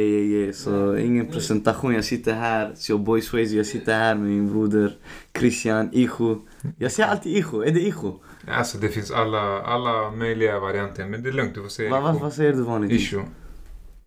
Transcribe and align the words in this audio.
Yeah, 0.00 0.10
yeah, 0.10 0.40
yeah. 0.42 0.52
Så 0.54 0.96
ingen 0.96 1.26
presentation. 1.26 1.94
Jag 1.94 2.04
sitter 2.04 2.34
här, 2.34 2.72
så 2.76 2.98
Boy 2.98 3.20
Swayze. 3.22 3.54
Jag 3.56 3.66
sitter 3.66 3.94
här 3.98 4.14
med 4.14 4.24
min 4.28 4.52
broder 4.52 4.96
Christian, 5.38 5.90
Icho. 5.92 6.36
Jag 6.78 6.92
säger 6.92 7.08
alltid 7.08 7.36
Icho. 7.36 7.62
Är 7.62 7.70
det 7.70 7.80
Icho? 7.80 8.14
Alltså 8.48 8.78
det 8.78 8.88
finns 8.88 9.10
alla, 9.10 9.62
alla 9.62 10.10
möjliga 10.10 10.60
varianter. 10.60 11.06
Men 11.06 11.22
det 11.22 11.28
är 11.28 11.32
lugnt, 11.32 11.54
du 11.54 11.62
får 11.62 11.68
säga 11.68 11.90
Va, 11.90 12.00
va, 12.00 12.18
vad 12.20 12.32
säger 12.32 12.52
du 12.52 12.62
vanligtvis? 12.62 13.02
Isho. 13.02 13.20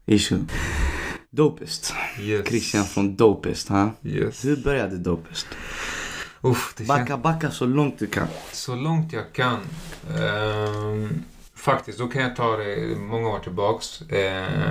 Isho. 0.05 0.35
Dopest. 1.29 1.93
Yes. 2.21 2.47
Christian 2.47 2.85
från 2.85 3.15
Dopest. 3.15 3.69
Ha? 3.69 3.91
Yes. 4.03 4.45
Hur 4.45 4.57
började 4.63 4.97
Dopest? 4.97 5.47
Uff, 6.41 6.73
det 6.77 6.87
Backa, 6.87 7.05
känns 7.07 7.23
backa 7.23 7.51
så 7.51 7.65
långt 7.65 7.99
du 7.99 8.07
kan. 8.07 8.27
så 8.51 8.75
långt 8.75 9.13
jag 9.13 9.33
kan. 9.33 9.59
Ehm, 10.19 11.23
faktiskt, 11.55 11.99
då 11.99 12.07
kan 12.07 12.21
jag 12.21 12.35
ta 12.35 12.57
det 12.57 12.95
många 12.99 13.29
år 13.29 13.39
tillbaks. 13.39 14.01
Uh, 14.01 14.69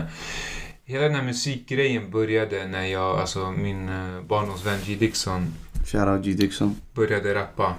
hela 0.88 1.04
den 1.04 1.14
här 1.14 1.22
musikgrejen 1.22 2.10
började 2.10 2.66
när 2.66 2.86
jag, 2.86 3.18
alltså 3.18 3.50
min 3.50 3.88
uh, 3.88 4.22
barndomsvän 4.22 4.78
G 4.86 4.94
Dixon 4.94 5.54
Shoutout 5.86 6.24
G 6.24 6.32
Dixon. 6.32 6.76
började 6.94 7.34
rappa. 7.34 7.74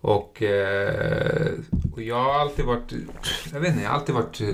Och, 0.00 0.42
eh, 0.42 1.52
och 1.92 2.02
jag 2.02 2.24
har 2.24 2.40
alltid 2.40 2.64
varit, 2.64 2.92
jag 3.52 3.60
vet 3.60 3.70
inte, 3.70 3.82
jag 3.82 3.90
har 3.90 3.98
alltid 3.98 4.14
varit 4.14 4.40
eh, 4.40 4.48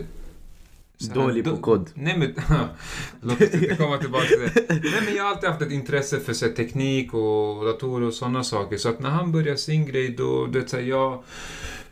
Dålig 1.14 1.44
på 1.44 1.56
kod. 1.56 1.90
Nej 1.94 2.18
men, 2.18 2.34
låt 3.20 3.40
oss 3.40 3.54
inte 3.54 3.76
komma 3.76 3.98
tillbaka 3.98 4.26
till 4.26 4.50
det. 4.54 4.68
Nej 4.68 5.02
men 5.04 5.14
jag 5.14 5.24
har 5.24 5.30
alltid 5.30 5.50
haft 5.50 5.62
ett 5.62 5.72
intresse 5.72 6.20
för 6.20 6.32
så 6.32 6.48
teknik 6.48 7.14
och 7.14 7.64
datorer 7.64 8.06
och 8.06 8.14
sådana 8.14 8.44
saker. 8.44 8.76
Så 8.76 8.88
att 8.88 9.00
när 9.00 9.10
han 9.10 9.32
började 9.32 9.58
sin 9.58 9.86
grej 9.86 10.08
då, 10.18 10.46
det 10.46 10.68
så 10.68 10.76
här, 10.76 10.84
jag, 10.84 11.22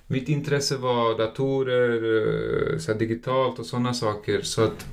mitt 0.06 0.28
intresse 0.28 0.76
var 0.76 1.18
datorer, 1.18 1.92
eh, 2.72 2.78
så 2.78 2.92
här, 2.92 2.98
digitalt 2.98 3.58
och 3.58 3.66
sådana 3.66 3.94
saker. 3.94 4.42
Så 4.42 4.64
att 4.64 4.86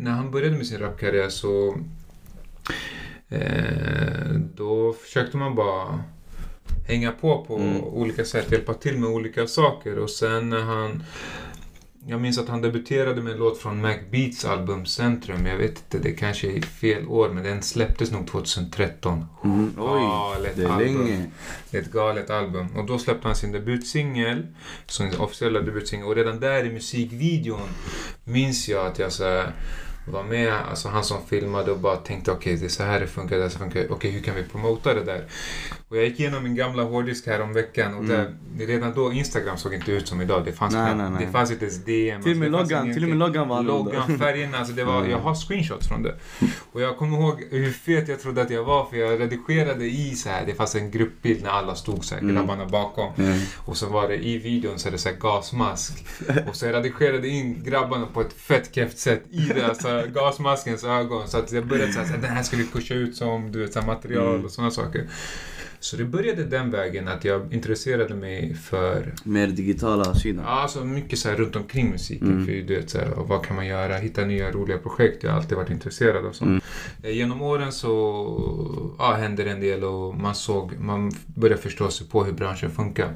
när 0.00 0.10
han 0.10 0.30
började 0.30 0.56
med 0.56 0.66
sin 0.66 0.78
rapkarriär 0.78 1.28
så 1.28 1.78
eh, 3.28 4.30
då 4.54 4.92
försökte 4.92 5.36
man 5.36 5.54
bara 5.54 6.00
hänga 6.88 7.12
på 7.12 7.44
på 7.44 7.56
Mm. 7.56 7.80
olika 7.84 8.24
sätt, 8.24 8.52
hjälpa 8.52 8.74
till 8.74 8.98
med 8.98 9.10
olika 9.10 9.46
saker. 9.46 9.98
Och 9.98 10.10
sen 10.10 10.48
när 10.50 10.60
han 10.62 11.02
jag 12.06 12.20
minns 12.20 12.38
att 12.38 12.48
han 12.48 12.60
debuterade 12.62 13.22
med 13.22 13.32
en 13.32 13.38
låt 13.38 13.58
från 13.58 13.80
Mac 13.80 13.94
Beats 14.10 14.44
album 14.44 14.86
Centrum. 14.86 15.46
Jag 15.46 15.56
vet 15.56 15.70
inte, 15.70 15.98
det 15.98 16.12
kanske 16.12 16.52
är 16.52 16.60
fel 16.60 17.06
år, 17.08 17.28
men 17.28 17.44
den 17.44 17.62
släpptes 17.62 18.10
nog 18.10 18.26
2013. 18.26 19.26
Mm. 19.44 19.64
Oj, 19.78 20.00
Galet 20.00 20.56
det 20.56 20.62
är 20.64 20.68
album. 20.68 21.06
länge. 21.06 21.30
Det 21.70 21.78
är 21.78 21.82
ett 21.82 21.92
galet 21.92 22.30
album. 22.30 22.66
Och 22.76 22.86
då 22.86 22.98
släppte 22.98 23.28
han 23.28 23.36
sin 23.36 23.52
debutsingel, 23.52 24.46
sin 24.86 25.14
officiella 25.18 25.60
debutsingel. 25.60 26.06
Och 26.06 26.16
redan 26.16 26.40
där 26.40 26.64
i 26.64 26.72
musikvideon 26.72 27.68
minns 28.24 28.68
jag 28.68 28.86
att 28.86 28.98
jag 28.98 29.12
så 29.12 29.24
här, 29.24 29.52
var 30.04 30.24
med, 30.24 30.52
alltså 30.70 30.88
han 30.88 31.04
som 31.04 31.26
filmade 31.26 31.70
och 31.70 31.78
bara 31.78 31.96
tänkte 31.96 32.32
okej 32.32 32.56
det 32.56 32.64
är 32.64 32.68
så 32.68 32.82
här 32.82 33.00
det 33.00 33.06
funkar, 33.06 33.36
det 33.36 33.42
här 33.42 33.50
funkar, 33.50 33.86
okej 33.90 34.10
hur 34.10 34.20
kan 34.20 34.34
vi 34.34 34.42
promota 34.42 34.94
det 34.94 35.04
där? 35.04 35.24
Och 35.88 35.96
jag 35.96 36.04
gick 36.04 36.20
igenom 36.20 36.42
min 36.42 36.54
gamla 36.54 36.82
hårddisk 36.82 37.26
här 37.26 37.40
om 37.40 37.52
veckan 37.52 37.94
och 37.94 38.04
där, 38.04 38.34
redan 38.58 38.94
då 38.94 39.12
Instagram 39.12 39.56
såg 39.56 39.74
inte 39.74 39.92
ut 39.92 40.08
som 40.08 40.20
idag. 40.20 40.42
Det 40.44 40.52
fanns, 40.52 40.74
Nej, 40.74 40.94
nej, 40.94 41.10
nej. 41.10 41.26
Det 41.26 41.32
fanns 41.32 41.50
inte 41.50 41.64
ens 41.64 41.84
DM. 41.84 42.22
Till 42.22 42.32
och 42.32 42.38
med 42.38 42.54
alltså, 42.54 42.74
loggan, 42.74 42.94
till 42.94 43.06
med 43.06 43.16
loggan 43.18 43.48
var 43.48 43.58
annorlunda. 43.58 43.92
Loggan, 43.92 44.18
färgerna, 44.18 44.58
alltså 44.58 44.74
det 44.74 44.84
var, 44.84 45.04
jag 45.06 45.18
har 45.18 45.34
screenshots 45.34 45.88
från 45.88 46.02
det. 46.02 46.14
Och 46.72 46.80
jag 46.80 46.96
kommer 46.96 47.18
ihåg 47.18 47.44
hur 47.50 47.70
fet 47.72 48.08
jag 48.08 48.20
trodde 48.20 48.42
att 48.42 48.50
jag 48.50 48.64
var 48.64 48.84
för 48.84 48.96
jag 48.96 49.20
redigerade 49.20 49.84
i 49.84 50.14
så 50.14 50.28
här, 50.28 50.46
det 50.46 50.54
fanns 50.54 50.74
en 50.74 50.90
gruppbild 50.90 51.42
när 51.42 51.50
alla 51.50 51.74
stod 51.74 52.04
så 52.04 52.14
här, 52.14 52.20
Mm. 52.22 52.34
grabbarna 52.34 52.66
bakom. 52.66 53.12
Mm. 53.18 53.38
Och 53.56 53.76
så 53.76 53.86
var 53.88 54.08
det 54.08 54.16
i 54.16 54.38
videon 54.38 54.78
så 54.78 54.88
är 54.88 54.92
det 54.92 54.98
så 54.98 55.08
här 55.08 55.16
gasmask. 55.16 56.04
Och 56.48 56.56
så 56.56 56.66
jag 56.66 56.74
redigerade 56.74 57.28
in 57.28 57.64
grabbarna 57.64 58.06
på 58.06 58.20
ett 58.20 58.32
fett 58.32 58.74
keft 58.74 58.98
sätt 58.98 59.22
i 59.30 59.36
det, 59.54 59.66
alltså 59.66 59.99
gasmaskens 60.06 60.84
ögon. 60.84 61.28
Så 61.28 61.38
att 61.38 61.52
jag 61.52 61.66
började 61.66 61.92
säga 61.92 62.04
att 62.04 62.22
den 62.22 62.30
här 62.30 62.42
ska 62.42 62.56
vi 62.56 62.66
pusha 62.66 62.94
ut 62.94 63.16
som 63.16 63.52
du 63.52 63.58
vet, 63.60 63.72
så 63.72 63.80
material 63.82 64.34
Mm. 64.34 64.44
och 64.44 64.50
sådana 64.50 64.70
saker. 64.70 65.06
Så 65.82 65.96
det 65.96 66.04
började 66.04 66.44
den 66.44 66.70
vägen 66.70 67.08
att 67.08 67.24
jag 67.24 67.52
intresserade 67.54 68.14
mig 68.14 68.54
för 68.54 69.14
Mer 69.24 69.46
digitala 69.46 70.14
sidan. 70.14 70.44
Ja, 70.46 70.50
alltså 70.50 70.84
mycket 70.84 71.18
så 71.18 71.28
här 71.28 71.36
runt 71.36 71.56
omkring 71.56 71.90
musiken. 71.90 72.30
Mm. 72.32 72.46
För 72.46 72.52
du 72.52 72.74
vet, 72.76 72.90
så 72.90 72.98
här, 72.98 73.08
vad 73.16 73.44
kan 73.46 73.56
man 73.56 73.66
göra? 73.66 73.94
Hitta 73.96 74.24
nya 74.24 74.50
roliga 74.50 74.78
projekt. 74.78 75.22
Jag 75.22 75.30
har 75.30 75.36
alltid 75.38 75.56
varit 75.56 75.70
intresserad 75.70 76.26
av 76.26 76.32
sånt. 76.32 76.48
Mm. 76.48 76.60
Eh, 77.02 77.10
Genom 77.16 77.42
åren 77.42 77.72
så 77.72 78.94
ja, 78.98 79.12
hände 79.14 79.44
det 79.44 79.50
en 79.50 79.60
del 79.60 79.84
och 79.84 80.14
man 80.16 80.34
såg, 80.34 80.72
man 80.80 81.12
började 81.26 81.62
förstå 81.62 81.90
sig 81.90 82.06
på 82.06 82.24
hur 82.24 82.32
branschen 82.32 82.70
funkar. 82.70 83.12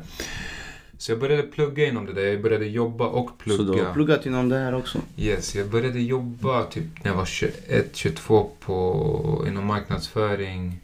Så 1.05 1.13
jag 1.13 1.19
började 1.19 1.43
plugga 1.43 1.87
inom 1.87 2.07
det 2.07 2.13
där. 2.13 2.23
Jag 2.23 2.43
började 2.43 2.67
jobba 2.67 3.07
och 3.07 3.31
Så 3.45 3.51
du 3.51 3.57
plugga. 3.57 3.85
har 3.87 3.95
pluggat 3.95 4.27
inom 4.27 4.49
det 4.49 4.59
här 4.59 4.75
också? 4.75 4.99
Yes, 5.17 5.55
jag 5.55 5.69
började 5.71 6.01
jobba 6.01 6.65
typ 6.65 6.85
när 7.05 7.11
jag 7.11 7.17
var 7.17 7.25
21, 7.25 7.91
22 7.97 8.51
på, 8.61 9.45
inom 9.49 9.67
marknadsföring. 9.67 10.81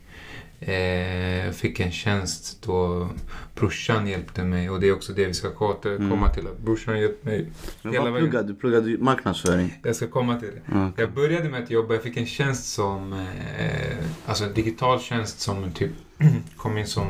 Eh, 0.60 1.50
fick 1.53 1.80
en 1.80 1.91
tjänst 1.92 2.62
då 2.66 3.09
brorsan 3.54 4.06
hjälpte 4.06 4.44
mig 4.44 4.70
och 4.70 4.80
det 4.80 4.88
är 4.88 4.92
också 4.92 5.12
det 5.12 5.26
vi 5.26 5.34
ska 5.34 5.50
komma 5.50 5.76
Mm. 5.84 6.32
till. 6.34 6.47
Att 6.47 6.59
brorsan 6.59 7.00
hjälpte 7.00 7.28
mig. 7.28 7.47
Men 7.82 7.92
vad 7.94 8.04
vägen. 8.04 8.19
pluggade 8.20 8.48
du? 8.48 8.54
Pluggade 8.54 8.97
marknadsföring? 8.98 9.78
Jag 9.82 9.97
ska 9.97 10.06
komma 10.06 10.41
till 10.41 10.48
det. 10.48 10.60
Ja. 10.78 10.91
Jag 10.97 11.12
började 11.12 11.48
med 11.48 11.62
att 11.62 11.70
jobba, 11.70 11.94
jag 11.94 12.03
fick 12.03 12.16
en 12.16 12.26
tjänst 12.26 12.72
som, 12.72 13.12
eh, 13.12 13.97
alltså 14.26 14.44
en 14.44 14.54
digital 14.54 15.00
tjänst 15.00 15.41
som 15.41 15.70
typ 15.72 15.91
kom 16.56 16.78
in 16.78 16.86
som 16.86 17.06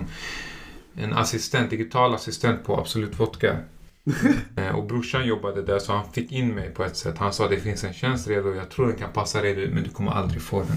en 0.97 1.13
assistent, 1.13 1.71
digital 1.71 2.15
assistent 2.15 2.65
på 2.65 2.77
Absolut 2.81 3.21
Vodka. 3.21 3.57
Eh, 4.57 4.69
och 4.75 4.85
brorsan 4.87 5.27
jobbade 5.27 5.63
där 5.63 5.79
så 5.79 5.93
han 5.93 6.13
fick 6.13 6.33
in 6.33 6.55
mig 6.55 6.71
på 6.71 6.85
ett 6.85 6.97
sätt. 6.97 7.19
Han 7.19 7.33
sa 7.33 7.49
det 7.49 7.61
finns 7.61 7.85
en 7.85 7.93
tjänst 7.95 8.29
redo, 8.29 8.55
jag 8.55 8.71
tror 8.71 8.87
den 8.87 8.97
kan 8.97 9.13
passa 9.13 9.43
dig 9.43 9.71
men 9.75 9.83
du 9.85 9.91
kommer 9.91 10.11
aldrig 10.13 10.43
få 10.43 10.59
den. 10.63 10.77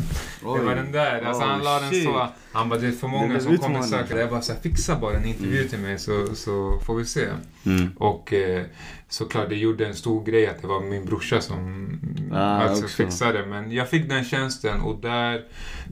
Det 0.58 0.64
var 0.64 0.76
den 0.76 0.92
där, 0.92 1.22
alltså 1.22 1.44
han 1.44 1.60
Oh, 1.60 1.64
la 1.64 1.80
den 1.80 2.04
så. 2.04 2.28
Han 2.52 2.70
bara 2.70 2.80
det 2.80 2.88
är 2.88 2.92
för 2.92 3.08
många 3.08 3.40
som 3.40 3.58
kommer 3.58 3.82
söka. 3.82 4.20
Jag 4.20 4.30
bara 4.30 4.42
så 4.42 4.54
här, 4.54 4.60
fixa 4.60 4.96
bara 5.00 5.18
en 5.18 5.26
intervju 5.26 5.58
Mm. 5.58 5.70
till 5.70 5.80
mig 5.80 6.00
så, 6.00 6.36
så 6.36 6.80
får 6.86 6.96
vi 6.96 7.06
se. 7.06 7.26
Mm. 7.66 7.90
Och 7.98 8.34
eh, 8.34 8.64
såklart, 9.10 9.50
det 9.50 9.56
gjorde 9.56 9.86
en 9.88 9.96
stor 9.96 10.24
grej 10.26 10.48
att 10.48 10.62
det 10.62 10.68
var 10.68 10.82
min 10.82 11.06
brorsa 11.06 11.42
som 11.42 11.90
Ah, 12.32 12.38
alltså, 12.38 12.84
också. 12.84 12.96
fixade. 13.04 13.46
Men 13.46 13.72
jag 13.72 13.90
fick 13.90 14.10
den 14.10 14.24
tjänsten 14.24 14.82
och 14.82 15.00
där 15.02 15.44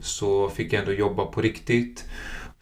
så 0.01 0.49
fick 0.49 0.73
jag 0.73 0.79
ändå 0.79 0.93
jobba 0.93 1.25
på 1.25 1.41
riktigt. 1.41 2.05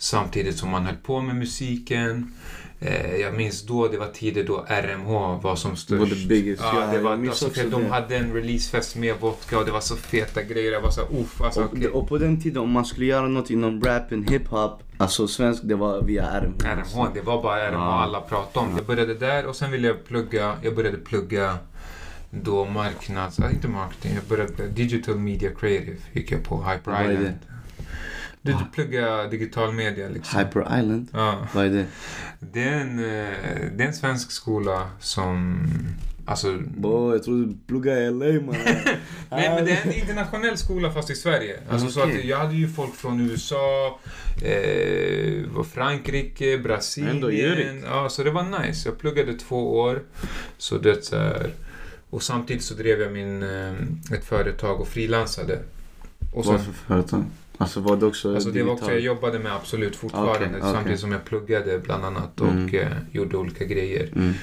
Samtidigt 0.01 0.57
som 0.57 0.69
man 0.69 0.85
höll 0.85 0.95
på 0.95 1.21
med 1.21 1.35
musiken. 1.35 2.33
Eh, 2.81 3.15
jag 3.15 3.33
minns 3.33 3.65
då, 3.65 3.87
det 3.87 3.97
var 3.97 4.07
tider 4.07 4.43
då 4.43 4.65
RMH 4.67 5.41
var 5.43 5.55
som 5.55 5.71
Det 5.89 5.95
var 5.95 6.05
störst. 6.05 6.21
the 6.21 6.27
biggest. 6.27 6.61
Ja, 6.73 6.87
det 6.91 6.99
var 6.99 7.11
alltså, 7.11 7.49
för 7.49 7.69
de 7.69 7.85
hade 7.85 8.17
en 8.17 8.33
releasefest 8.33 8.95
med 8.95 9.15
vodka 9.19 9.59
och 9.59 9.65
det 9.65 9.71
var 9.71 9.79
så 9.81 9.95
feta 9.95 10.43
grejer. 10.43 10.71
Jag 10.71 10.81
var 10.81 10.89
så 10.91 11.01
uff, 11.01 11.41
alltså 11.41 11.61
Och, 11.63 11.73
okej. 11.73 11.87
och 11.87 12.07
på 12.09 12.17
den 12.17 12.41
tiden 12.41 12.61
om 12.61 12.71
man 12.71 12.85
skulle 12.85 13.05
göra 13.05 13.27
något 13.27 13.49
inom 13.49 13.81
rappen, 13.81 14.27
hiphop, 14.27 14.83
alltså 14.97 15.27
svensk, 15.27 15.61
det 15.63 15.75
var 15.75 16.01
via 16.01 16.23
RMH. 16.41 16.65
RMH, 16.65 17.07
det 17.13 17.21
var 17.21 17.43
bara 17.43 17.59
RMH 17.71 17.77
Ja. 17.79 18.01
alla 18.03 18.21
pratade 18.21 18.65
om. 18.67 18.75
Jag 18.77 18.85
började 18.85 19.13
där 19.13 19.45
och 19.45 19.55
sen 19.55 19.71
ville 19.71 19.87
jag 19.87 20.05
plugga, 20.07 20.55
jag 20.63 20.75
började 20.75 20.97
plugga 20.97 21.57
då 22.31 22.65
marknads, 22.65 23.39
äh, 23.39 23.51
inte 23.53 23.67
marketing, 23.67 24.11
jag 24.15 24.23
började 24.23 24.67
digital 24.67 25.15
media 25.15 25.49
creative 25.59 25.97
gick 26.13 26.31
jag 26.31 26.43
på 26.43 26.63
Hyper? 26.63 27.11
Island. 27.11 27.33
Du, 28.41 28.51
du 28.51 28.65
pluggar 28.73 29.29
digital 29.29 29.73
media 29.73 30.09
liksom. 30.09 30.39
Hyper 30.39 30.79
Island? 30.79 31.07
Ja. 31.13 31.47
Vad 31.53 31.65
är 31.65 31.69
det? 31.69 31.85
Det 32.39 32.63
är 32.63 32.79
en, 32.79 32.99
eh, 32.99 33.71
det 33.75 33.83
är 33.83 33.87
en 33.87 33.93
svensk 33.93 34.31
skola 34.31 34.89
som, 34.99 35.67
alltså 36.25 36.57
Bo, 36.77 37.11
jag 37.13 37.23
trodde 37.23 37.45
du 37.45 37.57
pluggade 37.67 38.01
i 38.01 38.11
LA 38.11 38.45
man. 38.45 38.55
Nej 39.29 39.49
men 39.55 39.65
det 39.65 39.71
är 39.71 39.87
en 39.87 39.93
internationell 39.93 40.57
skola 40.57 40.91
fast 40.91 41.09
i 41.09 41.15
Sverige. 41.15 41.59
Alltså 41.69 41.89
så 41.89 42.03
Okej. 42.03 42.19
att 42.19 42.25
jag 42.25 42.37
hade 42.37 42.55
ju 42.55 42.69
folk 42.69 42.95
från 42.95 43.19
USA, 43.19 43.99
eh, 44.43 45.63
Frankrike, 45.73 46.57
Brasilien. 46.57 47.83
Ja, 47.85 48.09
så 48.09 48.23
det 48.23 48.31
var 48.31 48.61
nice. 48.61 48.89
Jag 48.89 48.99
pluggade 48.99 49.33
två 49.33 49.79
år. 49.79 50.01
Så 50.57 50.77
det 50.77 51.05
så 51.05 51.17
här, 51.17 51.53
och 52.09 52.23
samtidigt 52.23 52.63
så 52.63 52.73
drev 52.73 53.01
jag 53.01 53.11
min, 53.11 53.43
eh, 53.43 53.73
ett 54.13 54.25
företag 54.25 54.81
och 54.81 54.87
frilansade. 54.87 55.59
Och 56.33 56.45
sen, 56.45 56.53
Vad 56.53 56.65
för 56.65 56.73
företag? 56.73 57.23
Alltså 57.61 57.79
var 57.79 57.97
det 57.97 58.05
också 58.05 58.33
alltså 58.35 58.49
det 58.49 58.63
var 58.63 58.73
också, 58.73 58.91
jag 58.91 58.99
jobbade 58.99 59.39
med 59.39 59.55
Absolut 59.55 59.95
fortfarande 59.95 60.33
Okej, 60.35 60.47
okej. 60.59 60.61
samtidigt 60.73 60.99
som 60.99 61.11
jag 61.11 61.25
pluggade 61.25 61.79
bland 61.79 62.05
annat 62.05 62.41
och 62.41 62.47
Mm. 62.47 62.75
eh, 62.75 62.87
gjorde 63.11 63.37
olika 63.37 63.65
grejer. 63.65 64.09
Mm. 64.15 64.33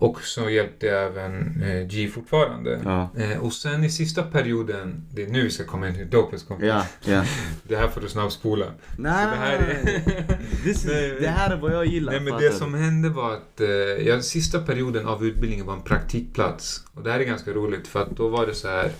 Och 0.00 0.22
så 0.22 0.50
hjälpte 0.50 0.86
jag 0.86 1.04
även 1.06 1.62
eh, 1.62 1.86
G 1.86 2.08
fortfarande. 2.08 2.80
Ja. 2.84 3.10
Eh, 3.16 3.38
och 3.38 3.52
sen 3.52 3.84
i 3.84 3.90
sista 3.90 4.22
perioden, 4.22 5.02
det 5.14 5.22
är 5.22 5.26
nu 5.28 5.42
vi 5.42 5.50
ska 5.50 5.64
komma 5.64 5.88
in 5.88 5.94
till 5.94 6.10
Dopest 6.10 6.48
kompis. 6.48 6.66
Ja, 6.68 6.86
ja. 7.04 7.24
Det 7.62 7.76
här 7.76 7.88
får 7.88 8.00
du 8.00 8.08
snabbspola. 8.08 8.66
Nej, 8.98 9.24
Så 9.24 9.30
det 9.30 9.36
här 9.36 9.56
är... 9.56 10.68
Is, 10.70 10.84
Nej, 10.84 11.16
det 11.20 11.28
här 11.28 11.50
är 11.50 11.56
vad 11.60 11.72
jag 11.74 11.86
gillar. 11.86 12.12
Nej 12.12 12.20
men 12.20 12.40
det 12.40 12.52
som 12.52 12.74
hände 12.74 13.08
var 13.08 13.32
att 13.32 13.60
eh, 13.60 13.68
ja, 14.06 14.20
sista 14.22 14.58
perioden 14.60 15.06
av 15.06 15.24
utbildningen 15.26 15.66
var 15.66 15.74
en 15.74 15.82
praktikplats. 15.82 16.84
Och 16.94 17.02
det 17.02 17.12
här 17.12 17.20
är 17.20 17.24
ganska 17.24 17.50
roligt 17.50 17.88
för 17.88 18.02
att 18.02 18.10
då 18.16 18.28
var 18.28 18.46
det 18.46 18.54
så 18.54 18.68
här, 18.68 18.90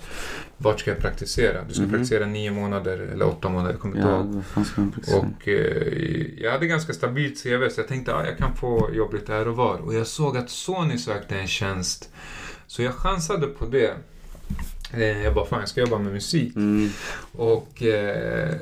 vart 0.57 0.81
ska 0.81 0.91
jag 0.91 0.99
praktisera? 1.01 1.65
Du 1.69 1.75
ska 1.75 1.83
Mhm. 1.83 1.91
praktisera 1.91 2.27
nio 2.27 2.51
månader 2.51 2.99
eller 2.99 3.27
åtta 3.27 3.49
månader, 3.49 3.71
jag 3.71 3.81
kommer 3.81 3.97
inte 3.97 4.09
ihåg. 4.09 5.25
Och 5.25 5.49
eh, 5.49 6.27
jag 6.43 6.53
hade 6.53 6.67
ganska 6.67 6.93
stabilt 6.93 7.43
CV 7.43 7.69
så 7.71 7.81
jag 7.81 7.89
tänkte 7.89 8.15
att 8.15 8.23
ah, 8.23 8.27
jag 8.27 8.39
kan 8.39 8.57
få 8.57 8.91
jobb 8.95 9.15
lite 9.15 9.33
här 9.33 9.49
och 9.49 9.57
var. 9.57 9.77
Och 9.79 9.95
jag 9.95 10.07
såg 10.07 10.37
att 10.37 10.51
Sony 10.51 10.90
sökte 10.99 11.37
en 11.39 11.47
tjänst. 11.49 12.09
Så 12.67 12.83
jag 12.83 12.95
chansade 12.95 13.47
på 13.47 13.67
det. 13.67 13.95
Eh, 14.95 15.23
Jag 15.23 15.35
bara, 15.35 15.45
fan 15.47 15.61
jag 15.61 15.69
ska 15.69 15.81
jobba 15.81 15.99
med 15.99 16.13
musik. 16.13 16.57
Mm. 16.57 16.91
Och, 17.33 17.83
eh, 17.83 18.55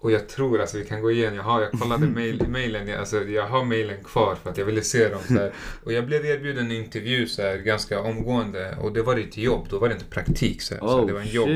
och 0.00 0.12
jag 0.12 0.28
tror, 0.28 0.60
alltså 0.60 0.78
vi 0.78 0.84
kan 0.84 1.02
gå 1.02 1.10
igen, 1.10 1.34
jag, 1.34 1.42
har, 1.42 1.60
jag 1.62 1.72
kollade 1.72 2.06
mail, 2.14 2.48
mailen, 2.48 2.88
jag- 2.88 2.98
alltså, 2.98 3.22
jag 3.24 3.46
har 3.48 3.64
mailen 3.64 4.04
kvar 4.04 4.36
för 4.42 4.50
att 4.50 4.58
jag 4.58 4.64
ville 4.64 4.82
se 4.82 5.08
dem. 5.08 5.20
Så 5.28 5.34
här. 5.34 5.52
Och 5.84 5.92
jag 5.92 6.06
blev 6.06 6.26
erbjuden 6.26 6.66
en 6.66 6.72
intervju 6.72 7.26
så 7.26 7.42
här, 7.42 7.56
ganska 7.56 8.00
omgående 8.00 8.76
och 8.80 8.92
det 8.92 9.02
var 9.02 9.16
ett 9.16 9.36
jobb, 9.36 9.66
då 9.70 9.78
var 9.78 9.88
det 9.88 9.94
inte 9.94 10.06
praktik. 10.06 10.62
Så 10.62 10.74
här. 10.74 10.80
så 10.80 11.00
Oh 11.00 11.06
det 11.06 11.12
var 11.12 11.20
en 11.20 11.26
jobb. 11.30 11.48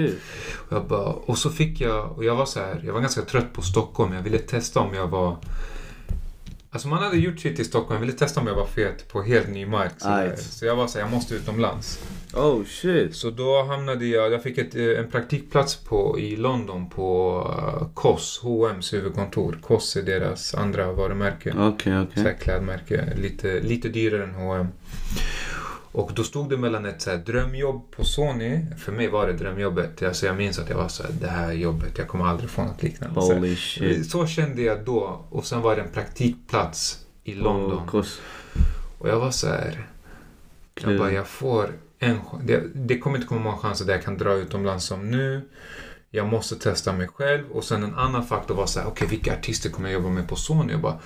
Och, 0.68 0.72
jag 0.76 0.86
bara, 0.86 1.12
och 1.12 1.38
så 1.38 1.50
fick 1.50 1.80
jag, 1.80 2.12
och 2.16 2.24
jag 2.24 2.36
var 2.36 2.46
så 2.46 2.60
här, 2.60 2.82
jag 2.86 2.92
var 2.92 3.00
ganska 3.00 3.22
trött 3.22 3.52
på 3.52 3.62
Stockholm, 3.62 4.12
jag 4.14 4.22
ville 4.22 4.38
testa 4.38 4.80
om 4.80 4.94
jag 4.94 5.06
var 5.06 5.36
Alltså 6.72 6.88
man 6.88 7.02
hade 7.02 7.16
gjort 7.16 7.40
shit 7.40 7.58
i 7.58 7.64
Stockholm, 7.64 7.94
jag 7.94 8.00
ville 8.00 8.18
testa 8.18 8.40
om 8.40 8.46
jag 8.46 8.54
var 8.54 8.66
fet 8.66 9.08
på 9.08 9.22
helt 9.22 9.48
ny 9.48 9.66
mark. 9.66 9.92
Så, 9.98 10.42
så 10.42 10.66
jag 10.66 10.76
var 10.76 10.86
så 10.86 10.98
här, 10.98 11.04
jag 11.06 11.12
måste 11.12 11.34
utomlands. 11.34 12.02
Oh 12.34 12.64
shit. 12.64 13.16
Så 13.16 13.30
då 13.30 13.62
hamnade 13.62 14.06
jag, 14.06 14.32
jag 14.32 14.42
fick 14.42 14.58
ett, 14.58 14.74
eh, 14.74 14.98
en 14.98 15.10
praktikplats 15.10 15.76
på, 15.76 16.18
i 16.18 16.36
London 16.36 16.90
på 16.90 17.38
uh, 17.58 17.88
Koss, 17.94 18.40
H&M's 18.42 18.92
huvudkontor. 18.92 19.58
Koss 19.62 19.96
är 19.96 20.02
deras 20.02 20.54
andra 20.54 20.92
varumärke. 20.92 21.54
Okej, 21.58 21.92
Så 21.92 22.02
okej. 22.02 22.22
här 22.22 22.32
klädmärke, 22.32 23.12
lite, 23.16 23.60
lite 23.60 23.88
dyrare 23.88 24.24
än 24.24 24.34
H&M. 24.34 24.68
Och 25.92 26.10
då 26.14 26.24
stod 26.24 26.50
det 26.50 26.56
mellan 26.56 26.86
ett 26.86 27.02
så 27.02 27.10
här 27.10 27.16
drömjobb 27.16 27.90
på 27.90 28.04
Sony. 28.04 28.60
För 28.78 28.92
mig 28.92 29.08
var 29.08 29.26
det 29.26 29.32
drömjobbet. 29.32 30.02
Alltså 30.02 30.26
jag 30.26 30.36
minns 30.36 30.58
att 30.58 30.70
jag 30.70 30.76
var 30.76 30.88
så 30.88 31.02
här, 31.02 31.12
det 31.20 31.28
här 31.28 31.52
jobbet, 31.52 31.98
jag 31.98 32.08
kommer 32.08 32.24
aldrig 32.24 32.50
få 32.50 32.64
något 32.64 32.82
liknande. 32.82 33.20
Så, 33.20 33.32
här. 33.32 33.34
Holy 33.34 34.04
så 34.04 34.26
kände 34.26 34.62
jag 34.62 34.84
då. 34.84 35.24
Och 35.30 35.44
sen 35.44 35.60
var 35.60 35.76
det 35.76 35.82
en 35.82 35.90
praktikplats 35.90 37.04
i 37.24 37.34
London. 37.34 37.90
Oh. 37.92 38.04
Och 38.98 39.08
jag 39.08 39.20
var 39.20 39.30
så 39.30 39.46
här, 39.46 39.86
jag 40.74 40.98
bara, 40.98 41.12
jag 41.12 41.26
får 41.26 41.72
en. 41.98 42.18
Det, 42.44 42.62
det 42.74 42.98
kommer 42.98 43.16
inte 43.16 43.28
komma 43.28 43.40
många 43.40 43.56
chanser 43.56 43.84
där 43.84 43.92
jag 43.92 44.04
kan 44.04 44.18
dra 44.18 44.34
utomlands 44.34 44.84
som 44.84 45.10
nu. 45.10 45.48
Jag 46.10 46.26
måste 46.26 46.56
testa 46.56 46.92
mig 46.92 47.08
själv. 47.08 47.50
Och 47.50 47.64
sen 47.64 47.82
en 47.82 47.94
annan 47.94 48.26
faktor 48.26 48.54
var 48.54 48.66
så 48.66 48.80
här, 48.80 48.86
okej 48.86 49.08
vilka 49.08 49.32
artister 49.32 49.70
kommer 49.70 49.88
jag 49.88 49.94
jobba 49.94 50.08
med 50.08 50.28
på 50.28 50.36
Sony? 50.36 50.72
Jag 50.72 50.80
bara, 50.80 50.98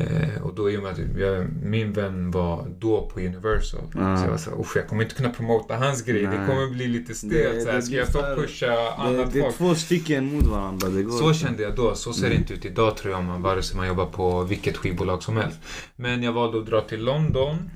eh, 0.00 0.42
och 0.42 0.54
då 0.54 0.70
i 0.70 0.76
och 0.76 0.82
med 0.82 0.92
att 0.92 0.98
jag, 1.18 1.46
min 1.62 1.92
vän 1.92 2.30
var 2.30 2.66
då 2.78 3.10
på 3.14 3.20
Universal. 3.20 3.80
Ah. 3.98 4.16
Så 4.16 4.24
jag 4.24 4.30
var 4.30 4.36
så 4.38 4.50
här, 4.50 4.60
"Usch, 4.60 4.76
jag 4.76 4.86
kommer 4.88 5.02
inte 5.02 5.14
kunna 5.14 5.30
promota 5.30 5.76
hans 5.76 6.02
grej. 6.04 6.22
Det 6.22 6.28
Nej. 6.28 6.46
kommer 6.48 6.66
bli 6.70 6.86
lite 6.86 7.12
Det- 7.12 7.16
stelt. 7.16 7.66
Det 7.66 7.82
Ska 7.82 7.94
jag 7.94 8.08
stå 8.08 8.18
och 8.18 8.36
pusha 8.38 8.66
Det, 8.66 8.92
annat 8.92 9.32
det 9.32 9.38
är 9.38 9.42
folk? 9.42 9.56
två 9.56 9.74
stycken 9.74 10.32
mot 10.34 10.46
varandra. 10.46 10.88
Det 10.88 11.02
går 11.02 11.18
Så 11.18 11.26
inte. 11.28 11.38
kände 11.38 11.62
jag 11.62 11.74
då. 11.76 11.94
Så 11.94 12.12
ser 12.12 12.22
det 12.22 12.26
Mm. 12.28 12.38
inte 12.38 12.54
ut 12.54 12.64
idag 12.64 12.96
tror 12.96 13.12
jag, 13.14 13.24
man, 13.24 13.42
vare 13.42 13.62
sig 13.62 13.76
man 13.76 13.86
jobbar 13.88 14.06
på 14.06 14.42
vilket 14.42 14.76
skivbolag 14.76 15.22
som 15.22 15.36
helst. 15.36 15.58
Men 15.96 16.22
jag 16.22 16.32
valde 16.32 16.58
att 16.58 16.66
dra 16.66 16.80
till 16.80 17.04
London. 17.04 17.70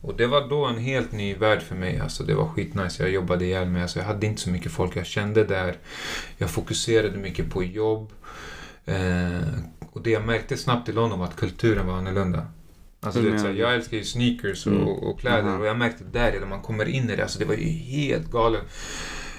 Och 0.00 0.14
det 0.16 0.26
var 0.26 0.48
då 0.48 0.64
en 0.66 0.78
helt 0.78 1.12
ny 1.12 1.34
värld 1.34 1.62
för 1.62 1.74
mig. 1.74 1.98
Alltså 1.98 2.22
det 2.24 2.34
var 2.34 2.46
skitnice. 2.48 3.02
Jag 3.02 3.10
jobbade 3.12 3.44
ihjäl 3.44 3.68
mig. 3.68 3.82
Alltså 3.82 3.98
jag 3.98 4.06
hade 4.06 4.26
inte 4.26 4.40
så 4.40 4.50
mycket 4.50 4.72
folk 4.72 4.96
jag 4.96 5.06
kände 5.06 5.44
där. 5.44 5.76
Jag 6.38 6.50
fokuserade 6.50 7.18
mycket 7.18 7.50
på 7.50 7.64
jobb. 7.64 8.10
Eh, 8.86 9.40
och 9.94 10.02
det 10.02 10.10
jag 10.10 10.26
märkte 10.26 10.56
snabbt 10.56 10.88
i 10.88 10.92
London 10.92 11.18
var 11.18 11.26
att 11.26 11.36
kulturen 11.36 11.86
var 11.86 11.94
annorlunda. 11.94 12.46
Alltså, 13.00 13.20
du 13.22 13.30
vet, 13.30 13.42
här, 13.42 13.50
jag 13.52 13.74
älskar 13.74 13.96
ju 13.96 14.04
sneakers 14.04 14.66
och, 14.66 14.72
Mm. 14.72 14.86
och 14.88 15.20
kläder 15.20 15.48
Aha. 15.48 15.58
och 15.58 15.66
jag 15.66 15.76
märkte 15.78 16.04
där 16.04 16.40
när 16.40 16.46
man 16.46 16.62
kommer 16.62 16.88
in 16.88 17.10
i 17.10 17.16
det, 17.16 17.22
alltså 17.22 17.38
det 17.38 17.44
var 17.44 17.54
ju 17.54 17.68
helt 17.68 18.30
galet. 18.30 18.62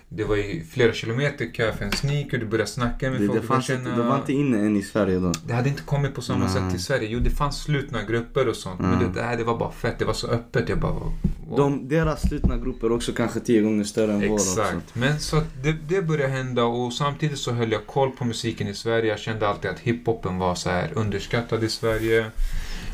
Det 0.09 0.23
var 0.23 0.35
ju 0.35 0.63
flera 0.63 0.93
kilometer 0.93 1.53
kö 1.53 1.73
för 1.73 1.85
en 1.85 1.91
sneaker, 1.91 2.37
du 2.37 2.45
började 2.45 2.69
snacka 2.69 3.11
med 3.11 3.21
Det, 3.21 3.27
folk. 3.27 3.41
det, 3.41 3.47
fanns 3.47 3.67
började 3.67 3.89
inte, 3.89 4.01
det 4.01 4.07
var 4.09 4.15
inte 4.17 4.33
inne 4.33 4.57
än 4.57 4.75
i 4.75 4.81
Sverige 4.83 5.19
då. 5.19 5.33
det 5.47 5.53
hade 5.53 5.69
inte 5.69 5.81
kommit 5.81 6.15
på 6.15 6.21
samma 6.21 6.45
Nej. 6.45 6.53
sätt 6.53 6.71
till 6.71 6.83
Sverige. 6.83 7.07
Jo, 7.09 7.19
det 7.19 7.29
fanns 7.29 7.61
slutna 7.63 8.03
grupper 8.03 8.47
och 8.47 8.55
sånt. 8.55 8.79
Men 8.79 8.93
Mm. 8.93 9.13
det, 9.13 9.19
där, 9.21 9.37
det 9.37 9.43
var 9.43 9.57
bara 9.57 9.71
fett. 9.71 9.99
Det 9.99 10.05
var 10.05 10.13
så 10.13 10.27
öppet. 10.27 10.69
Jag 10.69 10.79
bara... 10.79 10.91
Wow. 10.93 11.57
De, 11.57 11.87
deras 11.87 12.21
slutna 12.29 12.57
grupper 12.57 12.91
också 12.91 13.11
kanske 13.13 13.39
tio 13.39 13.61
gånger 13.61 13.83
större 13.83 14.13
än 14.13 14.19
vår 14.27 14.33
också. 14.33 14.61
Exakt. 14.61 14.95
Men 14.95 15.19
så 15.19 15.41
det, 15.63 15.71
det 15.87 16.01
började 16.01 16.33
hända 16.33 16.63
och 16.63 16.93
samtidigt 16.93 17.37
så 17.39 17.51
höll 17.51 17.71
jag 17.71 17.85
koll 17.87 18.11
på 18.11 18.25
musiken 18.25 18.67
i 18.67 18.73
Sverige. 18.75 19.09
Jag 19.09 19.19
kände 19.19 19.47
alltid 19.47 19.71
att 19.71 19.79
hiphopen 19.79 20.37
var 20.37 20.55
så 20.55 20.69
här 20.69 20.91
underskattad 20.95 21.63
i 21.63 21.69
Sverige. 21.69 22.25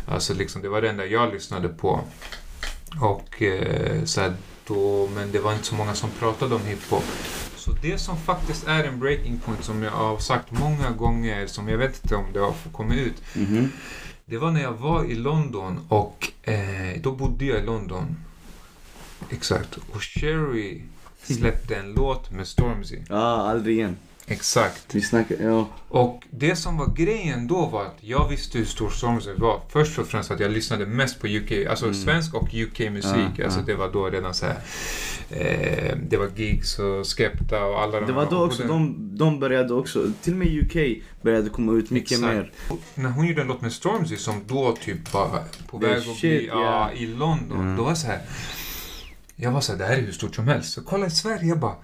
Alltså 0.07 0.33
liksom, 0.33 0.61
det 0.61 0.69
var 0.69 0.81
det 0.81 0.89
enda 0.89 1.05
jag 1.05 1.33
lyssnade 1.33 1.67
på. 1.69 1.99
Och 3.01 3.41
eh, 3.41 4.03
så 4.03 4.21
här, 4.21 4.33
då, 4.67 5.09
men 5.15 5.31
det 5.31 5.39
var 5.39 5.53
inte 5.53 5.65
så 5.65 5.75
många 5.75 5.93
som 5.93 6.09
pratade 6.09 6.55
om 6.55 6.65
hiphop. 6.65 7.03
Så 7.55 7.71
det 7.81 7.97
som 7.97 8.17
faktiskt 8.17 8.67
är 8.67 8.83
en 8.83 8.99
breaking 8.99 9.39
point 9.39 9.63
som 9.63 9.83
jag 9.83 9.91
har 9.91 10.17
sagt 10.17 10.51
många 10.51 10.91
gånger, 10.91 11.47
som 11.47 11.69
jag 11.69 11.77
vet 11.77 12.03
inte 12.03 12.15
om 12.15 12.25
det 12.33 12.39
har 12.39 12.53
kommit 12.71 12.97
ut. 12.99 13.23
Mhm. 13.35 13.71
Det 14.25 14.37
var 14.37 14.51
när 14.51 14.61
jag 14.61 14.73
var 14.73 15.03
i 15.03 15.15
London 15.15 15.79
och 15.87 16.31
eh, 16.43 17.01
då 17.01 17.11
bodde 17.11 17.45
jag 17.45 17.59
i 17.59 17.65
London. 17.65 18.15
Exakt. 19.29 19.77
Och 19.91 20.01
Sherry 20.03 20.81
släppte 21.23 21.75
en 21.75 21.93
låt 21.93 22.31
med 22.31 22.47
Stormzy. 22.47 22.99
Ja, 23.09 23.49
aldrig 23.49 23.77
igen. 23.77 23.97
Exakt. 24.31 24.95
Vi 24.95 25.01
snackar, 25.01 25.35
ja. 25.39 25.67
Och 25.89 26.23
det 26.29 26.55
som 26.55 26.77
var 26.77 26.87
grejen 26.95 27.47
då 27.47 27.65
var 27.65 27.81
att 27.85 27.97
jag 27.99 28.29
visste 28.29 28.57
hur 28.57 28.65
stor 28.65 28.89
Stormzy 28.89 29.33
var. 29.33 29.61
Först 29.69 29.99
och 29.99 30.07
främst 30.07 30.31
att 30.31 30.39
jag 30.39 30.51
lyssnade 30.51 30.85
mest 30.85 31.19
på 31.21 31.27
UK, 31.27 31.51
alltså 31.69 31.85
Mm. 31.85 31.95
svensk 31.97 32.33
och 32.33 32.53
UK-musik. 32.53 33.31
Ja, 33.37 33.45
alltså 33.45 33.59
ja. 33.59 33.65
det 33.65 33.75
var 33.75 33.91
då 33.91 34.09
redan 34.09 34.33
så 34.33 34.45
här. 34.45 34.57
Eh, 35.29 35.97
det 36.09 36.17
var 36.17 36.29
gigs 36.35 36.79
och 36.79 37.07
Skepta 37.07 37.65
och 37.65 37.81
alla 37.81 37.99
de 37.99 38.05
Det 38.05 38.13
var 38.13 38.29
då 38.29 38.45
också, 38.45 38.63
de, 38.63 39.09
de 39.17 39.39
började 39.39 39.73
också, 39.73 40.11
till 40.21 40.33
och 40.33 40.39
med 40.39 40.47
UK 40.47 41.03
började 41.21 41.49
komma 41.49 41.73
ut 41.73 41.89
mycket 41.89 42.11
Exakt. 42.11 42.33
mer. 42.33 42.51
När 42.95 43.09
hon 43.09 43.27
gjorde 43.27 43.41
en 43.41 43.47
låt 43.47 43.61
med 43.61 43.73
Stormzy 43.73 44.17
som 44.17 44.35
då 44.47 44.75
typ 44.81 45.13
var 45.13 45.43
på 45.67 45.77
Det 45.77 45.87
väg 45.87 45.95
är 45.95 45.97
att 45.97 46.03
shit, 46.03 46.19
bli 46.19 46.47
ja. 46.47 46.91
i 46.91 47.07
London. 47.07 47.59
Mm. 47.59 47.77
Då 47.77 47.83
var 47.83 47.95
så 47.95 48.07
här. 48.07 48.19
Jag 49.35 49.51
var 49.51 49.61
så 49.61 49.71
här, 49.71 49.79
det 49.79 49.85
här 49.85 49.93
är 49.97 50.01
hur 50.01 50.11
stort 50.11 50.35
som 50.35 50.47
helst. 50.47 50.73
Så 50.73 50.81
kolla 50.81 51.05
i 51.05 51.11
Sverige, 51.11 51.45
jag 51.45 51.59
bara. 51.59 51.75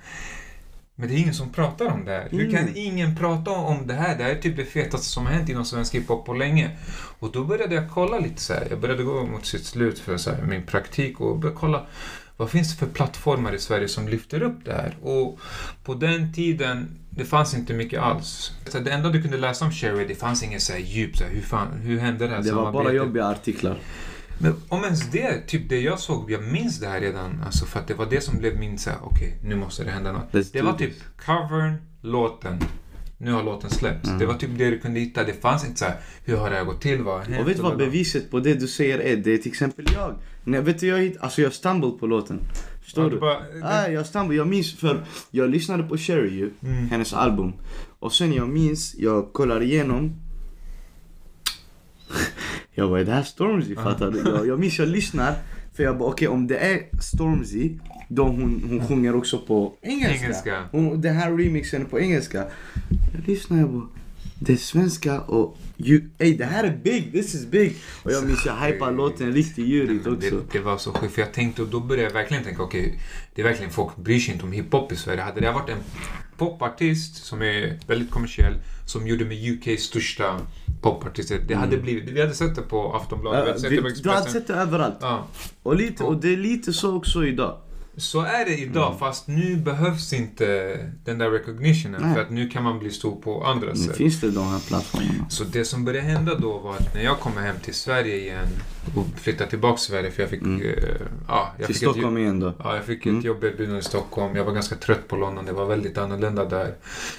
Men 1.00 1.10
det 1.10 1.16
är 1.16 1.18
ingen 1.18 1.34
som 1.34 1.50
pratar 1.50 1.86
om 1.86 2.06
det 2.06 2.12
här. 2.12 2.28
Hur 2.32 2.52
kan 2.52 2.70
Ingen. 2.70 2.94
ingen 2.94 3.16
prata 3.16 3.52
om 3.52 3.88
det 3.88 3.94
här? 3.94 4.18
Det 4.18 4.24
här 4.24 4.32
är 4.32 4.42
typ 4.42 4.58
det 4.58 4.66
fetaste 4.66 5.08
som 5.08 5.26
har 5.26 5.34
hänt 5.34 5.50
inom 5.50 5.66
svensk 5.66 5.96
hiphop 5.96 6.26
på 6.26 6.34
länge. 6.34 6.72
Och 7.20 7.32
då 7.32 7.44
började 7.44 7.76
jag 7.76 7.90
kolla 7.90 8.20
lite 8.20 8.42
så 8.42 8.54
här. 8.54 8.68
Jag 8.70 8.80
började 8.80 9.04
gå 9.04 9.26
mot 9.26 9.46
sitt 9.46 9.66
slut 9.66 10.00
för 10.00 10.18
så 10.18 10.32
här, 10.32 10.42
min 10.42 10.64
praktik 10.64 11.22
och 11.22 11.40
började 11.40 11.60
kolla 11.60 11.86
vad 12.38 12.50
finns 12.50 12.72
det 12.72 12.80
för 12.86 12.94
plattformar 12.94 13.56
i 13.56 13.60
Sverige 13.60 13.88
som 13.88 14.08
lyfter 14.08 14.42
upp 14.42 14.66
det 14.66 14.74
här? 14.74 14.98
Och 15.02 15.40
på 15.84 15.94
den 15.94 16.34
tiden, 16.34 16.90
det 17.10 17.26
fanns 17.26 17.54
inte 17.54 17.74
mycket 17.74 18.02
alls. 18.02 18.52
Så 18.68 18.80
det 18.80 18.92
enda 18.92 19.10
du 19.10 19.22
kunde 19.22 19.38
läsa 19.38 19.66
om 19.66 19.72
Sherry, 19.72 20.06
det 20.08 20.16
fanns 20.16 20.44
inget 20.44 20.62
så 20.62 20.74
här 20.74 20.80
djup, 20.80 21.18
så 21.18 21.24
här, 21.24 21.32
hur, 21.32 21.42
fan, 21.42 21.68
hur 21.82 22.00
hände 22.00 22.28
det 22.28 22.36
här 22.36 22.44
Det 22.44 22.52
var 22.52 22.72
bara 22.72 22.92
jobbiga 22.92 23.26
artiklar. 23.26 23.78
Men 24.40 24.54
om 24.70 24.84
ens 24.84 25.12
det, 25.12 25.48
typ 25.48 25.70
det 25.70 25.80
jag 25.82 26.00
såg, 26.00 26.32
jag 26.32 26.44
minns 26.44 26.80
det 26.80 26.88
här 26.88 27.02
redan. 27.02 27.42
Alltså 27.46 27.66
för 27.66 27.80
att 27.80 27.88
det 27.88 27.94
var 27.94 28.06
det 28.06 28.22
som 28.22 28.38
blev 28.38 28.60
min 28.60 28.78
så 28.78 28.90
här, 28.90 29.00
okej, 29.04 29.38
nu 29.44 29.56
måste 29.56 29.84
det 29.84 29.92
hända 29.92 30.12
något. 30.12 30.32
Let's 30.32 30.50
Det 30.54 30.62
var 30.62 30.74
typ 30.74 30.94
covern, 31.26 31.74
låten. 32.02 32.60
Nu 33.20 33.32
har 33.32 33.44
låten 33.44 33.70
släppts. 33.70 34.08
Mm. 34.08 34.20
Det 34.20 34.26
var 34.26 34.34
typ 34.34 34.50
det 34.58 34.70
du 34.70 34.80
kunde 34.80 35.00
hitta. 35.00 35.24
Det 35.24 35.34
fanns 35.42 35.66
inte 35.66 35.80
så 35.80 35.86
här, 35.86 35.96
hur 36.26 36.38
har 36.38 36.50
det 36.50 36.56
här 36.56 36.64
gått 36.64 36.82
till? 36.82 37.02
Vad 37.04 37.28
har? 37.28 37.40
Och 37.42 37.48
vet 37.50 37.58
du 37.58 37.64
vad 37.64 37.78
beviset 37.78 38.32
på 38.32 38.40
det 38.40 38.54
du 38.54 38.68
säger 38.68 39.00
är? 39.00 39.16
Det 39.18 39.34
är 39.34 39.38
till 39.38 39.52
exempel 39.52 39.86
jag. 39.94 40.16
Nej, 40.44 40.62
vet 40.62 40.80
du, 40.80 40.88
jag, 40.88 40.98
hitt- 41.00 41.18
alltså 41.20 41.42
jag 41.42 41.54
stumbled 41.54 42.00
på 42.00 42.08
låten. 42.08 42.40
Förstår 42.84 43.04
Ja, 43.04 43.10
du? 43.10 43.20
bara, 43.20 43.40
Nej, 43.64 43.94
jag 43.94 44.06
stumbled. 44.06 44.40
Jag 44.40 44.48
minns 44.48 44.74
för 44.80 45.06
jag 45.32 45.50
lyssnade 45.50 45.84
på 45.84 45.98
Sherry 45.98 46.36
ju, 46.36 46.52
Mm. 46.64 46.90
hennes 46.90 47.14
album. 47.14 47.54
Och 48.00 48.14
sen 48.14 48.34
jag 48.34 48.50
minns, 48.50 48.96
jag 48.98 49.34
kollar 49.34 49.62
igenom. 49.64 50.16
Jag 52.78 52.90
bara, 52.90 53.00
är 53.00 53.06
det 53.06 53.12
här 53.12 53.24
Stormzy? 53.24 53.76
Fattar 53.76 54.12
du? 54.12 54.20
Jag, 54.20 54.48
jag 54.48 54.60
minns 54.60 54.80
jag 54.80 54.88
lyssnar. 54.88 55.36
För 55.74 55.84
jag 55.84 55.98
bara, 55.98 56.10
okej 56.10 56.28
om 56.28 56.48
det 56.48 56.58
är 56.58 56.82
Stormzy, 57.02 57.72
då 58.08 58.24
hon, 58.24 58.64
hon 58.70 58.88
sjunger 58.88 59.16
också 59.16 59.40
på 59.40 59.74
engelska. 59.82 60.26
Engelska. 60.26 60.64
Hon, 60.72 61.02
den 61.02 61.16
här 61.16 61.32
remixen 61.38 61.82
är 61.82 61.86
på 61.86 62.00
engelska. 62.00 62.46
Jag 63.14 63.28
lyssnar, 63.28 63.58
jag 63.58 63.70
bara, 63.70 63.88
det 64.40 64.54
är 64.54 64.58
svenska 64.58 65.22
och 65.22 65.58
you, 65.78 66.02
ey 66.18 66.38
det 66.38 66.46
här 66.46 66.64
är 66.64 66.80
big, 66.84 67.12
this 67.12 67.36
is 67.36 67.46
big. 67.46 67.76
Och 68.04 68.12
jag 68.12 68.26
minns 68.26 68.46
jag 68.46 68.56
hypade 68.56 68.92
låten 68.92 69.34
riktigt 69.34 69.88
Men 69.88 70.00
också. 70.00 70.36
Det, 70.36 70.52
det 70.52 70.60
var 70.60 70.78
så 70.78 70.94
sjukt, 70.94 71.14
för 71.14 71.22
jag 71.22 71.34
tänkte 71.34 71.62
och 71.62 71.68
då 71.68 71.80
började 71.80 72.08
jag 72.08 72.14
verkligen 72.14 72.44
tänka, 72.44 72.64
okej, 72.64 73.00
det 73.36 73.42
är 73.42 73.46
verkligen 73.46 73.72
folk 73.72 73.96
bryr 73.96 74.20
sig 74.20 74.34
inte 74.34 74.46
om 74.46 74.52
hiphop 74.52 74.92
i 74.92 74.96
Sverige. 74.96 75.22
Hade 75.22 75.42
det 75.42 75.52
varit 75.52 75.70
en 75.70 75.78
popartist 76.38 77.26
som 77.26 77.42
är 77.42 77.80
väldigt 77.88 78.12
kommersiell, 78.12 78.54
som 78.88 79.08
gjorde 79.08 79.26
med 79.26 79.38
UKs 79.38 79.84
största 79.84 80.40
popartister, 80.82 81.40
det 81.48 81.54
hade 81.54 81.74
Mm. 81.74 81.82
blivit, 81.82 82.10
vi 82.10 82.22
hade 82.22 82.34
sett 82.34 82.56
det 82.56 82.62
på 82.62 82.94
Aftonbladet, 82.94 83.40
vi 83.40 83.42
Ja, 83.48 83.48
hade 83.52 83.60
sett 83.60 83.72
vi- 83.72 83.76
det 83.76 83.82
på 83.82 83.88
du 83.88 84.10
hade 84.10 84.18
Expressen. 84.22 84.42
sett 84.42 84.48
det 84.48 84.54
överallt. 84.54 84.98
Ja. 85.02 85.28
Och, 85.64 85.76
lite, 85.76 86.04
och 86.04 86.18
det 86.18 86.34
är 86.34 86.38
lite 86.38 86.74
så 86.74 86.96
också 86.96 87.26
idag. 87.26 87.58
Så 88.00 88.22
är 88.22 88.46
det 88.46 88.58
idag, 88.58 88.88
Mm. 88.88 89.00
fast 89.00 89.28
nu 89.28 89.56
behövs 89.58 90.14
inte 90.14 90.78
den 91.06 91.18
där 91.18 91.30
recognitionen, 91.32 92.02
Nej. 92.02 92.14
för 92.14 92.22
att 92.22 92.30
nu 92.30 92.50
kan 92.50 92.64
man 92.64 92.80
bli 92.80 92.92
stor 92.92 93.16
på 93.22 93.44
andra 93.46 93.68
Nu 93.74 93.76
sätt. 93.76 93.98
finns 93.98 94.22
det 94.22 94.32
de 94.32 94.48
här 94.48 94.60
plattformarna. 94.68 95.30
Så 95.30 95.44
det 95.44 95.66
som 95.66 95.86
började 95.86 96.08
hända 96.08 96.36
då 96.36 96.58
var 96.58 96.74
att 96.74 96.94
när 96.96 97.02
jag 97.02 97.20
kommer 97.20 97.42
hem 97.42 97.56
till 97.64 97.74
Sverige 97.74 98.16
igen 98.16 98.48
och 98.96 99.06
flyttade 99.20 99.50
tillbaka 99.50 99.78
till 99.78 99.86
Sverige 99.86 100.12
för 100.12 100.22
jag 100.24 100.30
fick, 100.30 100.42
Mm. 100.42 100.62
eh, 100.62 100.68
ja, 101.28 101.54
jag 101.58 101.66
Till 101.68 101.76
fick 101.76 101.84
ett 101.84 101.92
Stockholm 101.92 102.18
igen 102.18 102.40
då. 102.40 102.54
Ja, 102.64 102.76
jag 102.76 102.86
fick 102.86 103.06
Mm. 103.06 103.20
ett 103.20 103.26
jobberbjudande 103.26 103.80
i 103.80 103.84
Stockholm. 103.84 104.36
Jag 104.36 104.44
var 104.46 104.52
ganska 104.54 104.76
trött 104.76 105.08
på 105.08 105.16
London. 105.16 105.46
Det 105.46 105.54
var 105.54 105.66
väldigt 105.66 105.98
annorlunda 105.98 106.46
där. 106.46 106.76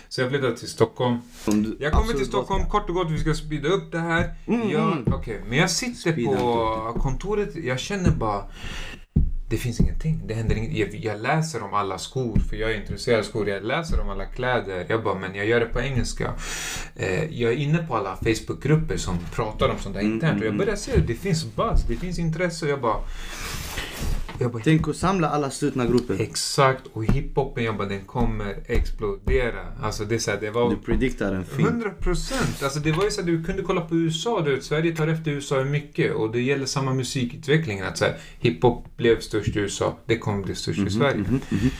Så 0.08 0.20
jag 0.20 0.30
flyttade 0.30 0.56
till 0.56 0.68
Stockholm. 0.68 1.18
Du- 1.44 1.52
Jag 1.52 1.62
kommer 1.62 1.78
till 1.90 1.96
absolut 1.98 2.26
Stockholm, 2.26 2.66
kort 2.68 2.88
och 2.88 2.94
gott, 2.94 3.10
vi 3.10 3.18
ska 3.18 3.34
speeda 3.34 3.68
upp 3.68 3.92
det 3.92 3.98
här. 3.98 4.34
Mm, 4.46 4.70
jag, 4.70 5.02
okej, 5.06 5.40
men 5.48 5.58
jag 5.58 5.70
sitter 5.70 6.12
Speeda 6.12 6.36
på 6.38 6.96
kontoret, 6.98 7.56
jag 7.56 7.80
känner 7.80 8.10
bara... 8.10 8.44
det 9.48 9.56
finns 9.56 9.80
ingenting. 9.80 10.22
Det 10.26 10.34
händer 10.34 10.56
inget. 10.56 10.72
Jag, 10.72 10.94
jag 10.94 11.20
läser 11.20 11.62
om 11.62 11.74
alla 11.74 11.98
skor, 11.98 12.38
för 12.48 12.56
jag 12.56 12.70
är 12.70 12.80
intresserad 12.80 13.18
av 13.18 13.22
skor. 13.22 13.48
Jag 13.48 13.64
läser 13.64 14.00
om 14.00 14.08
alla 14.08 14.24
kläder. 14.24 14.86
Jag 14.88 15.02
bara, 15.02 15.14
men 15.14 15.34
jag 15.34 15.46
gör 15.46 15.60
det 15.60 15.66
på 15.66 15.80
engelska. 15.80 16.32
Eh, 16.96 17.24
jag 17.24 17.52
är 17.52 17.56
inne 17.56 17.78
på 17.78 17.96
alla 17.96 18.16
Facebookgrupper 18.16 18.96
som 18.96 19.18
pratar 19.34 19.68
om 19.68 19.78
sånt 19.78 19.94
där 19.94 20.00
Mm, 20.00 20.14
internt. 20.14 20.40
Och 20.40 20.46
jag 20.46 20.54
mm, 20.54 20.58
börjar 20.58 20.76
se 20.76 20.92
att 20.96 21.06
det 21.06 21.14
finns 21.14 21.44
buzz, 21.44 21.84
det 21.88 21.96
finns 21.96 22.18
intresse. 22.18 22.64
Och 22.64 22.70
jag 22.70 22.80
bara... 22.80 23.00
Bara 24.38 24.62
Tänk 24.64 24.88
att 24.88 24.96
samla 24.96 25.28
alla 25.28 25.50
slutna 25.50 25.86
grupper. 25.86 26.16
Exakt, 26.20 26.82
och 26.92 27.04
hiphopen 27.04 27.64
jag 27.64 27.76
bara, 27.76 27.88
den 27.88 28.00
kommer 28.04 28.56
explodera. 28.66 29.66
Alltså 29.82 30.04
det 30.04 30.14
är 30.14 30.18
så 30.18 30.30
här, 30.30 30.38
det 30.40 30.50
var... 30.50 30.70
Du 30.70 30.76
prediktar 30.76 31.32
en 31.34 31.44
film. 31.44 31.68
100 31.68 31.90
procent! 31.90 32.62
Alltså 32.62 32.78
det 32.80 32.92
var 32.92 33.04
ju 33.04 33.10
så 33.10 33.20
att 33.20 33.26
du 33.26 33.44
kunde 33.44 33.62
kolla 33.62 33.80
på 33.80 33.94
USA, 33.96 34.40
du 34.40 34.54
vet, 34.54 34.64
Sverige 34.64 34.96
tar 34.96 35.08
efter 35.08 35.30
USA 35.30 35.64
mycket 35.64 36.14
och 36.14 36.32
det 36.32 36.40
gäller 36.40 36.66
samma 36.66 36.94
musikutveckling. 36.94 37.80
Att 37.80 37.98
så 37.98 38.04
här, 38.04 38.16
hiphop 38.38 38.96
blev 38.96 39.20
störst 39.20 39.56
i 39.56 39.58
USA, 39.58 39.96
det 40.06 40.18
kommer 40.18 40.44
bli 40.44 40.54
störst 40.54 40.80
i 40.80 40.90
Sverige. 40.90 41.16
Mhm, 41.28 41.40
mhm. 41.50 41.70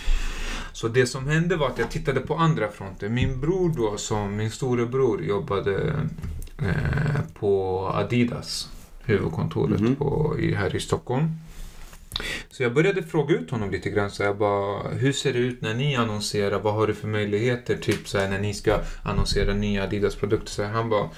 Så 0.72 0.88
det 0.88 1.06
som 1.06 1.26
hände 1.28 1.56
var 1.56 1.66
att 1.66 1.78
jag 1.78 1.90
tittade 1.90 2.20
på 2.20 2.34
andra 2.34 2.68
fronter. 2.68 3.08
Min 3.08 3.40
bror 3.40 3.72
då, 3.76 3.96
som 3.96 4.36
min 4.36 4.50
storebror, 4.50 5.22
jobbade 5.24 5.94
eh, 6.58 7.20
på 7.34 7.82
Adidas, 7.94 8.68
huvudkontoret 9.04 9.80
Mhm. 9.80 9.94
på, 9.96 10.36
i, 10.38 10.54
här 10.54 10.76
i 10.76 10.80
Stockholm. 10.80 11.28
Så 12.50 12.62
jag 12.62 12.74
började 12.74 13.02
fråga 13.02 13.34
ut 13.34 13.50
honom 13.50 13.70
lite 13.70 13.90
grann. 13.90 14.10
Så 14.10 14.22
jag 14.22 14.38
bara, 14.38 14.88
hur 14.88 15.12
ser 15.12 15.32
det 15.32 15.38
ut 15.38 15.60
när 15.62 15.74
ni 15.74 15.96
annonserar? 15.96 16.60
Vad 16.60 16.74
har 16.74 16.86
du 16.86 16.94
för 16.94 17.08
möjligheter? 17.08 17.76
Typ 17.76 18.08
så 18.08 18.18
här, 18.18 18.28
när 18.28 18.38
ni 18.38 18.54
ska 18.54 18.80
annonsera 19.04 19.54
nya 19.54 19.84
Adidas-produkter. 19.84 20.50
Så 20.50 20.62
här, 20.62 20.70
han 20.70 20.88
bara, 20.90 21.10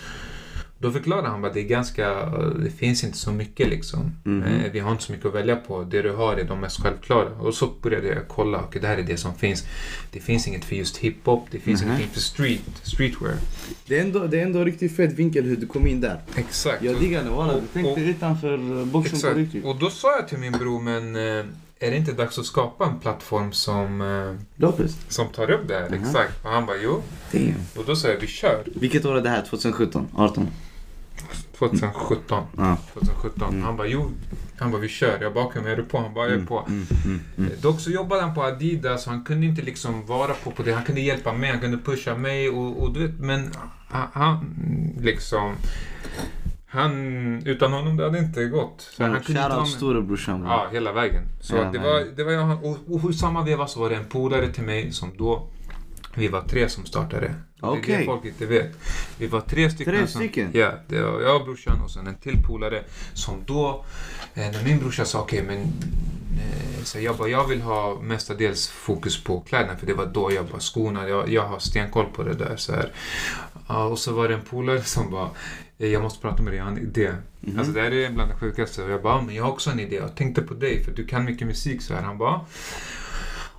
då 0.83 0.91
förklarade 0.93 1.29
han 1.29 1.43
bara, 1.43 1.53
det 1.53 1.61
är 1.61 1.65
ganska, 1.65 2.27
det 2.65 2.71
finns 2.71 3.05
inte 3.05 3.19
så 3.19 3.33
mycket 3.33 3.69
liksom. 3.69 4.13
Eh, 4.47 4.73
vi 4.73 4.79
har 4.81 4.93
inte 4.93 5.05
så 5.05 5.13
mycket 5.13 5.27
att 5.27 5.35
välja 5.35 5.57
på. 5.57 5.83
Det 5.85 6.03
du 6.03 6.11
har 6.13 6.37
är 6.37 6.45
de 6.45 6.61
mest 6.61 6.83
självklara. 6.83 7.29
Och 7.29 7.55
så 7.55 7.67
började 7.83 8.07
jag 8.09 8.29
kolla, 8.29 8.59
okej 8.61 8.81
det 8.81 8.87
här 8.89 8.97
är 8.99 9.03
det 9.03 9.17
som 9.17 9.35
finns. 9.35 9.65
Det 10.13 10.21
finns 10.21 10.49
inget 10.49 10.65
för 10.65 10.77
just 10.77 10.97
hiphop, 10.97 11.47
det 11.51 11.59
finns 11.61 11.81
Mhm. 11.83 11.91
ingenting 11.91 12.11
för 12.13 12.21
street, 12.21 12.63
streetwear. 12.83 13.35
Det 13.87 13.99
är 13.99 14.03
ändå, 14.03 14.27
det 14.27 14.41
är 14.41 14.43
ändå 14.47 14.65
riktigt 14.65 14.97
fet 14.97 15.13
vinkel 15.13 15.45
hur 15.45 15.57
du 15.57 15.67
kom 15.67 15.87
in 15.87 16.01
där. 16.01 16.21
Exakt. 16.37 16.83
Jag 16.83 17.01
diggar 17.01 17.25
det. 17.25 17.61
Du 17.61 17.67
tänkte 17.73 17.93
och- 18.03 18.09
utanför 18.09 18.55
eh, 18.81 18.85
boxen 18.87 19.11
på 19.11 19.17
Exakt. 19.17 19.37
riktigt. 19.37 19.65
Och 19.65 19.77
då 19.79 19.91
sa 19.91 20.17
jag 20.17 20.29
till 20.29 20.39
min 20.39 20.53
bror, 20.53 20.81
men 20.81 21.17
eh, 21.17 21.45
är 21.83 21.91
det 21.91 21.97
inte 21.97 22.13
dags 22.13 22.39
att 22.39 22.47
skapa 22.47 22.85
en 22.87 22.99
plattform 22.99 23.53
som, 23.53 24.01
eh, 24.01 24.61
Lopez. 24.61 24.97
som 25.09 25.29
tar 25.29 25.51
upp 25.51 25.69
det 25.69 25.75
här? 25.75 25.89
Mhm. 25.91 26.03
Exakt. 26.05 26.45
Och 26.45 26.51
han 26.51 26.67
bara, 26.67 26.77
jo. 26.83 27.03
Damn. 27.33 27.55
Och 27.77 27.85
då 27.87 27.97
sa 27.97 28.09
jag, 28.09 28.17
vi 28.21 28.27
kör. 28.27 28.65
Vilket 28.75 29.05
år 29.05 29.17
är 29.19 29.23
det 29.23 29.29
här? 29.29 29.43
2017? 29.51 30.07
18? 30.15 30.49
2017. 31.61 32.45
Ja. 32.57 32.77
2017. 32.93 33.49
Mm. 33.49 33.63
Han 33.63 33.77
bara, 33.77 33.87
jo. 33.87 34.11
Han 34.59 34.71
bara, 34.71 34.81
vi 34.81 34.89
kör. 34.89 35.19
Jag 35.23 35.35
bara, 35.35 35.45
okej, 35.45 35.63
men 35.63 35.73
är 35.73 35.77
du 35.77 35.83
på? 35.83 35.99
Han 35.99 36.15
bara, 36.15 36.29
jag 36.29 36.41
är 36.41 36.47
på. 36.47 36.65
Mm, 36.69 36.87
mm, 37.05 37.21
mm. 37.39 37.51
Dock 37.63 37.81
så 37.81 37.91
jobbade 37.91 38.23
han 38.23 38.35
på 38.35 38.43
Adidas 38.43 39.03
så 39.05 39.11
han 39.11 39.25
kunde 39.25 39.47
inte 39.47 39.63
liksom 39.63 40.07
vara 40.07 40.35
på, 40.45 40.51
på 40.51 40.63
det. 40.63 40.73
Han 40.73 40.85
kunde 40.85 41.01
hjälpa 41.01 41.33
mig, 41.33 41.51
han 41.51 41.61
kunde 41.61 41.79
pusha 41.79 42.15
mig 42.17 42.49
och, 42.51 42.83
och 42.83 42.93
du 42.93 43.07
vet, 43.07 43.19
men 43.21 43.51
han, 43.89 44.55
liksom... 45.01 45.55
Han, 46.73 46.93
utan 47.47 47.73
honom 47.73 47.97
det 47.97 48.05
hade 48.05 48.19
inte 48.19 48.45
gått. 48.45 48.89
Så 48.97 49.03
han 49.03 49.13
kunde 49.13 49.41
inte 49.41 49.49
vara 49.49 49.61
med. 49.61 49.69
storebrorsan. 49.69 50.43
Ja, 50.43 50.67
hela 50.73 50.93
vägen. 50.93 51.23
Så 51.41 51.57
Hela 51.57 51.71
det, 51.73 51.79
vägen. 51.79 51.93
var, 51.93 52.17
det 52.17 52.25
var 52.25 52.33
jag, 52.33 52.65
och, 52.65 53.05
och 53.05 53.11
i 53.11 53.15
samma 53.15 53.45
veva 53.45 53.67
så 53.67 53.81
var 53.81 53.91
det 53.91 53.97
en 53.97 54.05
polare 54.05 54.49
till 54.49 54.65
mig 54.65 54.93
som 54.93 55.11
då, 55.19 55.49
vi 56.15 56.29
var 56.29 56.43
tre 56.43 56.69
som 56.69 56.87
startade. 56.87 57.35
Det 57.61 57.67
är 57.67 57.99
det 57.99 58.05
folk 58.05 58.25
inte 58.25 58.47
vet. 58.47 58.73
Vi 59.19 59.27
var 59.27 59.41
tre 59.41 59.71
stycken. 59.71 59.95
Tre 59.95 60.07
som, 60.07 60.21
stycken? 60.21 60.51
Ja, 60.53 60.73
det 60.89 61.03
var 61.03 61.21
jag 61.21 61.37
och 61.37 61.45
brorsan 61.45 61.81
och 61.85 61.91
sen 61.91 62.07
en 62.07 62.15
till 62.15 62.43
polare 62.47 62.85
som 63.15 63.35
då, 63.47 63.85
eh, 64.35 64.51
när 64.51 64.65
min 64.65 64.79
brorsa 64.79 65.05
sa 65.05 65.21
okej 65.21 65.43
men 65.47 65.59
eh, 65.61 66.83
så 66.85 67.01
jag 67.01 67.17
bara, 67.17 67.29
jag 67.29 67.47
vill 67.49 67.61
ha 67.61 68.01
mestadels 68.03 68.69
fokus 68.69 69.25
på 69.25 69.41
kläderna 69.41 69.77
för 69.77 69.87
det 69.87 69.95
var 69.95 70.07
då 70.07 70.33
jag 70.33 70.47
bara 70.47 70.61
skorna, 70.61 71.09
jag, 71.09 71.29
jag 71.29 71.43
har 71.49 71.59
stenkoll 71.59 72.07
på 72.07 72.23
det 72.23 72.35
där 72.35 72.57
så 72.57 72.73
här. 72.73 72.93
Och 73.91 73.99
så 73.99 74.13
var 74.13 74.29
det 74.29 74.35
en 74.35 74.41
polare 74.51 74.83
som 74.83 75.11
bara, 75.11 75.31
"Eh, 75.79 75.89
jag 75.89 76.03
måste 76.03 76.21
prata 76.21 76.43
med 76.43 76.53
dig, 76.53 76.59
jag 76.59 76.65
har 76.65 76.73
en 76.73 76.79
idé. 76.79 77.11
Mhm. 77.41 77.59
Alltså 77.59 77.73
det 77.73 77.81
här 77.81 77.93
är 77.93 78.11
bland 78.11 78.31
det 78.31 78.37
sjukaste. 78.37 78.83
Och 78.85 78.91
jag 78.91 79.03
bara, 79.03 79.15
"Ja, 79.17 79.23
men 79.23 79.35
jag 79.35 79.45
har 79.45 79.51
också 79.51 79.71
en 79.71 79.81
idé. 79.81 79.97
Jag 79.97 80.17
tänkte 80.17 80.43
på 80.43 80.55
dig 80.55 80.85
för 80.85 80.93
du 80.93 81.07
kan 81.07 81.25
mycket 81.25 81.47
musik 81.47 81.83
så 81.83 81.95
här. 81.95 82.03
Han 82.03 82.19
bara, 82.19 82.41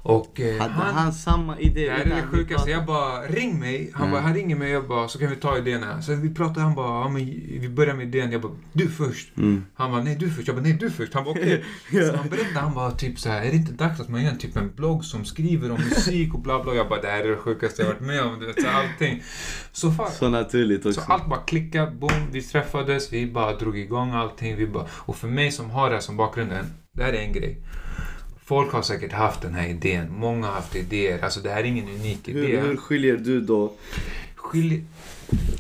och 0.03 0.39
eh, 0.41 0.58
Hade 0.62 0.74
han, 0.74 1.13
samma 1.13 1.60
idé? 1.60 1.86
det 1.86 1.91
här 1.91 2.00
är 2.01 2.05
det 2.22 2.27
sjukaste. 2.27 2.72
Jag 2.72 2.86
bara, 2.86 3.22
ring 3.22 3.60
mig. 3.60 3.91
Han 3.93 4.01
Mm. 4.01 4.12
bara, 4.12 4.22
han 4.22 4.34
ringer 4.34 4.55
mig. 4.55 4.72
Jag 4.72 4.88
bara, 4.88 5.08
så 5.08 5.20
kan 5.20 5.29
vi 5.29 5.36
ta 5.36 5.58
idéerna. 5.58 6.01
Så 6.01 6.15
vi 6.15 6.34
pratade. 6.34 6.62
Han 6.62 6.75
bara, 6.75 6.88
ja, 7.03 7.10
men 7.10 7.25
vi 7.60 7.70
börjar 7.70 7.93
med 7.96 8.08
idén. 8.08 8.31
Jag 8.31 8.41
bara, 8.41 8.51
du 8.74 8.88
först. 8.89 9.38
Mm. 9.38 9.65
Han 9.74 9.91
bara, 9.91 10.03
nej 10.03 10.15
du 10.15 10.29
först. 10.29 10.48
Jag 10.48 10.55
bara, 10.58 10.62
nej 10.63 10.74
du 10.74 10.89
först. 10.91 11.13
Han 11.13 11.24
bara, 11.24 11.31
okej. 11.31 11.63
Så 11.91 12.15
han 12.17 12.29
berättade, 12.29 12.60
han 12.60 12.74
bara, 12.74 12.91
typ 12.91 13.20
så 13.20 13.29
här, 13.29 13.41
är 13.41 13.50
det 13.51 13.55
inte 13.58 13.72
dags 13.72 14.00
att 14.00 14.10
man 14.10 14.24
gör 14.24 14.31
en, 14.31 14.38
typ 14.38 14.58
en 14.58 14.72
blogg 14.75 15.05
som 15.05 15.25
skriver 15.25 15.72
om 15.72 15.77
musik 15.89 16.34
och 16.34 16.39
bla 16.41 16.63
bla. 16.63 16.74
Jag 16.74 16.89
bara, 16.89 17.01
det 17.01 17.08
här 17.08 17.24
är 17.24 17.29
det 17.29 17.38
sjukaste 17.38 17.81
jag 17.81 17.89
varit 17.89 18.01
med 18.01 18.22
om. 18.24 18.39
Du 18.39 18.48
vet, 18.48 18.62
så 18.62 18.67
här, 18.67 18.84
allting. 18.84 19.24
Så, 19.72 19.91
far, 19.91 20.10
Så 20.10 20.29
naturligt 20.29 20.86
också. 20.86 21.01
så 21.01 21.12
allt 21.12 21.27
bara 21.29 21.39
klickade, 21.39 21.91
boom, 21.91 22.12
vi 22.31 22.41
träffades, 22.41 23.13
vi 23.13 23.27
bara 23.31 23.55
drog 23.55 23.77
igång 23.77 24.12
allting. 24.12 24.55
Vi 24.55 24.67
bara, 24.67 24.86
och 24.91 25.15
för 25.15 25.27
mig 25.27 25.51
som 25.51 25.70
har 25.70 25.89
det 25.89 25.96
här 25.96 26.01
som 26.01 26.17
bakgrunden, 26.17 26.65
det 26.93 27.03
här 27.03 27.13
är 27.13 27.22
en 27.22 27.34
grej. 27.34 27.58
Folk 28.45 28.71
har 28.71 28.81
säkert 28.81 29.12
haft 29.12 29.41
den 29.41 29.53
här 29.55 29.67
idén, 29.67 30.07
många 30.12 30.48
har 30.48 30.53
haft 30.53 30.75
idéer. 30.75 31.24
Alltså 31.24 31.39
det 31.39 31.50
här 31.50 31.60
är 31.60 31.63
ingen 31.63 31.89
unik 31.89 32.27
idé. 32.27 32.39
hur, 32.39 32.62
hur 32.67 32.77
skiljer 32.77 33.17
du 33.17 33.41
då? 33.41 33.74
Skilj... 34.36 34.83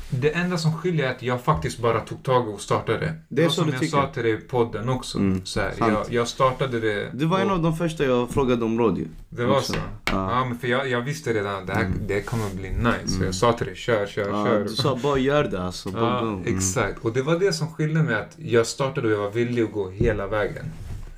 Det 0.09 0.29
enda 0.31 0.57
som 0.57 0.77
skiljer 0.77 1.07
är 1.07 1.11
att 1.11 1.21
jag 1.23 1.41
faktiskt 1.43 1.79
bara 1.79 1.99
tog 1.99 2.23
tag 2.23 2.49
och 2.49 2.61
startade. 2.61 3.13
Det 3.29 3.43
är 3.43 3.49
så 3.49 3.55
som 3.55 3.65
du 3.65 3.71
jag 3.71 3.79
tycker? 3.81 3.91
sa 3.97 4.07
till 4.07 4.23
dig 4.23 4.31
i 4.33 4.37
podden 4.37 4.89
också. 4.89 5.17
Mm, 5.17 5.45
så 5.45 5.59
här, 5.59 5.73
jag, 5.79 6.05
jag 6.09 6.27
startade 6.27 6.79
det. 6.79 7.09
Du 7.13 7.25
var 7.25 7.39
en 7.39 7.47
och 7.47 7.55
av 7.55 7.61
de 7.63 7.77
första 7.77 8.03
jag 8.05 8.29
frågade 8.29 8.65
om 8.65 8.79
råd 8.79 8.97
ju. 8.97 9.05
Det 9.29 9.45
var 9.45 9.57
också. 9.57 9.73
så? 9.73 9.79
Ja. 10.05 10.31
Ja, 10.31 10.45
men 10.45 10.57
för 10.57 10.67
jag, 10.67 10.89
jag 10.89 11.01
visste 11.01 11.33
redan 11.33 11.55
att 11.55 11.67
det 11.67 11.73
här 11.73 11.85
Mm. 11.85 11.97
det 12.07 12.21
kommer 12.21 12.49
bli 12.49 12.69
nice. 12.69 13.07
Så 13.07 13.13
Mm. 13.15 13.25
jag 13.25 13.35
sa 13.35 13.53
till 13.53 13.65
dig, 13.65 13.75
kör, 13.75 14.05
kör, 14.07 14.29
Ja, 14.29 14.45
kör. 14.45 14.63
du 14.63 14.69
sa 14.69 14.95
bara 15.03 15.17
gör 15.17 15.43
det 15.43 15.63
alltså. 15.63 15.89
Ja. 15.95 16.19
Mm. 16.21 16.57
exakt. 16.57 17.05
Och 17.05 17.13
det 17.13 17.21
var 17.21 17.39
det 17.39 17.53
som 17.53 17.67
skilde 17.73 18.03
mig 18.03 18.15
att 18.15 18.35
jag 18.37 18.67
startade 18.67 19.07
och 19.07 19.13
jag 19.13 19.19
var 19.19 19.31
villig 19.31 19.63
att 19.63 19.71
gå 19.71 19.89
hela 19.89 20.27
vägen. 20.27 20.65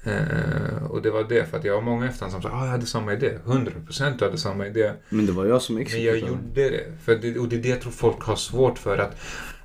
Eh, 0.03 0.83
och 0.89 1.01
det 1.01 1.11
var 1.11 1.23
det, 1.29 1.49
för 1.49 1.57
att 1.57 1.63
jag 1.63 1.73
har 1.75 1.81
många 1.81 2.05
efter 2.05 2.29
som 2.29 2.41
sa 2.41 2.49
ah, 2.49 2.65
jag 2.65 2.71
hade 2.71 2.85
samma 2.85 3.13
idé. 3.13 3.37
100% 3.45 4.15
jag 4.19 4.25
hade 4.25 4.37
samma 4.37 4.67
idé. 4.67 4.91
Men 5.09 5.25
det 5.25 5.31
var 5.31 5.45
jag 5.45 5.61
som 5.61 5.75
Men 5.75 5.85
jag 6.03 6.17
gjorde 6.17 6.39
det. 6.53 6.83
För 7.03 7.15
det. 7.15 7.39
Och 7.39 7.49
det 7.49 7.55
är 7.55 7.59
det 7.61 7.69
jag 7.69 7.81
tror 7.81 7.91
folk 7.91 8.21
har 8.23 8.35
svårt 8.35 8.79
för. 8.79 8.97
att 8.97 9.15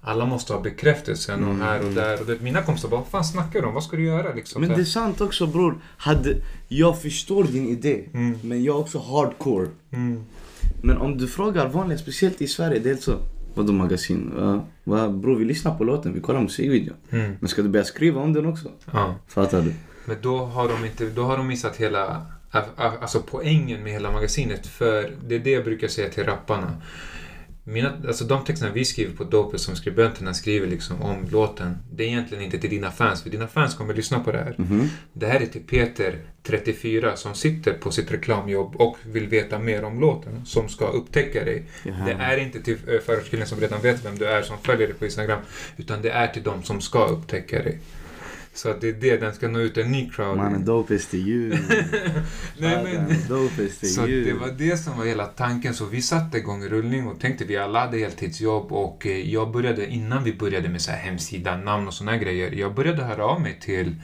alla 0.00 0.24
måste 0.26 0.52
ha 0.52 0.60
bekräftelsen 0.60 1.44
och 1.44 1.50
Mm, 1.50 1.60
här 1.62 1.86
och 1.86 1.92
där. 1.92 2.20
Och 2.20 2.26
det, 2.26 2.40
mina 2.40 2.62
kompisar 2.62 2.88
bara, 2.88 3.00
vad 3.00 3.08
fan 3.08 3.24
snackar 3.24 3.60
du 3.60 3.66
om? 3.66 3.74
Vad 3.74 3.84
ska 3.84 3.96
du 3.96 4.04
göra 4.04 4.34
liksom? 4.34 4.60
Men 4.60 4.70
det 4.70 4.80
är 4.80 4.84
sant 4.84 5.20
också 5.20 5.46
bror. 5.46 5.78
Hade, 5.96 6.36
jag 6.68 7.02
förstår 7.02 7.44
din 7.44 7.68
idé. 7.68 8.04
Mm, 8.14 8.38
Men 8.42 8.64
jag 8.64 8.76
är 8.76 8.80
också 8.80 8.98
hardcore. 8.98 9.66
mm. 9.92 10.24
Men 10.82 10.96
om 10.96 11.18
du 11.18 11.28
frågar 11.28 11.68
vanliga, 11.68 11.98
speciellt 11.98 12.42
i 12.42 12.46
Sverige, 12.46 12.78
det 12.78 12.90
är 12.90 12.96
så. 12.96 13.12
Vadå 13.54 13.72
magasin? 13.72 14.32
Uh, 14.38 14.62
va, 14.84 15.08
bror 15.08 15.36
vi 15.36 15.44
lyssnar 15.44 15.74
på 15.74 15.84
låten, 15.84 16.14
vi 16.14 16.20
kollar 16.20 16.40
musikvideon. 16.40 16.96
Mm. 17.10 17.32
Men 17.40 17.48
ska 17.48 17.62
du 17.62 17.68
börja 17.68 17.84
skriva 17.84 18.20
om 18.20 18.32
den 18.32 18.46
också? 18.46 18.68
Ja. 18.92 19.14
Fattar 19.28 19.62
du? 19.62 19.72
Men 20.08 20.16
då 20.20 20.38
har 20.38 20.68
de 20.68 20.84
inte, 20.84 21.04
då 21.04 21.22
har 21.22 21.36
de 21.36 21.46
missat 21.46 21.76
hela, 21.76 22.26
alltså 22.76 23.22
poängen 23.30 23.82
med 23.82 23.92
hela 23.92 24.10
magasinet. 24.10 24.66
För 24.66 25.12
det 25.26 25.34
är 25.34 25.38
det 25.38 25.50
jag 25.50 25.64
brukar 25.64 25.88
säga 25.88 26.08
till 26.08 26.24
rapparna. 26.24 26.82
Mina, 27.64 27.92
alltså 28.06 28.24
de 28.24 28.44
texterna 28.44 28.72
vi 28.72 28.84
skriver 28.84 29.16
på 29.16 29.24
Dope 29.24 29.58
som 29.58 29.76
skribenterna 29.76 30.34
skriver 30.34 30.66
liksom 30.66 31.02
om 31.02 31.26
låten. 31.30 31.78
Det 31.92 32.04
är 32.04 32.08
egentligen 32.08 32.44
inte 32.44 32.58
till 32.58 32.70
dina 32.70 32.90
fans, 32.90 33.22
för 33.22 33.30
dina 33.30 33.48
fans 33.48 33.74
kommer 33.74 33.94
lyssna 33.94 34.20
på 34.20 34.32
det 34.32 34.38
här. 34.38 34.54
Mhm. 34.56 34.88
Det 35.12 35.26
här 35.26 35.40
är 35.40 35.46
till 35.46 35.62
Peter, 35.62 36.18
34, 36.42 37.16
som 37.16 37.34
sitter 37.34 37.72
på 37.72 37.90
sitt 37.90 38.12
reklamjobb 38.12 38.76
och 38.76 38.96
vill 39.06 39.28
veta 39.28 39.58
mer 39.58 39.84
om 39.84 40.00
låten. 40.00 40.46
Som 40.46 40.68
ska 40.68 40.86
upptäcka 40.86 41.44
dig. 41.44 41.64
Jaha. 41.84 42.04
Det 42.06 42.12
är 42.12 42.36
inte 42.36 42.62
till 42.62 42.76
eh, 42.86 43.00
förortskillen 43.00 43.46
som 43.46 43.60
redan 43.60 43.80
vet 43.82 44.04
vem 44.04 44.18
du 44.18 44.26
är, 44.26 44.42
som 44.42 44.58
följer 44.58 44.86
dig 44.86 44.96
på 44.96 45.04
Instagram. 45.04 45.40
Utan 45.76 46.02
det 46.02 46.10
är 46.10 46.26
till 46.26 46.42
de 46.42 46.62
som 46.62 46.80
ska 46.80 47.06
upptäcka 47.06 47.62
dig. 47.62 47.78
Så 48.58 48.70
att 48.70 48.80
det 48.80 48.88
är 48.88 48.92
det, 48.92 49.16
den 49.16 49.34
ska 49.34 49.48
nå 49.48 49.60
ut 49.60 49.76
en 49.76 49.92
ny 49.92 50.10
crowd. 50.10 50.36
Mannen 50.36 50.64
dopest 50.64 51.10
till 51.10 51.28
you. 51.28 51.48
Nej, 52.58 52.84
men, 52.84 53.28
Dopest 53.28 53.80
till 53.80 53.94
så 53.94 54.06
you. 54.06 54.24
det 54.24 54.32
var 54.32 54.48
det 54.48 54.76
som 54.76 54.98
var 54.98 55.04
hela 55.04 55.26
tanken. 55.26 55.74
Så 55.74 55.84
vi 55.84 56.02
satte 56.02 56.38
igång 56.38 56.64
rullning 56.64 57.06
och 57.06 57.20
tänkte 57.20 57.44
vi 57.44 57.56
alla 57.56 57.80
hade 57.80 57.98
heltidsjobb 57.98 58.72
och 58.72 59.06
eh, 59.06 59.30
jag 59.30 59.52
började, 59.52 59.86
innan 59.86 60.24
vi 60.24 60.32
började 60.32 60.68
med 60.68 60.80
så 60.80 60.90
här 60.90 60.98
hemsida, 60.98 61.56
namn 61.56 61.86
och 61.86 61.94
såna 61.94 62.16
grejer, 62.16 62.52
jag 62.52 62.74
började 62.74 63.02
höra 63.04 63.24
av 63.24 63.40
mig 63.40 63.58
till 63.60 63.94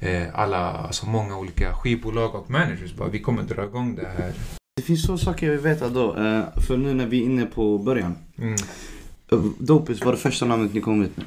eh, 0.00 0.22
alla, 0.34 0.70
alltså 0.70 1.06
många 1.06 1.38
olika 1.38 1.74
skivbolag 1.74 2.34
och 2.34 2.50
managers. 2.50 2.94
Bara, 2.94 3.08
vi 3.08 3.18
kommer 3.18 3.42
dra 3.42 3.64
igång 3.64 3.94
det 3.94 4.08
här. 4.18 4.32
Det 4.76 4.82
finns 4.82 5.02
så 5.06 5.18
saker 5.18 5.46
jag 5.46 5.52
vill 5.52 5.62
veta 5.62 5.88
då. 5.88 6.16
eh, 6.16 6.62
för 6.66 6.76
nu 6.76 6.94
när 6.94 7.06
vi 7.06 7.20
är 7.20 7.24
inne 7.24 7.46
på 7.46 7.78
början. 7.78 8.14
Mm. 8.38 8.56
Dopest 9.58 10.04
var 10.04 10.12
det 10.12 10.18
första 10.18 10.46
namnet 10.46 10.74
ni 10.74 10.80
kom 10.80 11.02
ut 11.02 11.16
med. 11.16 11.26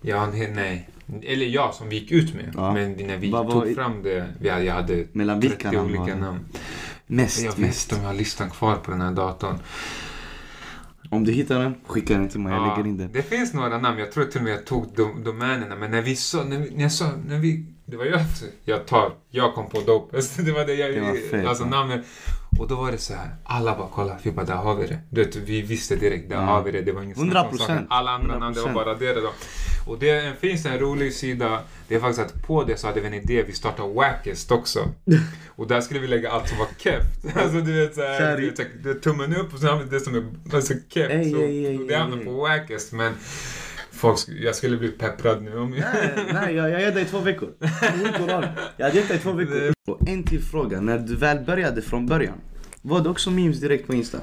Ja, 0.00 0.26
nej. 0.54 0.88
Eller 1.22 1.46
ja, 1.46 1.72
som 1.72 1.88
vi 1.88 1.98
gick 1.98 2.10
ut 2.10 2.34
med. 2.34 2.52
Ja. 2.54 2.72
Men 2.72 2.92
när 2.92 3.16
vi 3.16 3.30
Vad 3.30 3.50
tog 3.50 3.74
fram 3.74 4.02
det, 4.02 4.26
vi 4.40 4.48
hade, 4.48 4.64
jag 4.64 4.74
hade 4.74 5.06
Mellan 5.12 5.40
30 5.40 5.48
vilka 5.54 5.72
namn 5.72 5.92
var 5.92 6.00
olika 6.00 6.14
det? 6.14 6.20
namn. 6.20 6.40
Mest, 7.06 7.44
Jag 7.44 7.58
mest. 7.58 7.92
vet 7.92 7.98
om 7.98 8.04
jag 8.04 8.10
har 8.10 8.18
listan 8.18 8.50
kvar 8.50 8.76
på 8.76 8.90
den 8.90 9.00
här 9.00 9.12
datorn. 9.12 9.58
Om 11.10 11.24
du 11.24 11.32
hittar 11.32 11.58
den, 11.58 11.74
skicka 11.86 12.14
den 12.14 12.28
till 12.28 12.40
mig. 12.40 12.52
Jag 12.52 12.68
lägger 12.68 12.88
in 12.90 12.96
den. 12.98 13.12
Det 13.12 13.22
finns 13.22 13.54
några 13.54 13.78
namn, 13.78 13.98
jag 13.98 14.12
tror 14.12 14.24
till 14.24 14.38
och 14.38 14.44
med 14.44 14.52
jag 14.52 14.64
tog 14.66 14.94
dom, 14.96 15.24
domänerna. 15.24 15.76
Men 15.76 15.90
när 15.90 16.02
vi 16.02 16.16
sa, 16.16 16.44
när, 16.44 16.58
vi, 16.58 16.70
när 16.70 16.82
jag 16.82 16.92
sa, 16.92 17.10
när 17.26 17.38
vi 17.38 17.66
det 17.88 17.96
var 17.96 18.04
jag, 18.04 18.20
jag 18.64 18.86
tar, 18.86 19.12
jag 19.30 19.54
kom 19.54 19.70
på 19.70 19.80
Dopest. 19.80 20.36
Det 20.44 20.52
var 20.52 20.64
det 20.64 20.74
jag, 20.74 20.94
Det 20.94 21.00
var 21.00 21.30
fett, 21.30 21.46
alltså 21.46 21.64
ja. 21.64 21.70
namnet. 21.70 22.04
Och 22.58 22.68
då 22.68 22.74
var 22.74 22.92
det 22.92 22.98
så 22.98 23.14
här, 23.14 23.28
alla 23.44 23.76
bara 23.76 23.88
kolla, 23.92 24.16
vi 24.22 24.30
bara 24.32 24.46
där 24.46 24.54
har 24.54 24.74
vi 24.74 24.86
det. 24.86 24.98
Du 25.10 25.24
vet, 25.24 25.36
vi 25.36 25.62
visste 25.62 25.96
direkt, 25.96 26.28
där 26.28 26.36
Ja. 26.36 26.42
har 26.42 26.62
vi 26.62 26.70
det. 26.70 26.82
Det 26.82 26.92
var 26.92 27.02
ingen 27.02 27.14
snack 27.16 27.46
om 27.52 27.58
100%. 27.58 27.58
saken. 27.58 27.86
Alla 27.90 28.10
andra 28.10 28.38
namn, 28.38 28.54
det 28.54 28.60
var 28.60 28.68
100%. 28.68 28.74
bara 28.74 28.94
det 28.94 29.12
då. 29.14 29.32
Och 29.86 29.98
det 29.98 30.40
finns 30.40 30.66
en 30.66 30.78
rolig 30.78 31.12
sida, 31.12 31.60
det 31.88 31.94
är 31.94 32.00
faktiskt 32.00 32.20
att 32.20 32.46
på 32.46 32.64
det 32.64 32.76
så 32.76 32.86
hade 32.86 33.00
vi 33.00 33.06
en 33.06 33.14
idé, 33.14 33.42
vi 33.46 33.52
startade 33.52 33.94
Wackest 33.94 34.50
också. 34.50 34.88
Och 35.56 35.66
där 35.66 35.80
skulle 35.80 36.00
vi 36.00 36.06
lägga 36.06 36.30
allt 36.30 36.48
som 36.48 36.58
var 36.58 36.66
keft. 36.78 37.36
Alltså 37.36 37.60
du 37.60 37.80
vet 37.80 37.94
såhär, 37.94 38.36
du 38.36 38.92
vet, 38.92 39.02
tummen 39.02 39.36
upp 39.36 39.54
och 39.54 39.60
så 39.60 39.66
har 39.66 39.78
vi 39.78 39.84
det 39.84 40.00
som 40.00 40.14
är 40.14 40.24
alltså, 40.54 40.74
keft. 40.88 41.10
Ej, 41.10 41.30
så, 41.32 41.38
ej, 41.38 41.66
ej, 41.66 41.78
och 41.78 41.86
det 41.86 41.94
ej, 41.94 42.00
hamnade 42.00 42.22
ej. 42.22 42.26
på 42.26 42.32
Wackest 42.32 42.92
men 42.92 43.12
folk, 43.96 44.18
jag 44.42 44.54
skulle 44.54 44.76
bli 44.76 44.88
pepprad 44.88 45.42
nu 45.42 45.58
om 45.58 45.70
Nej, 45.70 45.82
nej 46.32 46.54
jag, 46.54 46.70
jag 46.70 46.80
ger 46.80 46.92
dig 46.92 47.04
två 47.04 47.18
veckor. 47.18 47.48
Jag 48.76 48.94
gett 48.94 49.08
dig 49.08 49.18
två 49.18 49.32
veckor. 49.32 49.72
Och 49.86 50.08
en 50.08 50.22
till 50.22 50.42
fråga. 50.42 50.80
När 50.80 50.98
du 50.98 51.16
väl 51.16 51.38
började 51.44 51.82
från 51.82 52.06
början. 52.06 52.40
Var 52.82 53.00
det 53.00 53.08
också 53.08 53.30
memes 53.30 53.60
direkt 53.60 53.86
på 53.86 53.94
Insta? 53.94 54.18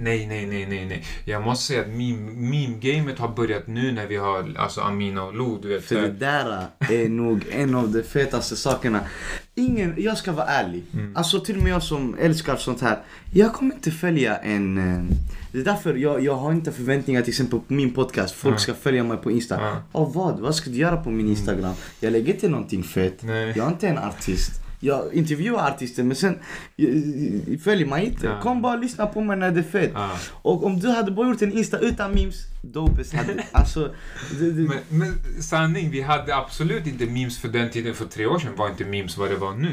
Nej, 0.00 0.26
nej, 0.26 0.46
nej, 0.46 0.66
nej, 0.66 0.86
nej. 0.86 1.04
Jag 1.24 1.42
måste 1.42 1.64
säga 1.66 1.80
att 1.80 1.86
meme- 1.88 2.36
meme-gamet 2.36 3.18
har 3.18 3.28
börjat 3.28 3.66
nu 3.66 3.92
när 3.92 4.06
vi 4.06 4.16
har 4.16 4.54
alltså 4.58 4.80
Amina 4.80 5.22
och 5.22 5.34
Lo, 5.34 5.58
du 5.62 5.68
vet. 5.68 5.84
För 5.84 5.94
det 5.94 6.08
där 6.08 6.66
är 6.78 7.08
nog 7.08 7.44
en 7.50 7.74
av 7.74 7.88
de 7.88 8.02
fetaste 8.02 8.56
sakerna. 8.56 9.00
Ingen, 9.58 9.94
jag 9.98 10.18
ska 10.18 10.32
vara 10.32 10.46
ärlig. 10.46 10.82
Mm. 10.92 11.16
Alltså 11.16 11.40
till 11.40 11.56
och 11.56 11.62
med 11.62 11.72
jag 11.72 11.82
som 11.82 12.16
älskar 12.20 12.56
sånt 12.56 12.80
här. 12.80 12.98
Jag 13.32 13.52
kommer 13.52 13.74
inte 13.74 13.90
följa 13.90 14.36
en... 14.36 14.78
eh, 14.78 15.16
Det 15.52 15.58
är 15.58 15.64
därför 15.64 15.94
jag, 15.94 16.24
jag 16.24 16.34
har 16.36 16.52
inte 16.52 16.72
förväntningar 16.72 17.22
till 17.22 17.30
exempel 17.30 17.60
på 17.60 17.72
min 17.74 17.90
podcast. 17.92 18.34
Folk 18.34 18.54
Ja. 18.54 18.58
ska 18.58 18.74
följa 18.74 19.04
mig 19.04 19.16
på 19.16 19.30
Insta. 19.30 19.54
Ja. 19.60 19.82
Av 19.92 20.14
vad? 20.14 20.40
Vad 20.40 20.54
ska 20.54 20.70
du 20.70 20.76
göra 20.76 20.96
på 20.96 21.10
min 21.10 21.28
Instagram? 21.28 21.74
Jag 22.00 22.12
lägger 22.12 22.34
inte 22.34 22.48
någonting 22.48 22.82
fett. 22.82 23.18
Nej. 23.22 23.52
Jag 23.56 23.66
är 23.66 23.70
inte 23.70 23.88
en 23.88 23.98
artist. 23.98 24.50
Jag 24.80 25.14
intervjuar 25.14 25.68
artister 25.70 26.02
men 26.02 26.16
sen 26.16 26.38
eh, 26.76 27.58
följ 27.64 27.84
mig 27.84 28.06
inte. 28.06 28.30
Kom 28.42 28.62
bara 28.62 28.72
och 28.76 28.82
lyssna 28.82 29.06
på 29.06 29.20
mig 29.20 29.36
när 29.36 29.50
det 29.50 29.60
är 29.60 29.62
fett. 29.62 29.92
Och 30.32 30.64
om 30.64 30.80
du 30.80 30.88
hade 30.88 31.10
bara 31.10 31.28
gjort 31.28 31.42
en 31.42 31.52
Insta 31.52 31.78
utan 31.78 32.10
memes, 32.14 32.36
dopest 32.72 33.14
hade... 33.14 33.44
Alltså... 33.52 33.94
Det, 34.38 34.50
det, 34.52 34.68
Men, 34.68 34.78
men 34.88 35.42
sanning, 35.42 35.90
vi 35.90 36.00
hade 36.02 36.36
absolut 36.36 36.86
inte 36.86 37.06
memes 37.06 37.38
för 37.38 37.48
den 37.48 37.70
tiden. 37.70 37.94
För 37.94 38.04
tre 38.04 38.26
år 38.26 38.38
sedan 38.38 38.52
var 38.56 38.68
inte 38.68 38.84
memes 38.84 39.16
vad 39.18 39.30
det 39.30 39.36
var 39.36 39.54
nu. 39.54 39.72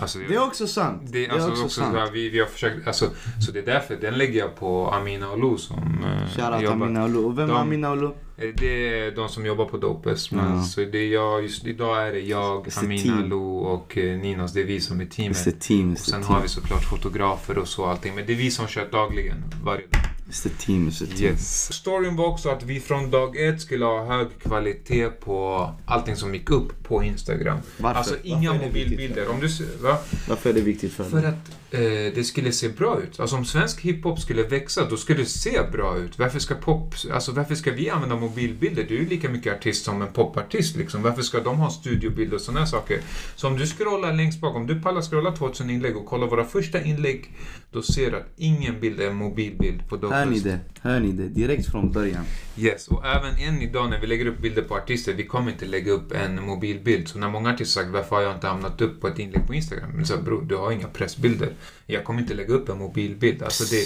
Alltså, 0.00 0.18
det 0.28 0.34
är 0.34 0.42
också 0.46 0.66
sant. 0.66 1.02
det, 1.04 1.26
är 1.26 1.30
alltså 1.32 1.50
också, 1.50 1.68
så 1.68 1.82
här, 1.82 2.10
vi, 2.12 2.28
vi 2.28 2.38
har 2.38 2.46
försökt, 2.46 2.86
alltså, 2.86 3.10
så 3.46 3.52
det 3.52 3.58
är 3.58 3.66
därför 3.66 3.96
den 3.96 4.14
lägger 4.18 4.38
jag 4.38 4.56
på 4.56 4.90
Amina 4.90 5.30
och 5.30 5.38
Lo 5.38 5.58
som 5.58 5.78
eh, 6.04 6.28
Shoutout 6.36 6.62
jobbar. 6.62 6.86
Amina 6.86 7.04
Olo. 7.04 7.26
Och 7.26 7.38
vem 7.38 7.50
är 7.50 7.54
De- 7.54 7.60
Amina 7.60 7.92
Olo? 7.92 8.14
Eh, 8.36 8.48
Det 8.56 8.98
är 8.98 9.10
de 9.16 9.28
som 9.28 9.46
jobbar 9.46 9.64
på 9.64 9.76
Dopes. 9.76 10.30
Men 10.30 10.56
Ja. 10.56 10.62
så 10.62 10.80
det 10.80 10.98
är 10.98 11.12
jag, 11.12 11.42
just 11.42 11.64
idag 11.66 12.06
är 12.08 12.12
det 12.12 12.20
jag, 12.20 12.66
It's 12.66 12.78
Amina, 12.84 13.02
team. 13.02 13.28
Lo 13.28 13.56
och 13.58 13.98
eh, 13.98 14.18
Ninos. 14.20 14.52
Det 14.52 14.60
är 14.60 14.64
vi 14.64 14.80
som 14.80 15.00
är 15.00 15.04
teamet. 15.06 15.60
Team, 15.60 15.92
Och 15.92 15.98
sen 15.98 16.22
har 16.22 16.42
vi 16.42 16.48
såklart 16.48 16.84
fotografer 16.84 17.58
och 17.58 17.68
så 17.68 17.86
allting. 17.86 18.14
Men 18.14 18.26
det 18.26 18.32
är 18.32 18.36
vi 18.36 18.50
som 18.50 18.66
kör 18.66 18.88
dagligen, 18.92 19.44
varje 19.64 19.86
dag. 19.86 20.00
It's 20.28 20.42
the 20.42 20.48
team, 20.48 20.88
it's 20.88 20.98
the 20.98 21.06
team. 21.06 21.30
Yes. 21.32 21.72
Storyn 21.72 22.16
var 22.16 22.26
också 22.26 22.48
att 22.48 22.62
vi 22.62 22.80
från 22.80 23.10
dag 23.10 23.36
ett 23.48 23.60
skulle 23.60 23.84
ha 23.84 24.04
hög 24.04 24.26
kvalitet 24.42 25.08
på 25.08 25.70
allting 25.86 26.16
som 26.16 26.34
gick 26.34 26.50
upp 26.50 26.84
på 26.84 27.02
Instagram. 27.02 27.58
Varför? 27.78 27.98
Alltså 27.98 28.14
Varför 28.14 28.28
inga 28.28 28.52
viktigt 28.52 28.68
mobilbilder. 28.68 29.28
Om 29.28 29.40
du, 29.40 29.48
ser- 29.48 29.82
va? 29.82 29.98
Varför 30.28 30.50
är 30.50 30.54
det 30.54 30.60
viktigt 30.60 30.92
för 30.92 31.04
För 31.04 31.16
dig? 31.20 31.26
att 31.30 31.57
eh, 31.70 32.14
det 32.14 32.26
skulle 32.26 32.52
se 32.52 32.68
bra 32.68 33.00
ut. 33.02 33.20
Alltså 33.20 33.36
om 33.36 33.44
svensk 33.44 33.80
hiphop 33.80 34.20
skulle 34.20 34.42
växa, 34.42 34.88
då 34.90 34.96
skulle 34.96 35.18
det 35.18 35.26
se 35.26 35.62
bra 35.72 35.98
ut. 35.98 36.18
Varför 36.18 36.38
ska 36.38 36.54
pop, 36.54 36.94
alltså 37.12 37.32
varför 37.32 37.54
ska 37.54 37.72
vi 37.72 37.90
använda 37.90 38.16
mobilbilder? 38.16 38.84
Du 38.88 38.96
är 38.96 39.00
ju 39.00 39.08
lika 39.08 39.28
mycket 39.28 39.56
artist 39.56 39.84
som 39.84 40.02
en 40.02 40.12
popartist 40.12 40.76
liksom. 40.76 41.02
Varför 41.02 41.22
ska 41.22 41.40
de 41.40 41.58
ha 41.58 41.70
studiobilder 41.70 42.34
och 42.34 42.40
sådana 42.40 42.66
saker? 42.66 43.00
Så 43.36 43.46
om 43.46 43.56
du 43.56 43.66
scrollar 43.66 44.12
längst 44.12 44.40
bak, 44.40 44.56
om 44.56 44.66
du 44.66 44.82
pallar 44.82 45.02
scrolla 45.02 45.32
2000 45.32 45.70
inlägg 45.70 45.96
och 45.96 46.06
kollar 46.06 46.26
våra 46.26 46.44
första 46.44 46.82
inlägg, 46.82 47.32
då 47.72 47.82
ser 47.82 48.10
du 48.10 48.16
att 48.16 48.32
ingen 48.36 48.80
bild 48.80 49.00
är 49.00 49.10
en 49.10 49.16
mobilbild 49.16 49.88
på 49.88 49.96
Hör 49.96 50.26
ni 50.26 50.38
det? 50.38 50.58
Hör 50.80 51.00
ni 51.00 51.12
det? 51.12 51.28
Direkt 51.28 51.70
från 51.70 51.92
början. 51.92 52.24
Yes, 52.58 52.88
och 52.88 53.06
även 53.06 53.34
än 53.38 53.62
idag 53.62 53.90
när 53.90 54.00
vi 54.00 54.06
lägger 54.06 54.26
upp 54.26 54.38
bilder 54.38 54.62
på 54.62 54.74
artister, 54.74 55.12
vi 55.12 55.26
kommer 55.26 55.50
inte 55.52 55.64
lägga 55.66 55.92
upp 55.92 56.12
en 56.12 56.42
mobilbild. 56.42 57.08
Så 57.08 57.18
när 57.18 57.28
många 57.28 57.50
artister 57.54 57.80
sagt 57.80 57.92
varför 57.92 58.16
har 58.16 58.22
jag 58.22 58.34
inte 58.34 58.46
hamnat 58.46 58.80
upp 58.80 59.00
på 59.00 59.08
ett 59.08 59.18
inlägg 59.18 59.46
på 59.46 59.54
Instagram? 59.54 59.90
Men 59.94 60.06
så 60.06 60.16
bror, 60.16 60.42
du 60.42 60.56
har 60.56 60.72
inga 60.72 60.88
pressbilder. 60.88 61.52
Jag 61.86 62.04
kommer 62.04 62.20
inte 62.20 62.34
lägga 62.34 62.54
upp 62.54 62.68
en 62.68 62.78
mobilbild. 62.78 63.42
Alltså 63.42 63.64
det... 63.74 63.84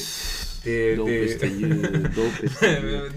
det, 0.65 0.95
det 1.41 1.47
ju. 1.47 1.67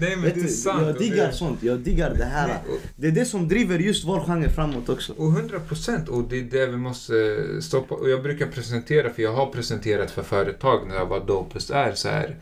Nej 0.00 0.16
men 0.16 0.22
Vet 0.22 0.34
det 0.34 0.40
är 0.40 0.46
sant. 0.46 0.82
jag 0.86 0.98
diggar 0.98 1.26
det- 1.26 1.32
sånt. 1.32 1.62
Jag 1.62 1.78
diggar 1.78 2.14
det 2.14 2.24
här. 2.24 2.58
Det 2.96 3.06
är 3.06 3.12
det 3.12 3.24
som 3.24 3.48
driver 3.48 3.78
just 3.78 4.04
vår 4.04 4.20
genre 4.20 4.48
framåt 4.48 4.88
också. 4.88 5.12
Och 5.12 5.28
100 5.32 5.60
procent. 5.60 6.08
Och 6.08 6.24
det 6.28 6.38
är 6.38 6.42
det 6.42 6.66
vi 6.66 6.76
måste 6.76 7.14
stoppa. 7.62 7.94
Och 7.94 8.10
jag 8.10 8.22
brukar 8.22 8.46
presentera, 8.46 9.10
för 9.10 9.22
jag 9.22 9.32
har 9.32 9.46
presenterat 9.46 10.10
för 10.10 10.22
företag 10.22 10.88
när 10.88 11.04
vad 11.04 11.26
Dopest 11.26 11.70
är. 11.70 11.92
Så 11.94 12.08
här, 12.08 12.36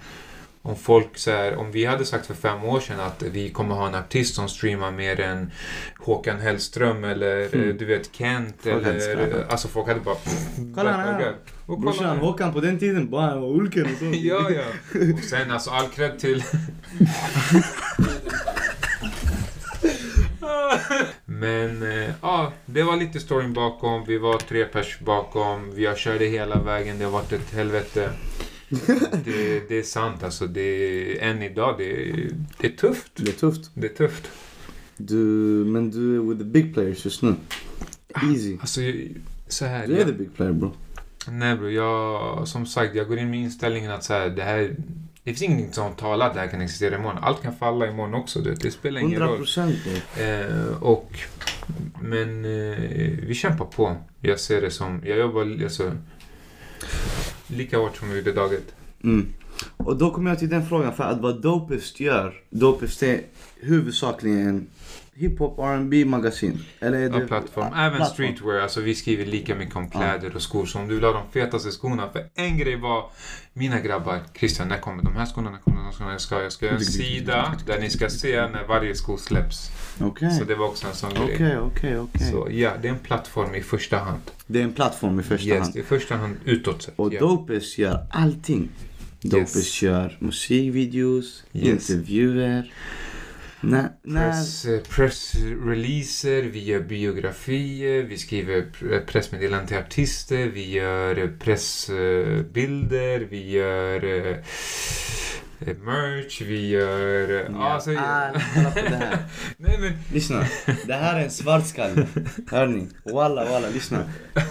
om 0.66 0.76
folk 0.76 1.18
så 1.18 1.30
här, 1.30 1.56
om 1.56 1.72
vi 1.72 1.84
hade 1.84 2.04
sagt 2.04 2.26
för 2.26 2.34
fem 2.34 2.64
år 2.64 2.80
sedan 2.80 3.00
att 3.00 3.22
vi 3.22 3.50
kommer 3.50 3.74
ha 3.74 3.86
en 3.88 3.94
artist 3.94 4.34
som 4.34 4.48
streamar 4.48 4.90
mer 4.90 5.20
än 5.20 5.50
Håkan 5.98 6.40
Hellström 6.40 7.04
eller 7.04 7.54
Mm. 7.54 7.68
eh, 7.70 7.74
du 7.74 7.84
vet 7.84 8.14
Kent 8.14 8.56
Folk 8.62 8.86
eller... 8.86 9.00
skrattat. 9.00 9.50
Alltså 9.50 9.68
folk 9.68 9.88
hade 9.88 10.00
bara... 10.00 10.16
Kolla 10.74 10.92
här. 10.92 11.34
Och 11.66 11.80
Brorsan, 11.80 11.98
kolla. 12.18 12.30
Håkan 12.30 12.52
på 12.52 12.60
den 12.60 12.78
tiden, 12.78 13.10
bara 13.10 13.36
var 13.40 13.48
ulken 13.48 13.82
och 13.84 13.98
sånt. 13.98 14.16
Ja, 14.20 14.50
ja. 14.50 14.62
Och 15.14 15.20
sen 15.24 15.50
alltså 15.50 15.70
all 15.70 15.88
cred 15.88 16.18
till... 16.18 16.42
Men 21.24 21.82
eh, 21.82 22.10
ja, 22.22 22.52
det 22.66 22.82
var 22.82 22.96
lite 22.96 23.20
storyn 23.20 23.52
bakom. 23.52 24.04
Vi 24.04 24.18
var 24.18 24.38
tre 24.38 24.64
pers 24.64 24.98
bakom. 25.00 25.74
Vi 25.74 25.86
har 25.86 25.94
kört 25.94 26.18
det 26.18 26.26
hela 26.26 26.58
vägen. 26.62 26.98
Det 26.98 27.04
har 27.04 27.12
varit 27.12 27.32
ett 27.32 27.54
helvete. 27.54 28.10
Det, 29.24 29.68
det 29.68 29.78
är 29.78 29.82
sant 29.82 30.22
alltså. 30.22 30.46
Det, 30.46 31.18
än 31.22 31.42
idag, 31.42 31.74
det, 31.78 32.12
det 32.60 32.66
är 32.66 32.76
tufft. 32.76 33.12
Det 33.14 33.28
är 33.30 33.32
tufft. 33.38 33.70
Det 33.74 33.86
är 33.86 33.94
tufft. 33.94 34.30
Du, 34.96 35.16
men 35.66 35.90
du 35.90 36.16
är 36.16 36.20
with 36.20 36.38
the 36.38 36.44
big 36.44 36.74
players 36.74 37.04
just 37.04 37.22
nu. 37.22 37.34
Easy. 38.32 38.56
Alltså, 38.60 38.80
så 39.48 39.64
här. 39.64 39.86
Du 39.86 39.94
är 39.94 39.98
jag- 39.98 40.06
the 40.06 40.12
big 40.12 40.34
player 40.36 40.52
bro. 40.52 40.72
Nej 41.28 41.56
bro, 41.56 41.68
jag, 41.70 42.48
som 42.48 42.66
sagt, 42.66 42.94
jag 42.94 43.08
går 43.08 43.18
in 43.18 43.30
med 43.30 43.40
inställningen 43.40 43.90
att 43.90 44.04
så 44.04 44.12
här, 44.12 44.28
det 44.28 44.42
här... 44.42 44.76
Det 45.24 45.30
finns 45.30 45.42
ingenting 45.42 45.72
som 45.72 45.94
talar 45.94 46.26
att 46.26 46.34
det 46.34 46.40
här 46.40 46.48
kan 46.48 46.60
existera 46.60 46.96
imorgon. 46.98 47.18
Allt 47.22 47.42
kan 47.42 47.56
falla 47.56 47.86
imorgon 47.86 48.14
också. 48.14 48.40
Du 48.40 48.50
vet. 48.50 48.60
Det 48.60 48.70
spelar 48.70 49.00
ingen 49.00 49.12
100 49.12 49.26
roll. 49.28 49.36
procent 49.38 49.74
bro. 49.84 50.22
Eh, 50.24 50.82
och, 50.82 51.10
men 52.02 52.44
eh, 52.44 52.78
vi 53.26 53.34
kämpar 53.34 53.64
på. 53.64 53.96
Jag 54.20 54.40
ser 54.40 54.60
det 54.60 54.70
som, 54.70 55.00
jag 55.04 55.18
jobbar 55.18 55.62
alltså, 55.64 55.92
lika 57.54 57.78
hårt 57.78 57.96
som 57.96 58.10
vi 58.10 58.16
gjorde 58.16 58.32
dag 58.32 58.54
ett. 58.54 58.74
Mm. 59.04 59.34
Och 59.76 59.96
då 59.96 60.10
kommer 60.10 60.30
jag 60.30 60.38
till 60.38 60.48
den 60.48 60.66
frågan 60.66 60.94
för 60.94 61.04
att 61.04 61.20
vad 61.20 61.42
Dopest 61.42 62.00
gör. 62.00 62.34
Dopest 62.50 63.02
är 63.02 63.20
huvudsakligen 63.60 64.48
en 64.48 64.66
hiphop 65.14 65.58
R&B 65.58 66.04
magasin. 66.04 66.64
Eller 66.80 66.98
är 66.98 67.10
det... 67.10 67.26
plattform. 67.26 67.66
Ja, 67.72 67.80
Även 67.80 67.96
plattform. 67.96 68.14
streetwear. 68.14 68.60
Alltså 68.60 68.80
vi 68.80 68.94
skriver 68.94 69.26
lika 69.26 69.54
mycket 69.54 69.76
om 69.76 69.90
kläder 69.90 70.34
och 70.34 70.42
skor. 70.42 70.66
Så 70.66 70.78
om 70.78 70.88
du 70.88 70.94
vill 70.94 71.04
ha 71.04 71.12
de 71.12 71.22
fetaste 71.32 71.70
skorna. 71.70 72.08
För 72.12 72.26
en 72.34 72.58
grej 72.58 72.76
var, 72.76 73.10
mina 73.52 73.80
grabbar, 73.80 74.20
Christian, 74.38 74.68
när 74.68 74.78
kommer 74.78 75.02
de 75.02 75.16
här 75.16 75.26
skorna? 75.26 75.50
När 75.50 75.58
kommer 75.58 75.76
de 75.76 75.84
här 75.84 75.92
skorna? 75.92 76.12
Jag 76.12 76.20
ska, 76.20 76.42
jag 76.42 76.52
ska 76.52 76.66
göra 76.66 76.76
en 76.76 76.84
sida 76.84 77.54
där 77.66 77.80
ni 77.80 77.90
ska 77.90 78.08
se 78.08 78.48
när 78.48 78.66
varje 78.66 78.94
sko 78.94 79.16
släpps. 79.16 79.70
Okej. 80.00 80.30
Så 80.30 80.44
det 80.44 80.54
var 80.54 80.66
också 80.66 80.86
en 80.86 80.94
sån 80.94 81.12
Okej, 81.12 81.36
grej. 81.38 81.58
okej, 81.58 81.98
okej. 81.98 82.30
Så 82.30 82.48
ja, 82.50 82.70
det 82.82 82.88
är 82.88 82.92
en 82.92 82.98
plattform 82.98 83.54
i 83.54 83.62
första 83.62 83.98
hand. 83.98 84.20
Det 84.46 84.60
är 84.60 84.64
en 84.64 84.72
plattform 84.72 85.20
i 85.20 85.22
första 85.22 85.48
yes, 85.48 85.62
hand. 85.62 85.76
i 85.76 85.82
första 85.82 86.16
hand 86.16 86.36
utåt 86.44 86.82
sett. 86.82 86.94
Och 86.96 87.14
ja. 87.14 87.20
Dopest 87.20 87.78
gör 87.78 88.06
allting. 88.10 88.68
Dopest 89.30 89.82
gör 89.82 90.16
musikvideos, 90.20 91.44
Yes. 91.52 91.90
intervjuer. 91.90 92.72
När, 93.60 93.88
Press, 94.14 94.64
eh, 94.64 94.80
pressreleaser, 94.80 96.42
vi 96.42 96.64
gör 96.64 96.80
biografier, 96.80 98.02
vi 98.02 98.18
skriver 98.18 98.62
pr- 98.80 99.00
pressmeddelanden 99.06 99.68
till 99.68 99.76
artister, 99.76 100.46
vi 100.46 100.70
gör 100.70 101.18
eh, 101.18 101.28
pressbilder, 101.30 103.20
vi 103.30 103.50
gör 103.50 104.04
eh, 104.04 104.30
eh, 104.30 104.36
merch, 105.72 106.42
vi 106.42 106.68
gör... 106.68 107.50
Ja, 107.52 107.72
alltså, 107.72 107.90
allt. 107.90 108.36
Kolla 108.54 108.70
på 108.70 108.80
det 108.80 108.96
här. 108.96 109.18
Nej 109.56 109.78
men, 109.80 109.92
Lyssna, 110.12 110.44
det 110.86 110.94
här 110.94 111.20
är 111.20 111.24
en 111.24 111.30
svartskalle. 111.30 112.06
Hör 112.50 112.66
ni? 112.66 112.86
Walla 113.12 113.44
walla, 113.44 113.68
lyssna. 113.68 113.98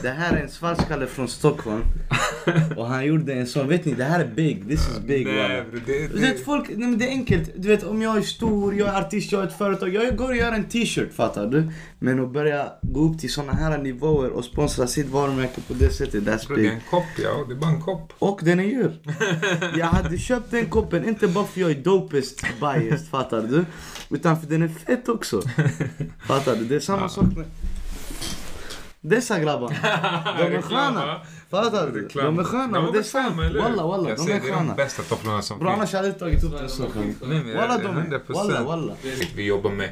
Det 0.02 0.10
här 0.10 0.34
är 0.38 0.41
en 0.41 0.49
svartskalle 0.49 1.08
från 1.08 1.28
Stockholm. 1.28 1.84
Och 2.78 2.88
han 2.88 3.06
gjorde 3.06 3.34
en 3.34 3.47
sån, 3.47 3.67
vet 3.67 3.86
ni, 3.86 3.93
det 3.93 4.04
här 4.04 4.19
är 4.19 4.28
big. 4.28 4.67
This 4.69 4.80
is 4.89 4.99
big 4.99 5.26
nej, 5.28 5.36
walla. 5.36 5.63
bro, 5.71 5.80
det, 5.86 6.08
Du 6.08 6.19
vet 6.21 6.38
det, 6.38 6.43
folk, 6.43 6.69
nej 6.69 6.88
men 6.89 6.97
det 6.97 7.06
är 7.06 7.10
enkelt. 7.10 7.52
Du 7.56 7.67
vet 7.67 7.84
om 7.84 8.02
jag 8.02 8.17
är 8.17 8.21
stor, 8.21 8.76
jag 8.76 8.88
är 8.88 9.02
artist, 9.02 9.32
jag 9.32 9.43
är 9.43 9.47
ett 9.47 9.58
företag. 9.58 9.89
Jag 9.93 10.17
går 10.17 10.30
och 10.30 10.36
gör 10.36 10.52
en 10.52 10.63
t-shirt 10.63 11.13
fattar 11.13 11.47
du. 11.47 11.71
Men 12.05 12.19
att 12.19 12.33
börja 12.33 12.71
gå 12.81 12.99
upp 12.99 13.19
till 13.19 13.31
såna 13.33 13.53
här 13.53 13.77
nivåer 13.77 14.29
och 14.29 14.45
sponsra 14.45 14.87
sitt 14.87 15.09
varumärke 15.09 15.61
på 15.67 15.73
det 15.73 15.89
sättet, 15.89 16.23
that's 16.23 16.47
bro, 16.47 16.55
det 16.55 16.61
är 16.61 16.63
big. 16.63 16.71
en 16.71 16.79
kopp 16.89 17.03
ja, 17.23 17.45
det 17.47 17.53
är 17.53 17.57
bara 17.57 17.71
en 17.71 17.81
kopp. 17.81 18.13
Och 18.19 18.39
den 18.43 18.59
är 18.59 18.63
djur. 18.63 18.99
Jag 19.77 19.85
hade 19.85 20.17
köpt 20.17 20.51
den 20.51 20.65
koppen, 20.65 21.07
inte 21.09 21.27
bara 21.27 21.45
för 21.45 21.61
jag 21.61 21.71
är 21.71 21.75
dopest 21.83 22.45
biased, 22.59 23.07
fattar 23.07 23.41
du? 23.41 23.65
Utan 24.09 24.41
för 24.41 24.47
den 24.47 24.61
är 24.61 24.67
fett 24.67 25.09
också. 25.09 25.41
Fattar 26.27 26.55
du? 26.55 26.65
Det 26.65 26.75
är 26.75 26.79
samma 26.79 27.01
Ja. 27.01 27.09
sak 27.09 27.25
med... 27.35 27.45
Dessa 29.05 29.39
grabbarna. 29.39 29.75
De 30.37 30.55
är 30.55 30.61
sköna. 30.61 31.21
Fattar 31.49 31.91
du? 31.91 32.07
De 32.13 32.39
är 32.39 32.43
sköna 32.43 32.91
det 32.91 32.99
är 34.33 34.53
de 34.53 34.75
bästa 34.75 35.03
tofflorna 35.03 35.41
som 35.41 35.59
Bro 35.59 35.67
finns. 35.67 35.77
annars 35.77 35.93
hade 35.93 36.07
jag 36.07 36.13
inte 36.13 36.19
tagit 36.19 36.43
upp. 36.43 36.95
Nej, 37.27 37.43
men 37.45 37.55
Walla 37.57 37.77
100%. 37.77 38.21
walla 38.33 38.63
walla. 38.63 38.93
Vi 39.35 39.43
jobbar 39.43 39.71
med 39.71 39.89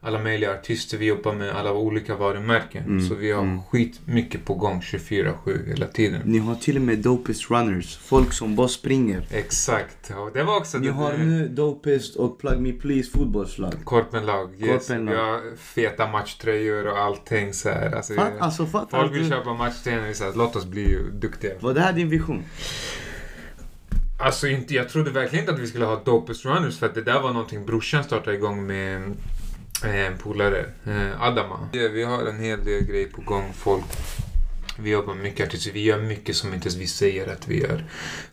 alla 0.00 0.18
möjliga 0.18 0.54
artister, 0.54 0.98
vi 0.98 1.06
jobbar 1.06 1.32
med 1.34 1.56
alla 1.56 1.72
olika 1.72 2.16
varumärken. 2.16 2.84
Mm, 2.84 3.08
Så 3.08 3.14
vi 3.14 3.32
har 3.32 3.42
mm. 3.42 3.62
skit 3.62 4.00
mycket 4.04 4.44
på 4.44 4.54
gång 4.54 4.80
24-7 4.80 5.68
hela 5.68 5.86
tiden. 5.86 6.20
Ni 6.24 6.38
har 6.38 6.54
till 6.54 6.76
och 6.76 6.82
med 6.82 6.98
dopest 6.98 7.50
runners. 7.50 7.96
Folk 7.98 8.32
som 8.32 8.56
bara 8.56 8.68
springer. 8.68 9.26
Exakt. 9.30 10.10
Och 10.10 10.30
det 10.32 10.42
var 10.42 10.56
också 10.56 10.78
Ni 10.78 10.86
det. 10.86 10.92
har 10.92 11.12
nu 11.12 11.48
dopest 11.48 12.16
och 12.16 12.38
plug 12.38 12.60
me 12.60 12.72
please 12.72 13.10
fotbollslag. 13.10 13.74
Korpenlag, 13.84 14.54
yes. 14.58 14.86
Korpenlag. 14.88 15.12
Vi 15.14 15.20
har 15.20 15.56
feta 15.56 16.06
matchtröjor 16.06 16.86
och 16.86 16.98
allting 16.98 17.54
så 17.54 17.68
här. 17.68 17.92
Alltså, 17.96 18.14
Fatt, 18.38 18.44
alltså 18.44 18.66
fattar 18.66 19.00
folk 19.00 19.14
vill 19.14 19.22
du? 19.22 19.28
köpa 19.28 19.50
här, 20.24 20.36
låt 20.36 20.56
oss 20.56 20.66
bli 20.66 20.98
duktiga. 21.12 21.52
Var 21.60 21.74
det 21.74 21.80
här 21.80 21.92
din 21.92 22.08
vision? 22.08 22.44
Alltså 24.20 24.48
inte, 24.48 24.74
jag 24.74 24.88
trodde 24.88 25.10
verkligen 25.10 25.42
inte 25.42 25.54
att 25.54 25.60
vi 25.60 25.66
skulle 25.66 25.84
ha 25.84 26.02
dopest 26.04 26.44
runners 26.44 26.78
för 26.78 26.86
att 26.86 26.94
det 26.94 27.02
där 27.02 27.20
var 27.20 27.32
någonting 27.32 27.66
brorsan 27.66 28.04
startade 28.04 28.36
igång 28.36 28.66
med 28.66 29.02
eh, 29.84 30.06
en 30.06 30.18
polare, 30.18 30.66
eh, 30.84 31.22
Adama. 31.22 31.68
Ja, 31.72 31.88
vi 31.92 32.02
har 32.02 32.26
en 32.26 32.40
hel 32.40 32.64
del 32.64 32.84
grejer 32.84 33.08
på 33.08 33.20
gång. 33.22 33.52
Folk, 33.54 33.84
vi 34.82 34.90
jobbar 34.90 35.14
med 35.14 35.22
mycket 35.22 35.46
artister. 35.46 35.72
Vi 35.72 35.84
gör 35.84 36.02
mycket 36.02 36.36
som 36.36 36.54
inte 36.54 36.66
ens 36.68 36.76
vi 36.76 36.86
säger 36.86 37.32
att 37.32 37.48
vi 37.48 37.60
gör. 37.60 37.84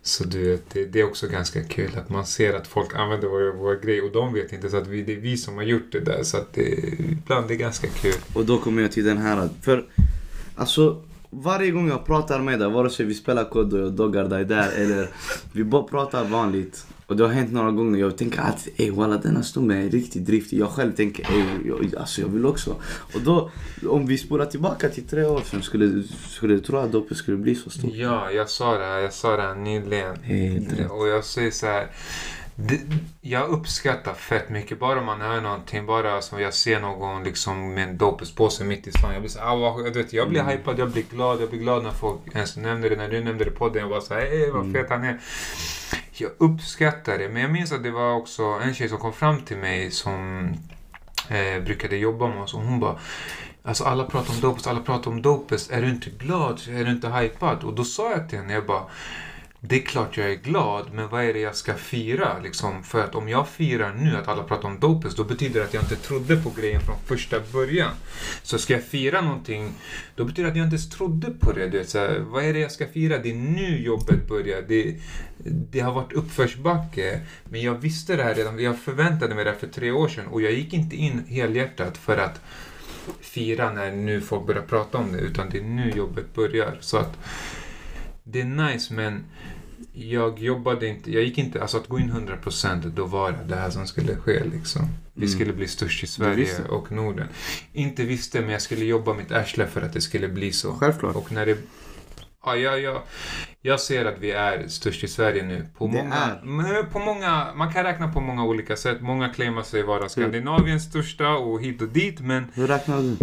Så 0.01 0.23
du 0.23 0.51
vet, 0.51 0.69
det, 0.69 0.85
det 0.85 0.99
är 0.99 1.05
också 1.05 1.27
ganska 1.27 1.63
kul 1.63 1.91
att 1.97 2.09
man 2.09 2.25
ser 2.25 2.53
att 2.53 2.67
folk 2.67 2.95
använder 2.95 3.27
vår, 3.27 3.53
vår 3.57 3.75
grej 3.75 4.01
och 4.01 4.11
de 4.11 4.33
vet 4.33 4.53
inte 4.53 4.69
så 4.69 4.77
att 4.77 4.87
vi, 4.87 5.03
det 5.03 5.13
är 5.13 5.19
vi 5.19 5.37
som 5.37 5.55
har 5.55 5.63
gjort 5.63 5.91
det 5.91 5.99
där. 5.99 6.23
Så 6.23 6.37
att 6.37 6.53
det, 6.53 6.63
ibland 7.11 7.47
det 7.47 7.53
är 7.53 7.57
ganska 7.57 7.87
kul. 7.87 8.15
Och 8.33 8.45
då 8.45 8.57
kommer 8.57 8.81
jag 8.81 8.91
till 8.91 9.05
den 9.05 9.17
här. 9.17 9.49
För 9.61 9.85
alltså 10.55 11.03
varje 11.29 11.71
gång 11.71 11.89
jag 11.89 12.05
pratar 12.05 12.39
med 12.39 12.59
dig, 12.59 12.69
vare 12.69 12.89
sig 12.89 13.05
vi 13.05 13.13
spelar 13.13 13.49
kod 13.49 13.73
och 13.73 13.79
jag 13.79 13.93
doggar 13.93 14.23
dig 14.23 14.45
där 14.45 14.71
eller 14.71 15.09
vi 15.51 15.63
bara 15.63 15.83
pratar 15.83 16.23
vanligt. 16.23 16.85
Och 17.07 17.15
det 17.17 17.23
har 17.23 17.31
hänt 17.31 17.51
några 17.53 17.71
gånger. 17.71 17.99
Jag 17.99 18.17
tänker 18.17 18.39
att 18.41 18.67
ey 18.77 18.91
walla 18.91 19.17
denna 19.17 19.43
stummen 19.43 19.77
är 19.85 19.89
riktigt 19.89 20.25
driftig. 20.25 20.59
Jag 20.59 20.69
själv 20.69 20.91
tänker 20.95 21.23
ey 21.23 21.43
jag, 21.67 21.95
alltså 21.99 22.21
jag 22.21 22.27
vill 22.27 22.45
också. 22.45 22.75
Och 23.15 23.21
då 23.21 23.51
om 23.89 24.05
vi 24.05 24.17
spolar 24.17 24.45
tillbaka 24.45 24.89
till 24.89 25.07
tre 25.07 25.23
år 25.25 25.41
sedan 25.41 25.61
skulle, 25.63 26.03
skulle 26.29 26.53
du 26.53 26.59
tro 26.59 26.77
att 26.77 26.91
dopet 26.91 27.17
skulle 27.17 27.37
bli 27.37 27.55
så 27.55 27.69
stort? 27.69 27.91
Ja, 27.93 28.31
jag 28.31 28.49
sa 28.49 28.77
det 28.77 28.85
här, 28.85 28.99
jag 28.99 29.13
sa 29.13 29.35
det 29.37 29.41
här 29.43 29.55
nyligen. 29.55 30.23
Helt. 30.23 30.91
Och 30.91 31.07
jag 31.07 31.23
säger 31.25 31.51
så 31.51 31.65
här. 31.65 31.87
Det, 32.57 32.79
jag 33.21 33.49
uppskattar 33.49 34.13
fett 34.13 34.49
mycket, 34.49 34.79
bara 34.79 35.01
man 35.01 35.21
hör 35.21 35.41
någonting, 35.41 35.85
bara 35.85 36.21
som 36.21 36.41
jag 36.41 36.53
ser 36.53 36.79
någon 36.79 37.23
liksom 37.23 37.73
med 37.73 37.89
en 37.89 37.97
dopespåse 37.97 38.63
mitt 38.63 38.87
i 38.87 38.91
stan. 38.91 39.13
Jag 39.13 39.21
blir 39.21 39.29
så 39.31 39.39
ah, 39.41 39.55
vad, 39.55 39.85
du 39.85 39.91
vet, 40.01 40.13
jag 40.13 40.29
blir 40.29 40.39
Mm. 40.41 40.51
hypad, 40.57 40.79
jag 40.79 40.89
blir 40.91 41.03
glad, 41.11 41.41
jag 41.41 41.49
blir 41.49 41.59
glad 41.59 41.83
när 41.83 41.91
folk 41.91 42.19
ens 42.33 42.57
nämner 42.57 42.89
det, 42.89 42.95
när 42.95 43.09
du 43.09 43.23
nämnde 43.23 43.43
det 43.43 43.51
på 43.51 43.57
podden. 43.57 43.81
Jag 43.81 43.89
bara 43.89 44.01
såhär, 44.01 44.21
ey 44.21 44.51
vad 44.51 44.61
Mm. 44.61 44.73
fet 44.73 44.89
han 44.89 45.03
är. 45.03 45.19
Jag 46.17 46.31
uppskattar 46.37 47.17
det, 47.17 47.29
men 47.29 47.41
jag 47.41 47.51
minns 47.51 47.71
att 47.71 47.83
det 47.83 47.91
var 47.91 48.13
också 48.13 48.43
en 48.43 48.73
tjej 48.73 48.89
som 48.89 48.97
kom 48.97 49.13
fram 49.13 49.41
till 49.41 49.57
mig 49.57 49.91
som 49.91 50.49
eh, 51.29 51.63
brukade 51.63 51.97
jobba 51.97 52.27
med 52.27 52.43
oss 52.43 52.53
och 52.53 52.61
hon 52.61 52.79
bara 52.79 52.99
Alltså 53.63 53.83
alla 53.83 54.03
pratar 54.03 54.33
om 54.33 54.39
dopest, 54.39 54.67
alla 54.67 54.79
pratar 54.79 55.11
om 55.11 55.21
dopest. 55.21 55.71
Är 55.71 55.81
du 55.81 55.89
inte 55.89 56.09
glad? 56.09 56.61
Är 56.69 56.85
du 56.85 56.91
inte 56.91 57.09
hypad? 57.09 57.63
Och 57.63 57.73
då 57.73 57.83
sa 57.83 58.11
jag 58.11 58.29
till 58.29 58.37
henne, 58.37 58.53
jag 58.53 58.65
bara 58.65 58.83
det 59.67 59.75
är 59.75 59.85
klart 59.85 60.17
jag 60.17 60.31
är 60.31 60.35
glad, 60.35 60.93
men 60.93 61.09
vad 61.09 61.23
är 61.23 61.33
det 61.33 61.39
jag 61.39 61.55
ska 61.55 61.73
fira? 61.73 62.39
Liksom, 62.39 62.83
för 62.83 63.03
att 63.03 63.15
om 63.15 63.29
jag 63.29 63.47
firar 63.47 63.93
nu 63.93 64.17
att 64.17 64.27
alla 64.27 64.43
pratar 64.43 64.69
om 64.69 64.79
Dopes, 64.79 65.15
då 65.15 65.23
betyder 65.23 65.59
det 65.59 65.65
att 65.65 65.73
jag 65.73 65.83
inte 65.83 65.95
trodde 65.95 66.37
på 66.37 66.49
grejen 66.49 66.81
från 66.81 66.95
första 67.05 67.39
början. 67.53 67.91
Så 68.43 68.57
ska 68.57 68.73
jag 68.73 68.83
fira 68.83 69.21
någonting, 69.21 69.71
då 70.15 70.25
betyder 70.25 70.43
det 70.43 70.49
att 70.49 70.57
jag 70.57 70.65
inte 70.65 70.75
ens 70.75 70.89
trodde 70.89 71.31
på 71.31 71.51
det. 71.51 71.69
Du 71.69 71.77
vet, 71.77 71.89
så 71.89 71.99
här, 71.99 72.19
vad 72.19 72.43
är 72.43 72.53
det 72.53 72.59
jag 72.59 72.71
ska 72.71 72.87
fira? 72.87 73.17
Det 73.17 73.31
är 73.31 73.35
nu 73.35 73.81
jobbet 73.81 74.27
börjar. 74.27 74.61
Det, 74.67 74.95
det 75.71 75.79
har 75.79 75.93
varit 75.93 76.13
uppförsbacke. 76.13 77.21
Men 77.43 77.61
jag 77.61 77.75
visste 77.75 78.15
det 78.15 78.23
här 78.23 78.35
redan, 78.35 78.59
jag 78.59 78.79
förväntade 78.79 79.35
mig 79.35 79.43
det 79.43 79.51
här 79.51 79.57
för 79.57 79.67
tre 79.67 79.91
år 79.91 80.07
sedan 80.07 80.27
och 80.27 80.41
jag 80.41 80.51
gick 80.51 80.73
inte 80.73 80.95
in 80.95 81.25
helhjärtat 81.27 81.97
för 81.97 82.17
att 82.17 82.41
fira 83.21 83.73
när 83.73 83.91
nu 83.91 84.21
folk 84.21 84.47
börjar 84.47 84.61
prata 84.61 84.97
om 84.97 85.11
det, 85.11 85.19
utan 85.19 85.49
det 85.49 85.57
är 85.57 85.63
nu 85.63 85.91
jobbet 85.95 86.33
börjar. 86.33 86.77
Så 86.79 86.97
att 86.97 87.17
det 88.23 88.41
är 88.41 88.45
nice 88.45 88.93
men 88.93 89.23
jag 89.95 90.39
jobbade 90.39 90.87
inte, 90.87 91.11
jag 91.13 91.23
gick 91.23 91.37
inte, 91.37 91.61
alltså 91.61 91.77
att 91.77 91.87
gå 91.87 91.99
in 91.99 92.11
100% 92.11 92.91
då 92.95 93.05
var 93.05 93.31
det 93.31 93.37
det 93.47 93.55
här 93.55 93.69
som 93.69 93.87
skulle 93.87 94.15
ske 94.15 94.43
liksom. 94.43 94.81
Vi 95.13 95.25
Mm. 95.25 95.35
skulle 95.35 95.53
bli 95.53 95.67
störst 95.67 96.03
i 96.03 96.07
Sverige 96.07 96.47
och 96.69 96.91
Norden. 96.91 97.27
Inte 97.73 98.03
visste 98.03 98.41
men 98.41 98.49
jag 98.49 98.61
skulle 98.61 98.85
jobba 98.85 99.13
mitt 99.13 99.31
arsle 99.31 99.67
för 99.67 99.81
att 99.81 99.93
det 99.93 100.01
skulle 100.01 100.27
bli 100.27 100.51
så. 100.51 100.73
Självklart. 100.73 101.15
Och 101.15 101.31
när 101.31 101.45
det... 101.45 101.57
Ja, 102.45 102.55
jag, 102.55 102.81
jag, 102.81 103.01
jag 103.61 103.79
ser 103.79 104.05
att 104.05 104.19
vi 104.19 104.31
är 104.31 104.67
störst 104.67 105.03
i 105.03 105.07
Sverige 105.07 105.43
nu. 105.43 105.65
På 105.77 105.87
Det 105.87 105.93
många, 105.93 106.15
är. 106.15 106.83
På 106.83 106.99
många, 106.99 107.47
man 107.55 107.73
kan 107.73 107.83
räkna 107.83 108.07
på 108.13 108.21
många 108.21 108.43
olika 108.45 108.75
sätt. 108.75 109.01
Många 109.01 109.29
claimar 109.29 109.63
sig 109.63 109.83
vara 109.83 110.09
Skandinaviens 110.09 110.83
största 110.83 111.29
och 111.29 111.61
hit 111.61 111.81
och 111.81 111.87
dit. 111.87 112.19
Men 112.19 112.45
Hur 112.53 112.67
räknar 112.67 113.01
du? 113.01 113.17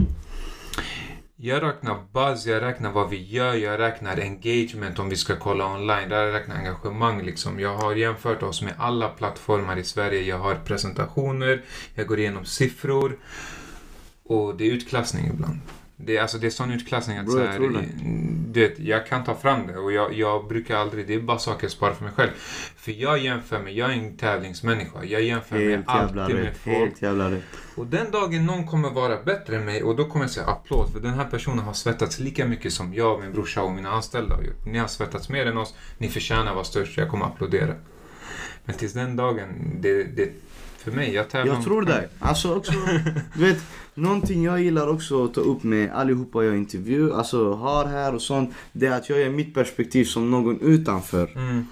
Jag 1.44 1.62
räknar 1.62 1.98
buzz, 2.12 2.46
jag 2.46 2.62
räknar 2.62 2.92
vad 2.92 3.10
vi 3.10 3.22
gör, 3.22 3.54
jag 3.54 3.78
räknar 3.80 4.20
engagement 4.20 4.98
om 4.98 5.08
vi 5.08 5.16
ska 5.16 5.36
kolla 5.36 5.74
online. 5.74 6.08
Där 6.08 6.24
jag 6.24 6.34
räknar 6.34 6.56
engagemang 6.56 7.22
liksom. 7.22 7.60
Jag 7.60 7.76
har 7.76 7.94
jämfört 7.94 8.42
oss 8.42 8.62
med 8.62 8.74
alla 8.78 9.08
plattformar 9.08 9.76
i 9.76 9.84
Sverige. 9.84 10.22
Jag 10.22 10.38
har 10.38 10.54
presentationer, 10.54 11.62
jag 11.94 12.06
går 12.06 12.18
igenom 12.18 12.44
siffror. 12.44 13.18
Och 14.24 14.56
det 14.56 14.64
är 14.64 14.72
utklassning 14.72 15.26
ibland. 15.26 15.60
Det 15.96 16.16
är, 16.16 16.22
alltså, 16.22 16.38
det 16.38 16.46
är 16.46 16.50
sån 16.50 16.70
utklassning 16.72 17.18
att 17.18 17.24
Bro, 17.24 17.34
så 17.34 17.38
jag 17.40 17.46
här, 17.46 17.58
det. 17.60 17.84
du 18.52 18.60
vet, 18.60 18.78
jag 18.78 19.06
kan 19.06 19.24
ta 19.24 19.34
fram 19.34 19.66
det 19.66 19.76
och 19.76 19.92
jag, 19.92 20.14
jag 20.14 20.48
brukar 20.48 20.76
aldrig, 20.76 21.06
det 21.06 21.14
är 21.14 21.20
bara 21.20 21.38
saker 21.38 21.64
jag 21.64 21.70
sparar 21.70 21.94
för 21.94 22.04
mig 22.04 22.12
själv. 22.12 22.30
För 22.76 22.92
jag 22.92 23.18
jämför 23.18 23.58
mig, 23.58 23.78
jag 23.78 23.90
är 23.92 23.94
en 23.94 24.16
tävlingsmänniska. 24.16 25.04
Jag 25.04 25.22
jämför 25.22 25.56
mig 25.56 25.70
Helt 25.70 25.88
jävla 25.88 26.22
alltid 26.22 26.36
med 26.36 26.44
rätt. 26.44 26.56
folk. 26.56 26.76
Helt 26.76 27.02
jävla 27.02 27.30
rätt. 27.30 27.42
Och 27.76 27.86
den 27.86 28.10
dagen 28.10 28.46
någon 28.46 28.66
kommer 28.66 28.90
vara 28.90 29.22
bättre 29.22 29.56
än 29.56 29.64
mig 29.64 29.82
och 29.82 29.96
då 29.96 30.04
kommer 30.04 30.24
jag 30.24 30.30
säga 30.30 30.46
applåd 30.46 30.92
för 30.92 31.00
den 31.00 31.14
här 31.14 31.24
personen 31.24 31.58
har 31.58 31.72
svettats 31.72 32.18
lika 32.18 32.46
mycket 32.46 32.72
som 32.72 32.94
jag, 32.94 33.20
min 33.20 33.32
brorsa 33.32 33.62
och 33.62 33.72
mina 33.72 33.90
anställda 33.90 34.34
har 34.34 34.42
gjort. 34.42 34.66
Ni 34.66 34.78
har 34.78 34.88
svettats 34.88 35.28
mer 35.28 35.46
än 35.46 35.58
oss, 35.58 35.74
ni 35.98 36.08
förtjänar 36.08 36.46
att 36.46 36.54
vara 36.54 36.64
störst, 36.64 36.98
jag 36.98 37.08
kommer 37.08 37.26
applådera. 37.26 37.74
Men 38.64 38.76
tills 38.76 38.92
den 38.92 39.16
dagen, 39.16 39.48
det, 39.80 40.04
det 40.04 40.32
för 40.82 40.90
mig, 40.92 41.14
jag 41.14 41.30
tävlar 41.30 41.54
Jag 41.54 41.64
tror 41.64 41.82
dig. 41.82 42.08
Alltså 42.18 42.54
också, 42.54 42.72
du 43.34 43.44
vet, 43.44 43.58
någonting 43.94 44.44
jag 44.44 44.62
gillar 44.62 44.88
också 44.88 45.24
att 45.24 45.34
ta 45.34 45.40
upp 45.40 45.62
med 45.62 45.92
allihopa 45.92 46.44
jag 46.44 46.56
intervjuar, 46.56 47.18
alltså 47.18 47.52
har 47.52 47.84
här 47.84 48.14
och 48.14 48.22
sånt, 48.22 48.54
det 48.72 48.86
är 48.86 48.96
att 48.96 49.08
jag 49.08 49.18
ger 49.18 49.30
mitt 49.30 49.54
perspektiv 49.54 50.04
som 50.04 50.30
någon 50.30 50.60
utanför. 50.60 51.30
Mm. 51.34 51.66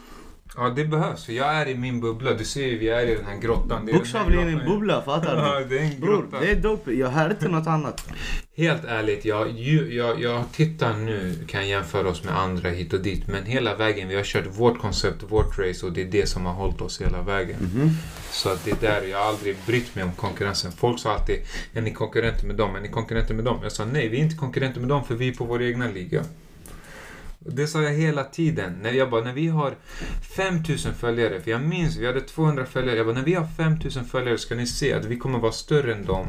Ja, 0.57 0.69
det 0.77 0.85
behövs. 0.85 1.25
För 1.25 1.33
jag 1.33 1.55
är 1.55 1.69
i 1.69 1.75
min 1.75 2.01
bubbla. 2.01 2.33
Du 2.35 2.45
ser 2.45 2.67
ju, 2.67 2.79
vi 2.79 2.89
är 2.89 3.07
i 3.07 3.15
den 3.15 3.25
här 3.27 3.37
grottan. 3.37 3.89
Bokstavligen 3.93 4.49
en 4.49 4.67
bubbla, 4.67 5.03
fattar 5.03 5.37
Ja, 5.47 5.59
du? 5.59 5.65
det 5.65 5.79
är 5.79 5.85
en 5.85 6.01
Bror, 6.01 6.17
grotta. 6.23 6.41
det 6.41 6.51
är 6.51 6.57
dope. 6.57 6.93
Jag 6.93 7.09
hör 7.09 7.31
inte 7.31 7.49
något 7.49 7.67
annat. 7.67 8.09
Helt 8.57 8.85
ärligt, 8.85 9.25
jag, 9.25 9.51
jag, 9.91 10.21
jag 10.23 10.45
tittar 10.53 10.95
nu, 10.97 11.35
kan 11.47 11.69
jämföra 11.69 12.09
oss 12.09 12.25
med 12.25 12.39
andra 12.39 12.69
hit 12.71 12.93
och 12.93 13.01
dit. 13.01 13.27
Men 13.29 13.45
hela 13.45 13.75
vägen, 13.77 14.09
vi 14.09 14.17
har 14.17 14.23
kört 14.23 14.47
vårt 14.47 14.79
koncept, 14.79 15.23
vårt 15.29 15.59
race 15.59 15.87
och 15.87 15.93
det 15.93 16.03
är 16.03 16.07
det 16.11 16.29
som 16.29 16.47
har 16.47 16.53
hållit 16.55 16.81
oss 16.81 17.01
hela 17.01 17.23
vägen. 17.23 17.57
Mhm. 17.61 17.91
Så 18.31 18.49
att 18.49 18.65
det 18.65 18.71
är 18.71 18.77
där, 18.81 19.09
jag 19.11 19.19
har 19.19 19.25
aldrig 19.29 19.57
brytt 19.67 19.95
mig 19.95 20.05
om 20.05 20.13
konkurrensen. 20.13 20.73
Folk 20.73 20.99
sa 21.01 21.13
alltid, 21.15 21.37
är 21.75 21.81
ni 21.81 21.93
konkurrenter 21.93 22.47
med 22.47 22.57
dem? 22.57 22.77
Är 22.77 22.81
ni 22.81 22.89
konkurrenter 22.89 23.35
med 23.35 23.45
dem? 23.45 23.59
Jag 23.63 23.73
sa 23.73 23.85
nej, 23.85 24.09
vi 24.09 24.17
är 24.19 24.23
inte 24.23 24.37
konkurrenter 24.37 24.81
med 24.81 24.89
dem 24.89 25.05
för 25.05 25.15
vi 25.15 25.29
är 25.29 25.33
på 25.33 25.45
vår 25.45 25.63
egna 25.63 25.89
liga. 25.89 26.23
Det 27.43 27.67
sa 27.67 27.83
jag 27.83 27.93
hela 27.93 28.25
tiden. 28.25 28.79
När 28.83 28.93
jag 28.93 29.11
bara, 29.11 29.25
när 29.25 29.33
vi 29.33 29.49
har 29.49 29.75
5000 30.37 30.95
följare, 30.95 31.41
för 31.41 31.51
jag 31.51 31.63
minns, 31.63 31.97
vi 31.97 32.07
hade 32.07 32.21
200 32.21 32.67
följare. 32.67 32.97
Jag 32.97 33.07
bara, 33.07 33.15
när 33.15 33.25
vi 33.25 33.35
har 33.35 33.47
5000 33.57 34.05
följare 34.05 34.39
ska 34.39 34.55
ni 34.55 34.67
se 34.67 34.93
att 34.93 35.05
vi 35.05 35.17
kommer 35.17 35.39
vara 35.39 35.53
större 35.53 35.95
än 35.95 36.05
dem 36.05 36.27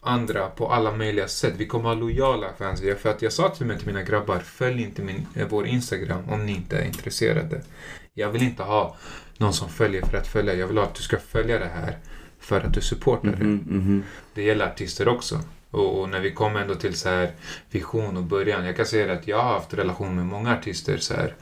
andra 0.00 0.48
på 0.48 0.72
alla 0.72 0.92
möjliga 0.92 1.28
sätt. 1.28 1.54
Vi 1.56 1.66
kommer 1.66 1.84
ha 1.84 1.94
lojala 1.94 2.46
fans. 2.58 2.82
För 2.98 3.10
att 3.10 3.22
jag 3.22 3.32
sa 3.32 3.48
till 3.48 3.66
mig 3.66 3.78
till 3.78 3.86
mina 3.86 4.02
grabbar, 4.02 4.38
följ 4.38 4.82
inte 4.82 5.02
min, 5.02 5.26
eh, 5.34 5.46
vår 5.50 5.66
Instagram 5.66 6.28
om 6.28 6.46
ni 6.46 6.52
inte 6.52 6.78
är 6.78 6.84
intresserade. 6.84 7.62
Jag 8.14 8.30
vill 8.30 8.42
inte 8.42 8.62
ha 8.62 8.96
någon 9.38 9.52
som 9.52 9.68
följer 9.68 10.02
för 10.02 10.18
att 10.18 10.26
följa. 10.26 10.54
Jag 10.54 10.66
vill 10.66 10.78
ha 10.78 10.84
att 10.84 10.94
du 10.94 11.02
ska 11.02 11.18
följa 11.18 11.58
det 11.58 11.70
här 11.74 11.98
för 12.40 12.60
att 12.60 12.74
du 12.74 12.80
supportar 12.80 13.28
det. 13.28 13.44
Mhm, 13.44 13.64
mhm. 13.66 14.02
Det 14.34 14.42
gäller 14.42 14.66
artister 14.66 15.08
också. 15.08 15.40
Och, 15.70 16.00
och 16.00 16.08
när 16.08 16.20
vi 16.20 16.32
kommer 16.32 16.60
ändå 16.60 16.74
till 16.74 16.94
så 16.94 17.08
här 17.08 17.32
vision 17.70 18.16
och 18.16 18.22
början. 18.22 18.66
Jag 18.66 18.76
kan 18.76 18.86
säga 18.86 19.12
att 19.12 19.28
jag 19.28 19.42
har 19.42 19.52
haft 19.52 19.74
relation 19.74 20.14
med 20.14 20.26
många 20.26 20.52
artister 20.58 20.96
så 20.96 21.14
här. 21.14 21.34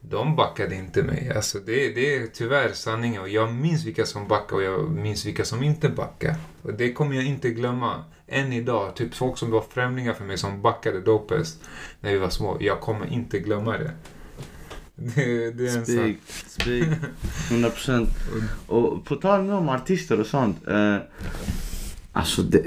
De 0.00 0.36
backade 0.36 0.74
inte 0.74 1.02
mig. 1.02 1.32
Alltså 1.36 1.58
det, 1.58 1.94
det 1.94 2.16
är 2.16 2.26
tyvärr 2.26 2.72
sanningen. 2.72 3.22
Och 3.22 3.28
jag 3.28 3.52
minns 3.54 3.84
vilka 3.84 4.06
som 4.06 4.28
backade 4.28 4.56
och 4.56 4.62
jag 4.62 4.90
minns 4.90 5.26
vilka 5.26 5.44
som 5.44 5.62
inte 5.62 5.88
backade. 5.88 6.36
Och 6.62 6.74
det 6.74 6.92
kommer 6.92 7.14
jag 7.14 7.24
inte 7.24 7.50
glömma. 7.50 8.04
Än 8.26 8.52
idag. 8.52 8.96
Typ 8.96 9.14
folk 9.14 9.38
som 9.38 9.50
var 9.50 9.64
främlingar 9.70 10.12
för 10.12 10.24
mig 10.24 10.38
som 10.38 10.62
backade 10.62 11.00
Dopest 11.00 11.60
när 12.00 12.12
vi 12.12 12.18
var 12.18 12.30
små. 12.30 12.56
Jag 12.60 12.80
kommer 12.80 13.06
inte 13.06 13.38
glömma 13.38 13.78
det. 13.78 13.90
Det, 14.94 15.50
det 15.50 15.68
är 15.68 15.78
en 15.78 15.86
sak. 15.86 15.86
Speak, 15.86 16.16
speak. 16.46 16.88
100%. 17.50 18.08
Och 18.66 19.04
på 19.04 19.16
tal 19.16 19.50
om 19.50 19.68
artister 19.68 20.20
och 20.20 20.26
sånt. 20.26 20.68
Eh, 20.68 20.96
alltså 22.12 22.42
det, 22.42 22.62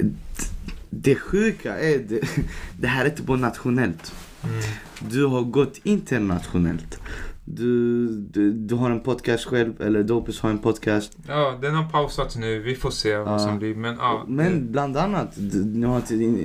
det 0.90 1.14
sjuka 1.14 1.78
är, 1.78 1.98
det, 1.98 2.20
det 2.80 2.86
här 2.86 3.04
är 3.04 3.10
inte 3.10 3.22
bara 3.22 3.38
nationellt. 3.38 4.14
Mm. 4.44 4.62
Du 5.10 5.26
har 5.26 5.42
gått 5.42 5.80
internationellt. 5.82 7.00
Du, 7.48 8.06
du, 8.08 8.52
du 8.52 8.74
har 8.74 8.90
en 8.90 9.00
podcast 9.00 9.44
själv, 9.44 9.80
eller 9.80 10.02
Dopus 10.02 10.40
har 10.40 10.50
en 10.50 10.58
podcast. 10.58 11.16
Ja, 11.28 11.58
den 11.62 11.74
har 11.74 11.88
pausats 11.88 12.36
nu. 12.36 12.58
Vi 12.58 12.74
får 12.74 12.90
se 12.90 13.16
vad 13.16 13.40
som 13.40 13.58
blir. 13.58 13.74
Men 13.74 13.96
ja. 13.96 14.24
Men 14.28 14.72
bland 14.72 14.96
annat, 14.96 15.32
du, 15.36 15.64
ni 15.64 15.86
har 15.86 16.02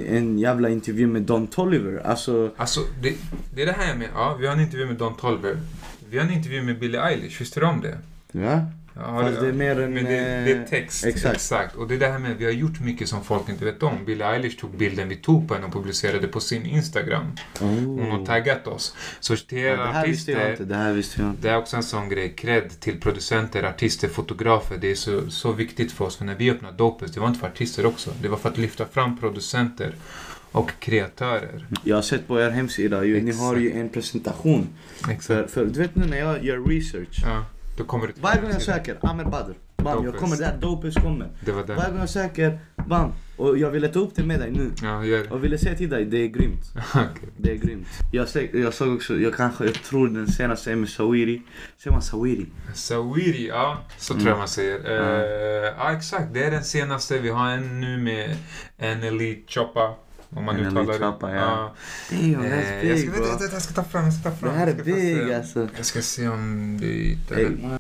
en, 0.08 0.40
jävla 0.40 0.70
intervju 0.70 1.08
med 1.08 1.22
Don 1.22 1.48
Toliver. 1.48 2.08
Alltså, 2.08 2.52
Alltså, 2.58 2.80
det, 3.02 3.14
det 3.56 3.62
är 3.62 3.66
det 3.66 3.72
här 3.72 3.96
med... 3.96 4.08
Ja, 4.14 4.38
vi 4.40 4.48
har 4.48 4.54
en 4.54 4.62
intervju 4.62 4.86
med 4.86 4.96
Don 4.96 5.16
Tolver. 5.16 5.58
Vi 6.10 6.18
har 6.18 6.26
en 6.26 6.34
intervju 6.34 6.62
med 6.62 6.80
Billie 6.80 6.98
Eilish. 6.98 7.40
Visste 7.40 7.60
du 7.60 7.66
om 7.66 7.82
det? 7.82 7.98
ja. 8.32 8.66
Ja, 8.96 9.22
Fast 9.22 9.42
det 9.42 9.48
är 9.48 9.54
mer 9.54 9.80
en, 9.80 9.94
Men 9.94 10.04
det, 10.04 10.10
det 10.12 10.52
är 10.52 10.60
eh, 10.60 10.66
text. 10.66 11.06
exakt. 11.06 11.76
Och 11.76 11.88
det 11.88 11.96
är 11.96 12.00
det 12.00 12.08
här 12.08 12.20
med 12.20 12.38
vi 12.38 12.46
har 12.46 12.52
gjort 12.52 12.80
mycket 12.80 13.10
som 13.10 13.24
folk 13.24 13.50
inte 13.50 13.66
vet 13.66 13.84
om. 13.84 14.06
Billie 14.06 14.24
Eilish 14.24 14.60
tog 14.60 14.78
bilden 14.78 15.10
vi 15.10 15.16
tog 15.16 15.48
på 15.48 15.54
henne 15.54 15.66
och 15.66 15.74
publicerade 15.74 16.28
på 16.28 16.40
sin 16.40 16.66
Instagram. 16.66 17.26
Hon 17.60 18.12
har 18.12 18.26
taggat 18.26 18.68
oss. 18.68 18.96
Så 19.20 19.36
till 19.36 19.58
Oh. 19.58 19.64
Ja, 19.64 19.78
det 19.78 19.84
här 19.94 20.08
visste 20.08 20.32
jag 20.32 20.42
artister. 20.42 20.52
inte. 20.64 20.74
Det 20.74 20.76
här 20.76 20.94
visste 20.94 21.22
jag 21.22 21.30
inte. 21.30 21.42
Det 21.42 21.50
är 21.50 21.58
också 21.58 21.76
en 21.78 21.84
sån 21.84 22.10
grej. 22.10 22.34
Cred 22.34 22.80
till 22.80 23.00
producenter, 23.00 23.64
artister, 23.64 24.08
fotografer. 24.08 24.78
Det 24.78 24.92
är 24.92 24.96
så, 24.96 25.30
så 25.32 25.52
viktigt 25.52 25.92
för 25.92 26.06
oss. 26.06 26.16
För 26.18 26.26
när 26.26 26.36
vi 26.36 26.52
öppnade 26.52 26.78
Dopus, 26.78 27.12
det 27.12 27.20
var 27.20 27.28
inte 27.28 27.40
för 27.40 27.48
artister 27.48 27.86
också. 27.86 28.12
Det 28.22 28.28
var 28.28 28.38
för 28.38 28.50
att 28.50 28.58
lyfta 28.58 28.86
fram 28.86 29.18
producenter 29.18 29.96
och 30.52 30.72
kreatörer. 30.80 31.66
Jag 31.84 31.96
har 31.98 32.02
sett 32.04 32.28
på 32.28 32.42
er 32.42 32.50
hemsida, 32.50 33.04
ju, 33.04 33.22
ni 33.22 33.32
har 33.32 33.56
ju 33.58 33.72
en 33.72 33.90
presentation. 33.90 34.68
För, 34.96 35.12
Exakt. 35.12 35.52
för 35.52 35.66
du 35.66 35.80
vet 35.80 35.96
nu 35.96 36.06
när 36.06 36.18
jag 36.18 36.44
gör 36.46 36.66
research. 36.70 37.24
Ja, 37.26 37.46
då 37.82 37.88
kommer 37.88 38.08
till 38.08 38.22
Varje 38.22 38.42
gång 38.42 38.52
jag 38.52 38.62
söker 38.62 38.98
Ahmed 39.02 39.30
Badr, 39.30 39.54
bam, 39.78 40.06
jag 40.06 40.16
kommer 40.16 40.38
där, 40.38 40.58
Dopus 40.60 40.96
kommer. 40.96 41.28
Det 41.46 41.52
var 41.52 41.64
Varje 41.64 41.82
där. 41.82 41.90
gång 41.92 42.00
jag 42.00 42.10
söker, 42.10 42.60
bam. 42.88 43.12
Och 43.38 43.58
jag 43.58 43.70
ville 43.72 43.88
ta 43.88 44.00
upp 44.00 44.16
det 44.16 44.24
med 44.24 44.40
dig 44.40 44.52
nu. 44.52 44.72
Ja, 44.84 45.06
gör 45.06 45.24
det. 45.24 45.30
Och 45.30 45.44
ville 45.44 45.58
säga 45.58 45.76
till 45.76 45.90
dig, 45.90 46.06
det 46.06 46.18
är 46.18 46.28
grymt. 46.28 46.62
Okej. 46.96 47.30
Det 47.38 47.52
är 47.52 47.56
grymt. 47.56 47.88
Jag, 48.12 48.26
sä- 48.28 48.58
jag 48.64 48.74
såg 48.74 48.94
också, 48.96 49.16
jag 49.20 49.34
kanske, 49.36 49.66
jag 49.66 49.74
tror 49.74 50.08
den 50.08 50.28
senaste 50.28 50.72
är 50.72 50.76
med 50.76 50.90
Sawiri. 50.90 51.42
Säger 51.78 51.92
man 51.92 52.02
Sawiri? 52.02 52.46
Sawiri, 52.74 53.48
ja. 53.48 53.78
Så 53.98 54.14
Mm. 54.14 54.22
tror 54.24 54.32
jag 54.32 54.38
man 54.40 54.48
säger. 54.48 54.80
Eh, 54.92 55.74
ja, 55.78 55.92
exakt. 55.92 56.34
Det 56.34 56.44
är 56.44 56.52
den 56.52 56.64
senaste. 56.64 57.20
Vi 57.20 57.30
har 57.30 57.50
en 57.50 57.80
nu 57.82 57.98
med 57.98 58.36
Anneli 58.82 59.44
Choppa. 59.48 59.96
Om 60.36 60.46
man 60.46 60.56
Anneli 60.56 60.68
uttalar 60.70 60.94
det. 60.94 61.00
Choppa, 61.00 61.36
ja. 61.36 61.76
Damn, 62.10 62.46
Eh, 62.46 62.90
jag, 62.90 63.00
ska, 63.00 63.12
bro. 63.12 63.22
vänta, 63.22 63.38
vänta, 63.38 63.56
jag 63.56 63.62
ska 63.62 63.74
ta 63.74 63.84
fram, 63.84 64.04
jag 64.04 64.14
ska 64.14 64.30
ta 64.30 64.36
fram. 64.36 64.54
Det 64.54 64.60
här 64.60 64.68
är 64.68 64.74
big 64.74 65.34
alltså. 65.34 65.68
Jag 65.78 65.86
ska 65.86 66.02
se 66.02 66.28
om 66.28 66.78
vi 66.78 66.88
hittar 66.88 67.36
Ey, 67.36 67.46
det. 67.46 67.80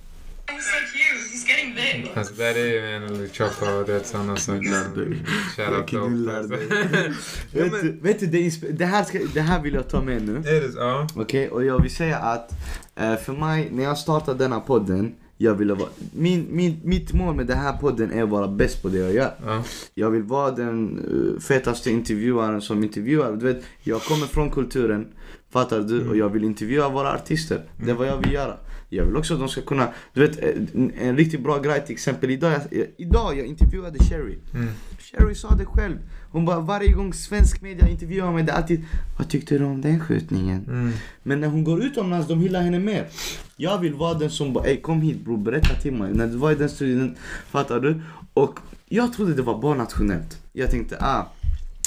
Alltså 2.15 2.33
där 2.33 2.55
är 2.55 2.65
ju 2.65 2.95
Anneli 2.95 3.29
Choppa 3.29 3.75
och 3.75 3.85
det 3.85 3.93
är 3.93 3.97
ett 3.97 4.07
sådana 4.07 4.33
dig. 4.33 5.23
Shoutout 5.55 6.49
dig. 6.49 6.67
Ja, 7.51 7.63
vet, 8.01 8.19
du, 8.19 8.25
det, 8.27 8.71
det, 8.71 8.85
här 8.85 9.03
ska, 9.03 9.19
det 9.33 9.41
här 9.41 9.61
vill 9.61 9.73
jag 9.73 9.89
ta 9.89 10.01
med 10.01 10.21
nu. 10.21 10.37
Är 10.37 10.61
det 10.61 10.71
så? 10.71 10.79
Ja. 10.79 11.07
Okej, 11.15 11.49
och 11.49 11.65
jag 11.65 11.81
vill 11.81 11.95
säga 11.95 12.17
att 12.17 12.51
eh, 12.95 13.15
för 13.15 13.33
mig, 13.33 13.69
när 13.71 13.83
jag 13.83 13.97
startade 13.97 14.43
denna 14.43 14.59
podden, 14.59 15.15
jag 15.41 15.55
ville 15.55 15.73
vara, 15.73 15.89
min, 16.13 16.47
min, 16.49 16.79
mitt 16.83 17.13
mål 17.13 17.35
med 17.35 17.47
den 17.47 17.57
här 17.57 17.77
podden 17.77 18.11
är 18.11 18.23
att 18.23 18.29
vara 18.29 18.47
bäst 18.47 18.81
på 18.81 18.89
det 18.89 18.97
jag 18.97 19.13
gör. 19.13 19.33
ja. 19.45 19.63
Jag 19.93 20.11
vill 20.11 20.23
vara 20.23 20.51
den 20.51 20.99
uh, 20.99 21.39
fetaste 21.39 21.91
intervjuaren 21.91 22.61
som 22.61 22.83
intervjuar. 22.83 23.31
Du 23.31 23.45
vet, 23.45 23.63
jag 23.83 24.01
kommer 24.01 24.25
från 24.27 24.51
kulturen, 24.51 25.07
fattar 25.49 25.79
du? 25.79 26.09
Och 26.09 26.17
jag 26.17 26.29
vill 26.29 26.43
intervjua 26.43 26.89
våra 26.89 27.13
artister. 27.13 27.63
Det 27.85 27.91
är 27.91 27.95
vad 27.95 28.07
jag 28.07 28.17
vill 28.17 28.33
göra. 28.33 28.57
Jag 28.89 29.05
vill 29.05 29.17
också 29.17 29.33
att 29.33 29.39
de 29.39 29.49
ska 29.49 29.61
kunna, 29.61 29.87
du 30.13 30.27
vet 30.27 30.39
en, 30.39 30.91
en 30.99 31.17
riktigt 31.17 31.43
bra 31.43 31.59
grej 31.59 31.85
till 31.85 31.93
exempel 31.93 32.29
idag, 32.31 32.51
jag, 32.71 32.85
idag 32.97 33.37
jag 33.37 33.45
intervjuade 33.45 33.99
Sherry. 34.03 34.37
Mm. 34.53 34.67
Sherry 34.99 35.35
sa 35.35 35.55
det 35.55 35.65
själv. 35.65 35.97
Hon 36.31 36.45
bara 36.45 36.59
varje 36.59 36.91
gång 36.91 37.13
svensk 37.13 37.61
media 37.61 37.87
intervjuar 37.89 38.31
mig, 38.31 38.43
det 38.43 38.51
är 38.51 38.55
alltid 38.55 38.85
Vad 39.17 39.29
tyckte 39.29 39.57
du 39.57 39.63
om 39.65 39.81
den 39.81 39.99
skjutningen? 39.99 40.65
Mm. 40.67 40.91
Men 41.23 41.41
när 41.41 41.47
hon 41.47 41.63
går 41.63 41.83
utomlands, 41.83 42.27
de 42.27 42.39
hyllar 42.41 42.61
henne 42.61 42.79
mer. 42.79 43.07
Jag 43.55 43.77
vill 43.79 43.93
vara 43.93 44.13
den 44.13 44.29
som 44.29 44.53
bara, 44.53 44.65
ey 44.65 44.81
kom 44.81 45.01
hit 45.01 45.25
bror, 45.25 45.37
berätta 45.37 45.75
till 45.75 45.93
mig. 45.93 46.13
När 46.13 46.27
du 46.27 46.35
var 46.37 46.51
i 46.51 46.55
den 46.55 46.69
studien, 46.69 47.15
fattar 47.49 47.79
du? 47.79 48.01
Och 48.33 48.59
jag 48.85 49.13
trodde 49.13 49.33
det 49.33 49.41
var 49.41 49.61
bara 49.61 49.75
nationellt. 49.77 50.37
Jag 50.53 50.71
tänkte, 50.71 50.97
ah, 50.99 51.31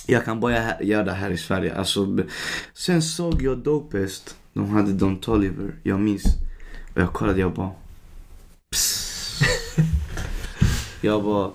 jag 0.07 0.25
kan 0.25 0.41
bara 0.41 0.53
här- 0.55 0.83
göra 0.83 1.05
det 1.05 1.13
här 1.13 1.31
i 1.31 1.37
Sverige. 1.37 1.75
Alltså, 1.75 2.19
sen 2.75 3.03
såg 3.03 3.43
jag 3.43 3.59
Dopest, 3.59 4.37
de 4.53 4.71
hade 4.71 4.93
Don 4.93 5.17
Toliver, 5.17 5.75
jag 5.83 6.01
minns. 6.01 6.25
Och 6.95 7.01
jag 7.01 7.13
kollade, 7.13 7.41
jag 7.41 7.53
bara, 7.55 7.71
psst. 8.71 9.43
Jag 11.01 11.25
bara, 11.25 11.51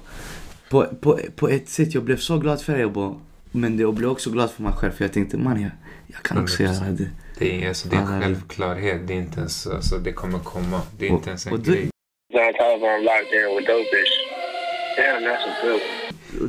på, 0.70 0.86
på, 1.02 1.20
på 1.36 1.50
ett 1.50 1.70
sätt, 1.70 1.94
jag 1.94 2.04
blev 2.04 2.18
så 2.18 2.38
glad 2.38 2.62
för 2.62 2.78
bara, 2.94 3.16
men 3.52 3.78
det, 3.78 3.82
jag 3.82 3.94
blev 3.94 4.10
också 4.10 4.30
glad 4.30 4.52
för 4.52 4.64
mig 4.64 4.74
själv 4.74 4.92
för 4.92 5.04
jag 5.04 5.14
tänkte, 5.14 5.38
man 5.38 5.62
jag, 5.62 5.72
jag 6.08 6.24
kan 6.24 6.44
också 6.44 6.64
100%. 6.64 6.66
göra 6.66 6.92
det. 6.92 7.10
Det 7.40 7.64
är, 7.64 7.68
alltså, 7.68 7.90
det 7.90 7.96
är 7.96 8.00
en 8.00 8.22
är 8.22 8.30
det. 8.30 8.36
är 9.14 9.18
inte 9.18 9.40
ens, 9.40 9.68
alltså, 9.68 9.98
det 9.98 10.14
kommer 10.14 10.40
komma. 10.40 10.82
Det 10.98 11.06
är 11.06 11.10
inte 11.10 11.30
ens 11.30 11.48
en 11.48 11.64
grej. 11.64 11.90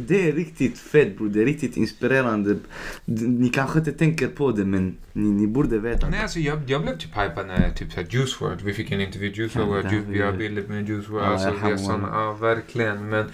Det 0.01 0.29
är 0.29 0.33
riktigt 0.33 0.79
fett 0.79 1.19
bror, 1.19 1.29
det 1.29 1.40
är 1.43 1.45
riktigt 1.45 1.77
inspirerande. 1.77 2.57
Ni 3.05 3.49
kanske 3.49 3.79
inte 3.79 3.93
tänker 3.93 4.29
på 4.29 4.51
det 4.51 4.64
men 4.64 4.97
ni, 5.12 5.29
ni 5.31 5.47
borde 5.47 5.79
veta. 5.79 6.09
Nej, 6.09 6.23
alltså, 6.23 6.38
jag, 6.38 6.62
jag 6.66 6.83
blev 6.83 6.99
typ 6.99 7.16
hypad 7.16 7.47
när 7.47 7.71
typ 7.71 7.93
så 7.93 8.01
här, 8.01 8.07
Juice 8.11 8.40
WRLD, 8.40 8.61
vi 8.62 8.75
fick 8.75 8.90
en 8.90 9.01
intervju 9.01 9.33
Juice 9.33 9.57
WRLD, 9.57 9.93
Ju- 9.93 10.05
vi 10.09 10.23
har 10.23 10.33
bilder 10.33 10.62
med 10.69 10.88
Juice 10.88 11.09
WRLD, 11.09 11.23
Ja, 11.25 11.27
alltså, 11.27 11.69
vi 11.69 11.79
såna, 11.79 12.09
ja 12.12 12.33
verkligen. 12.33 13.09
Men, 13.09 13.25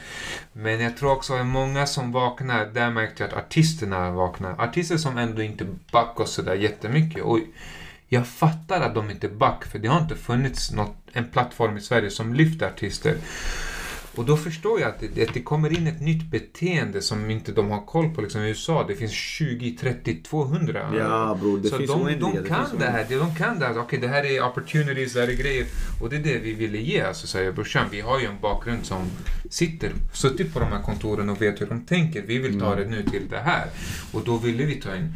men 0.53 0.81
jag 0.81 0.97
tror 0.97 1.13
också 1.13 1.33
att 1.35 1.47
många 1.47 1.87
som 1.87 2.13
vaknar, 2.13 2.67
där 2.75 2.91
märkte 2.91 3.23
jag 3.23 3.31
att 3.33 3.39
artisterna 3.47 4.11
vaknar. 4.11 4.61
Artister 4.63 4.97
som 4.97 5.19
ändå 5.19 5.43
inte 5.43 5.67
backar 5.93 6.25
sådär 6.25 6.55
jättemycket. 6.55 7.23
Och 7.23 7.39
jag 8.09 8.27
fattar 8.27 8.81
att 8.81 8.95
de 8.95 9.11
inte 9.11 9.29
back, 9.29 9.65
för 9.65 9.79
det 9.79 9.89
har 9.89 10.01
inte 10.01 10.17
funnits 10.17 10.73
något, 10.73 10.97
en 11.13 11.25
plattform 11.25 11.77
i 11.77 11.81
Sverige 11.81 12.11
som 12.11 12.35
lyfter 12.35 12.67
artister. 12.67 13.15
Och 14.17 14.25
då 14.25 14.37
förstår 14.37 14.81
jag 14.81 14.89
att 14.89 15.01
det, 15.15 15.29
att 15.29 15.35
det 15.35 15.43
kommer 15.43 15.79
in 15.79 15.87
ett 15.87 16.01
nytt 16.01 16.31
beteende 16.31 17.03
som 17.03 17.31
inte 17.31 17.53
de 17.53 17.71
har 17.71 17.87
koll 17.87 18.15
på. 18.15 18.21
Liksom 18.21 18.43
I 18.43 18.49
USA, 18.49 18.85
det 18.89 18.95
finns 18.97 19.13
20, 19.13 19.77
30, 19.81 20.23
200. 20.23 20.91
Ja 20.99 21.39
bror, 21.41 21.59
det 21.59 21.69
så 21.69 21.77
finns 21.79 21.91
de, 21.91 22.03
oändliga. 22.03 22.43
de 22.43 22.49
kan 22.49 22.67
finns 22.69 22.81
det 22.81 22.87
här. 22.91 23.07
De 23.11 23.35
kan 23.35 23.59
det 23.59 23.67
här. 23.67 23.79
Okej, 23.79 23.99
det 23.99 24.09
här 24.09 24.25
är 24.25 24.43
opportunities, 24.45 25.13
det 25.13 25.21
här 25.21 25.29
är 25.29 25.33
grejer. 25.37 25.67
Och 26.03 26.11
det 26.11 26.17
är 26.17 26.21
det 26.23 26.39
vi 26.39 26.53
ville 26.53 26.79
ge. 26.79 27.01
Alltså, 27.01 27.27
säger 27.27 27.53
brorsan, 27.53 27.87
vi 27.91 28.01
har 28.01 28.21
ju 28.21 28.27
en 28.27 28.41
bakgrund 28.43 28.87
som 28.87 29.03
sitter, 29.51 29.93
suttit 30.13 30.53
på 30.55 30.61
de 30.61 30.67
här 30.67 30.83
kontoren 30.83 31.29
och 31.29 31.43
vet 31.43 31.61
hur 31.61 31.67
de 31.67 31.81
tänker. 31.87 32.23
Vi 32.27 32.39
vill 32.39 32.61
ta 32.61 32.73
Mm. 32.73 32.79
det 32.91 32.97
nu 32.97 33.03
till 33.11 33.29
det 33.31 33.39
här. 33.39 33.67
Och 34.13 34.23
då 34.25 34.37
ville 34.37 34.65
vi 34.65 34.75
ta 34.75 34.97
in, 34.97 35.13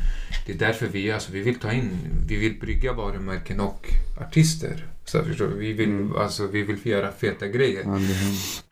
det 0.46 0.52
är 0.52 0.58
därför 0.58 0.86
vi, 0.86 1.12
alltså, 1.12 1.32
vi 1.32 1.40
vill 1.40 1.54
ta 1.58 1.72
in, 1.72 1.90
vi 2.28 2.36
vill 2.36 2.60
brygga 2.60 2.92
varumärken 2.92 3.60
och 3.60 3.86
artister. 4.20 4.86
Så 5.04 5.24
förstår? 5.24 5.46
Vi 5.46 5.72
vill, 5.72 5.88
Mm. 5.88 6.16
alltså, 6.16 6.46
vi 6.46 6.62
vill 6.62 6.78
göra 6.86 7.12
feta 7.12 7.46
grejer. 7.46 7.84
Det 7.84 7.90
är- 7.90 8.69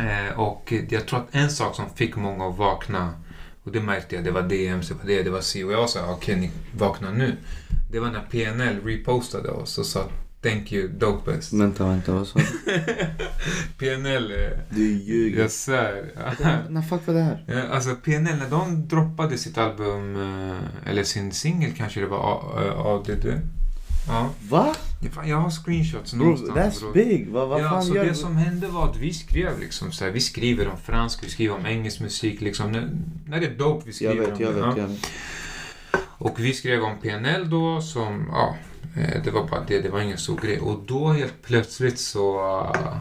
Eh, 0.00 0.40
och 0.40 0.72
jag 0.88 1.06
tror 1.06 1.18
att 1.20 1.28
en 1.30 1.50
sak 1.50 1.76
som 1.76 1.84
fick 1.94 2.16
många 2.16 2.48
att 2.48 2.56
vakna, 2.58 3.12
och 3.64 3.72
det 3.72 3.80
märkte 3.80 4.14
jag, 4.14 4.24
det 4.24 4.30
var 4.30 4.42
DMs, 4.42 4.88
det 4.88 4.94
var 4.94 5.04
det, 5.06 5.22
det 5.22 5.30
var 5.30 5.40
C. 5.40 5.64
Och 5.64 5.72
jag 5.72 5.90
sa, 5.90 6.12
okej 6.12 6.36
ni 6.36 6.50
vakna 6.78 7.10
nu. 7.10 7.36
Det 7.90 8.00
var 8.00 8.10
när 8.10 8.20
PNL 8.20 8.80
repostade 8.84 9.48
oss 9.50 9.78
och 9.78 9.86
sa 9.86 10.04
Thank 10.42 10.72
you, 10.72 10.88
dopest. 10.88 11.52
Vänta, 11.52 11.86
vänta, 11.86 12.12
vad 12.12 12.26
sa 12.26 12.38
du? 12.38 12.44
PNL, 13.78 14.30
eh, 14.30 14.58
Du 14.70 14.92
ljuger. 14.92 15.40
jag 15.42 15.50
svär. 15.50 16.04
När 16.68 16.82
fuck 16.82 17.06
var 17.06 17.14
det 17.14 17.20
här? 17.22 17.68
Alltså 17.72 17.94
PNL, 17.94 18.36
när 18.38 18.50
de 18.50 18.88
droppade 18.88 19.38
sitt 19.38 19.58
album, 19.58 20.16
eh, 20.16 20.90
eller 20.90 21.04
sin 21.04 21.32
singel 21.32 21.70
kanske 21.76 22.00
det 22.00 22.06
var 22.06 22.18
A- 22.18 22.74
ADD. 22.84 23.26
Ja, 24.08 24.30
Va? 24.48 24.74
Jag 25.24 25.36
har 25.36 25.50
screenshots 25.50 26.14
Bro, 26.14 26.24
någonstans. 26.24 26.58
that's 26.58 26.80
bror. 26.80 26.92
big. 26.92 27.28
Vad, 27.28 27.48
vad 27.48 27.60
ja, 27.60 27.68
fan 27.68 27.82
så 27.82 27.94
gör 27.94 28.04
det 28.04 28.14
som 28.14 28.36
hände 28.36 28.68
var 28.68 28.88
att 28.90 28.96
vi 28.96 29.12
skrev 29.12 29.60
liksom 29.60 29.92
så 29.92 30.04
här, 30.04 30.10
vi 30.12 30.20
skriver 30.20 30.68
om 30.68 30.76
fransk, 30.78 31.24
vi 31.24 31.28
skriver 31.28 31.54
om 31.54 31.66
engelsk 31.66 32.00
musik 32.00 32.40
liksom. 32.40 32.72
När, 32.72 32.90
när 33.28 33.40
det 33.40 33.46
är 33.46 33.54
dope 33.54 33.82
vi 33.84 33.90
Jag 33.90 33.94
skriver 33.94 34.16
vet, 34.26 34.34
om 34.34 34.42
jag 34.42 34.54
det. 34.54 34.60
vet, 34.60 34.76
ja. 34.76 34.82
jag 34.82 34.88
vet. 34.88 35.06
Och 36.20 36.40
vi 36.40 36.52
skrev 36.52 36.82
om 36.82 36.98
PNL 37.02 37.50
då 37.50 37.80
som, 37.80 38.28
ja, 38.32 38.56
eh, 38.96 39.22
det 39.24 39.30
var 39.30 39.48
bara 39.48 39.64
det, 39.68 39.80
det 39.80 39.88
var 39.88 40.00
ingen 40.00 40.18
stor 40.18 40.36
grej. 40.40 40.60
Och 40.60 40.82
då 40.86 41.08
helt 41.08 41.42
plötsligt 41.42 41.98
så 41.98 42.40
uh, 42.40 42.96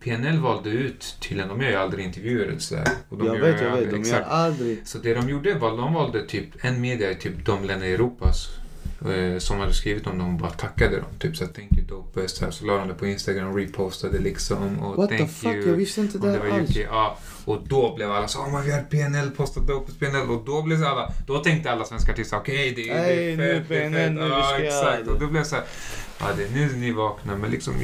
PNL 0.00 0.38
valde 0.38 0.70
ut, 0.70 1.16
tydligen, 1.20 1.48
de 1.48 1.60
gör 1.62 1.70
ju 1.70 1.76
aldrig 1.76 2.04
intervjuer 2.04 2.54
och 2.54 2.62
sådär. 2.62 2.88
Och 3.08 3.18
de 3.18 3.26
Jag 3.26 3.38
vet, 3.38 3.62
jag 3.62 3.76
vet. 3.76 3.90
De 3.90 4.02
gör 4.02 4.22
aldrig... 4.22 4.88
Så 4.88 4.98
det 4.98 5.14
de 5.14 5.28
gjorde 5.28 5.54
var 5.54 5.76
de 5.76 5.94
valde 5.94 6.26
typ 6.26 6.64
en 6.64 6.80
media 6.80 7.10
i 7.10 7.14
typ 7.14 7.46
de 7.46 7.64
länder 7.64 7.86
i 7.86 7.92
Europa 7.94 8.26
eh, 8.28 8.32
som 9.38 9.58
hade 9.60 9.74
skrivit 9.74 10.06
om 10.06 10.18
dem 10.18 10.34
och 10.34 10.40
bara 10.40 10.50
tackade 10.50 10.96
dem. 10.96 11.06
Typ 11.18 11.36
så 11.36 11.44
här, 11.44 11.52
thank 11.52 11.72
you 11.72 11.86
dopest. 11.86 12.36
Så, 12.36 12.44
här, 12.44 12.52
så 12.52 12.64
la 12.64 12.76
de 12.76 12.88
det 12.88 12.94
på 12.94 13.06
Instagram 13.06 13.48
och 13.48 13.56
repostade 13.56 14.18
liksom. 14.18 14.78
Och 14.78 14.96
What 14.96 15.10
the 15.10 15.26
fuck? 15.26 15.54
you. 15.54 15.68
Jag 15.68 15.76
visste 15.76 16.00
inte 16.00 16.18
det 16.18 16.32
det 16.32 16.38
var 16.38 16.46
alls. 16.58 16.76
Ja, 16.76 17.18
och 17.44 17.62
då 17.68 17.94
blev 17.96 18.10
alla 18.12 18.28
så 18.28 18.38
oh 18.38 18.60
my 18.64 18.70
god 18.70 18.90
PNL 18.90 19.30
postat 19.30 19.66
dopest 19.66 20.00
PNL. 20.00 20.30
Och 20.30 20.44
då 20.44 20.62
blev 20.62 20.78
så 20.78 20.86
alla, 20.86 21.12
då 21.26 21.38
tänkte 21.38 21.70
alla 21.72 21.84
svenska 21.84 22.12
artister 22.12 22.36
okej 22.36 22.72
det, 22.76 22.88
är- 22.90 22.94
det 23.04 23.12
Ey, 23.14 23.32
är 23.32 23.36
nu 23.36 23.58
fett, 23.58 23.68
det 23.68 23.76
är 23.84 23.90
fett. 23.90 24.12
nu 24.12 24.20
vi 24.24 24.28
Ja, 24.28 24.58
exakt. 24.58 25.04
det. 25.04 25.10
Och 25.10 25.20
då 25.20 25.26
blev 25.26 25.42
det 25.42 25.48
så 25.48 25.56
här, 25.56 25.64
ja 26.20 26.26
det 26.36 26.44
är 26.44 26.50
nu 26.50 26.76
ni 26.76 26.92
vaknar. 26.92 27.36
Men 27.36 27.50
liksom, 27.50 27.74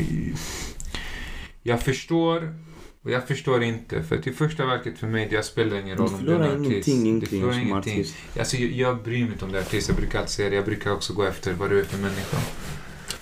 jag 1.63 1.81
förstår 1.83 2.55
Och 3.03 3.11
jag 3.11 3.29
förstår 3.29 3.63
inte, 3.63 4.03
för 4.03 4.19
till 4.19 4.35
första 4.35 4.67
verket 4.67 4.99
för 4.99 5.07
mig, 5.07 5.29
det 5.31 5.43
spelar 5.43 5.77
ingen 5.77 5.97
roll 5.99 6.15
om 6.15 6.25
du 6.25 6.33
är 6.33 6.41
en 6.41 6.67
artist. 6.67 6.89
ingenting 6.89 7.07
egentligen 7.07 7.43
förlorar 7.45 7.63
ingenting. 7.63 8.01
artist. 8.01 8.15
Alltså, 8.39 8.57
jag, 8.57 8.71
jag 8.71 9.03
bryr 9.03 9.23
mig 9.23 9.33
inte 9.33 9.45
om 9.45 9.53
du 9.53 9.59
är 9.59 9.63
artist, 9.63 9.89
jag 9.89 9.97
brukar 9.97 10.19
alltid 10.19 10.31
säga 10.31 10.51
det. 10.51 10.57
Jag 10.57 10.65
brukar 10.65 10.93
också 10.93 11.13
gå 11.13 11.25
efter 11.25 11.53
vad 11.53 11.71
du 11.71 11.81
är 11.81 11.85
för 11.85 11.99
människa. 11.99 12.37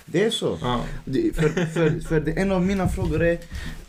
Det 0.05 0.25
är 0.25 0.31
så. 0.31 0.59
Ja. 0.63 0.85
Det, 1.05 1.37
för, 1.37 1.49
för, 1.49 2.01
för 2.01 2.21
det, 2.21 2.33
en 2.33 2.53
av 2.53 2.63
mina 2.63 2.89
frågor 2.89 3.23
är 3.23 3.39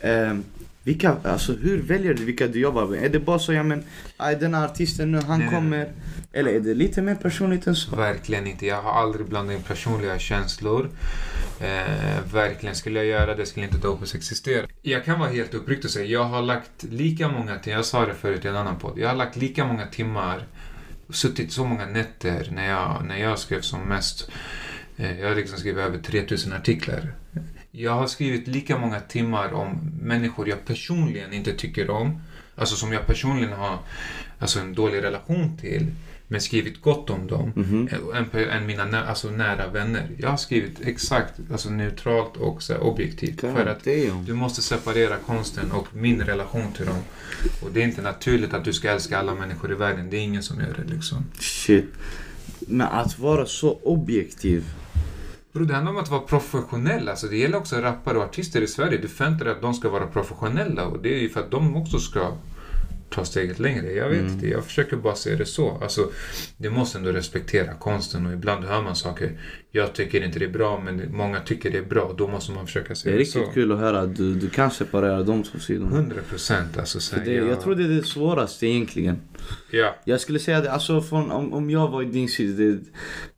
ehm, 0.00 0.44
vilka, 0.82 1.16
alltså, 1.24 1.52
hur 1.52 1.82
väljer 1.82 2.14
du 2.14 2.24
vilka 2.24 2.46
du 2.46 2.60
jobbar 2.60 2.86
med? 2.86 3.04
Är 3.04 3.08
det 3.08 3.20
bara 3.20 3.38
så, 3.38 3.52
ja 3.52 3.62
men, 3.62 3.84
den 4.40 4.54
här 4.54 4.64
artisten 4.64 5.12
nu, 5.12 5.18
han 5.18 5.38
Nej, 5.38 5.48
nej, 5.48 5.54
kommer. 5.54 5.92
Eller 6.32 6.50
är 6.50 6.60
det 6.60 6.74
lite 6.74 7.02
mer 7.02 7.14
personligt 7.14 7.66
än 7.66 7.76
så? 7.76 7.96
Verkligen 7.96 8.46
inte. 8.46 8.66
Jag 8.66 8.82
har 8.82 8.92
aldrig 8.92 9.26
blandat 9.26 9.56
in 9.56 9.62
personliga 9.62 10.18
känslor. 10.18 10.90
Eh, 11.60 12.22
verkligen, 12.32 12.74
skulle 12.74 12.98
jag 12.98 13.06
göra 13.06 13.34
det 13.34 13.46
skulle 13.46 13.66
inte 13.66 13.78
Dopus 13.78 14.14
existera. 14.14 14.66
Jag 14.82 15.04
kan 15.04 15.18
vara 15.18 15.30
helt 15.30 15.54
uppriktig 15.54 15.84
och 15.84 15.90
säga, 15.90 16.06
jag 16.06 16.24
har 16.24 16.42
lagt 16.42 16.82
lika 16.82 17.28
många 17.28 17.58
timmar, 17.58 17.76
jag 17.76 17.84
sa 17.84 18.06
det 18.06 18.14
förut 18.14 18.44
i 18.44 18.48
en 18.48 18.56
annan 18.56 18.78
podd, 18.78 18.98
jag 18.98 19.08
har 19.08 19.16
lagt 19.16 19.36
lika 19.36 19.66
många 19.66 19.86
timmar, 19.86 20.46
suttit 21.10 21.52
så 21.52 21.64
många 21.64 21.86
nätter 21.86 22.48
när 22.52 22.68
jag, 22.68 23.04
när 23.04 23.16
jag 23.16 23.38
skrev 23.38 23.60
som 23.60 23.80
mest. 23.80 24.30
Eh, 24.96 25.20
jag 25.20 25.28
har 25.28 25.34
liksom 25.34 25.58
skrivit 25.58 25.84
över 25.84 25.98
3000 25.98 26.52
artiklar. 26.52 27.12
Jag 27.70 27.92
har 27.92 28.06
skrivit 28.06 28.48
lika 28.48 28.78
många 28.78 29.00
timmar 29.00 29.52
om 29.52 29.92
människor 30.02 30.48
jag 30.48 30.64
personligen 30.64 31.32
inte 31.32 31.52
tycker 31.52 31.90
om, 31.90 32.20
alltså 32.56 32.76
som 32.76 32.92
jag 32.92 33.06
personligen 33.06 33.52
har 33.52 33.78
alltså 34.38 34.60
en 34.60 34.74
dålig 34.74 35.02
relation 35.02 35.56
till, 35.56 35.86
men 36.30 36.40
skrivit 36.40 36.80
gott 36.82 37.10
om 37.10 37.26
dem 37.26 37.52
Mhm. 37.56 37.88
än, 38.14 38.48
än 38.50 38.66
mina 38.66 38.84
nä, 38.84 39.04
alltså 39.04 39.30
nära 39.30 39.66
vänner. 39.66 40.08
Jag 40.18 40.28
har 40.28 40.36
skrivit 40.36 40.80
exakt 40.84 41.34
alltså 41.52 41.70
neutralt 41.70 42.36
och 42.36 42.62
så 42.62 42.72
här, 42.72 42.80
objektivt. 42.82 43.40
För 43.40 43.66
att 43.66 43.84
damn. 43.84 44.24
du 44.24 44.34
måste 44.34 44.62
separera 44.62 45.16
konsten 45.26 45.72
och 45.72 45.86
min 45.92 46.20
relation 46.22 46.72
till 46.76 46.86
dem. 46.86 46.98
Och 47.62 47.68
det 47.72 47.80
är 47.80 47.84
inte 47.84 48.02
naturligt 48.02 48.54
att 48.54 48.64
du 48.64 48.72
ska 48.72 48.90
älska 48.90 49.18
alla 49.18 49.34
människor 49.34 49.72
i 49.72 49.74
världen. 49.74 50.10
Det 50.10 50.16
är 50.16 50.20
ingen 50.20 50.42
som 50.42 50.60
gör 50.60 50.74
det 50.86 50.94
liksom. 50.94 51.24
Shit. 51.40 51.92
Men 52.60 52.86
att 52.86 53.18
vara 53.18 53.46
så 53.46 53.78
objektiv. 53.82 54.64
Bro, 55.52 55.64
det 55.64 55.74
handlar 55.74 55.92
om 55.92 55.98
att 55.98 56.10
vara 56.10 56.20
professionell. 56.20 57.08
Alltså, 57.08 57.26
det 57.26 57.36
gäller 57.36 57.58
också 57.58 57.76
rappare 57.76 58.18
och 58.18 58.24
artister 58.24 58.60
i 58.60 58.66
Sverige. 58.66 58.98
Du 58.98 59.08
förväntar 59.08 59.44
dig 59.44 59.54
att 59.54 59.60
de 59.62 59.74
ska 59.74 59.88
vara 59.88 60.06
professionella 60.06 60.84
och 60.86 61.02
det 61.02 61.14
är 61.14 61.18
ju 61.18 61.28
för 61.28 61.40
att 61.40 61.50
de 61.50 61.76
också 61.76 61.98
ska 61.98 62.32
ta 63.10 63.24
steget 63.24 63.58
längre. 63.58 63.92
Jag 63.92 64.08
vet 64.08 64.20
Mm. 64.20 64.32
inte, 64.32 64.48
jag 64.48 64.64
försöker 64.64 64.96
bara 64.96 65.14
se 65.14 65.34
det 65.34 65.46
så. 65.46 65.78
Alltså, 65.82 66.10
du 66.56 66.70
måste 66.70 66.98
ändå 66.98 67.10
respektera 67.12 67.74
konsten 67.74 68.26
och 68.26 68.32
ibland 68.32 68.64
hör 68.64 68.82
man 68.82 68.96
saker. 68.96 69.40
Jag 69.70 69.92
tycker 69.92 70.24
inte 70.24 70.38
det 70.38 70.44
är 70.44 70.48
bra 70.50 70.80
men 70.84 71.16
många 71.16 71.40
tycker 71.40 71.70
det 71.70 71.78
är 71.78 71.82
bra. 71.82 72.14
Då 72.18 72.28
måste 72.28 72.52
man 72.52 72.66
försöka 72.66 72.94
se 72.94 73.08
Det 73.10 73.14
är 73.14 73.18
det, 73.18 73.24
så. 73.26 73.38
riktigt 73.38 73.54
kul 73.54 73.72
att 73.72 73.78
höra 73.78 74.00
att 74.00 74.16
du, 74.16 74.34
du 74.34 74.48
kan 74.50 74.70
separera 74.70 75.22
de 75.22 75.42
två 75.42 75.58
sidorna. 75.58 75.90
100 75.96 76.16
procent. 76.28 76.78
Alltså, 76.78 77.00
så 77.00 77.16
det, 77.24 77.32
jag 77.32 77.60
tror 77.60 77.74
det 77.74 77.84
är 77.84 77.88
det 77.88 78.02
svåraste 78.06 78.66
egentligen. 78.66 79.18
Ja. 79.70 79.96
Jag 80.04 80.20
skulle 80.20 80.38
säga 80.38 80.60
det, 80.60 80.72
alltså 80.72 81.00
från, 81.00 81.30
om, 81.30 81.52
om 81.52 81.70
jag 81.70 81.88
var 81.88 82.02
i 82.02 82.06
din 82.06 82.28
sida, 82.28 82.62
det, 82.64 82.78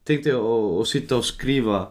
tänkte 0.04 0.28
jag 0.28 0.44
att, 0.80 0.86
sitta 0.86 1.16
och 1.16 1.24
skriva 1.24 1.88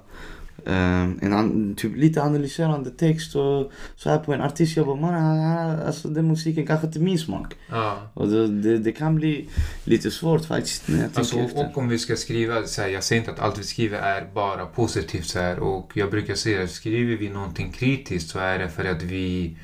en 0.65 1.33
an, 1.33 1.75
typ 1.77 1.97
lite 1.97 2.21
analyserande 2.23 2.89
text 2.89 3.35
och 3.35 3.71
så 3.95 4.09
här 4.09 4.17
på 4.19 4.33
en 4.33 4.41
artist. 4.41 4.77
Jag 4.77 4.85
bara, 4.85 4.95
man, 4.95 5.13
alltså 5.85 6.07
den 6.07 6.27
musiken 6.27 6.67
kanske 6.67 6.87
inte 6.87 6.99
är 6.99 7.03
min 7.03 7.19
smak. 7.19 7.53
ja. 7.69 8.11
Och 8.13 8.27
det, 8.27 8.47
det, 8.47 8.77
det 8.77 8.91
kan 8.91 9.15
bli 9.15 9.49
lite 9.83 10.11
svårt 10.11 10.45
faktiskt 10.45 10.87
när 10.87 10.95
jag 10.95 11.03
tänker 11.03 11.19
Alltså, 11.19 11.39
efter. 11.39 11.65
och 11.71 11.77
om 11.77 11.89
vi 11.89 11.99
ska 11.99 12.15
skriva, 12.15 12.63
så 12.63 12.81
här, 12.81 12.89
jag 12.89 13.03
säger 13.03 13.21
inte 13.21 13.31
att 13.31 13.39
allt 13.39 13.59
vi 13.59 13.63
skriver 13.63 13.99
är 13.99 14.25
bara 14.33 14.65
positivt 14.65 15.25
så 15.25 15.39
här, 15.39 15.59
och 15.59 15.91
jag 15.93 16.11
brukar 16.11 16.35
säga 16.35 16.63
att 16.63 16.71
skriver 16.71 17.15
vi 17.17 17.29
någonting 17.29 17.71
kritiskt 17.71 18.29
så 18.29 18.39
är 18.39 18.59
det 18.59 18.69
för 18.69 18.85
att 18.85 19.01
vi, 19.03 19.57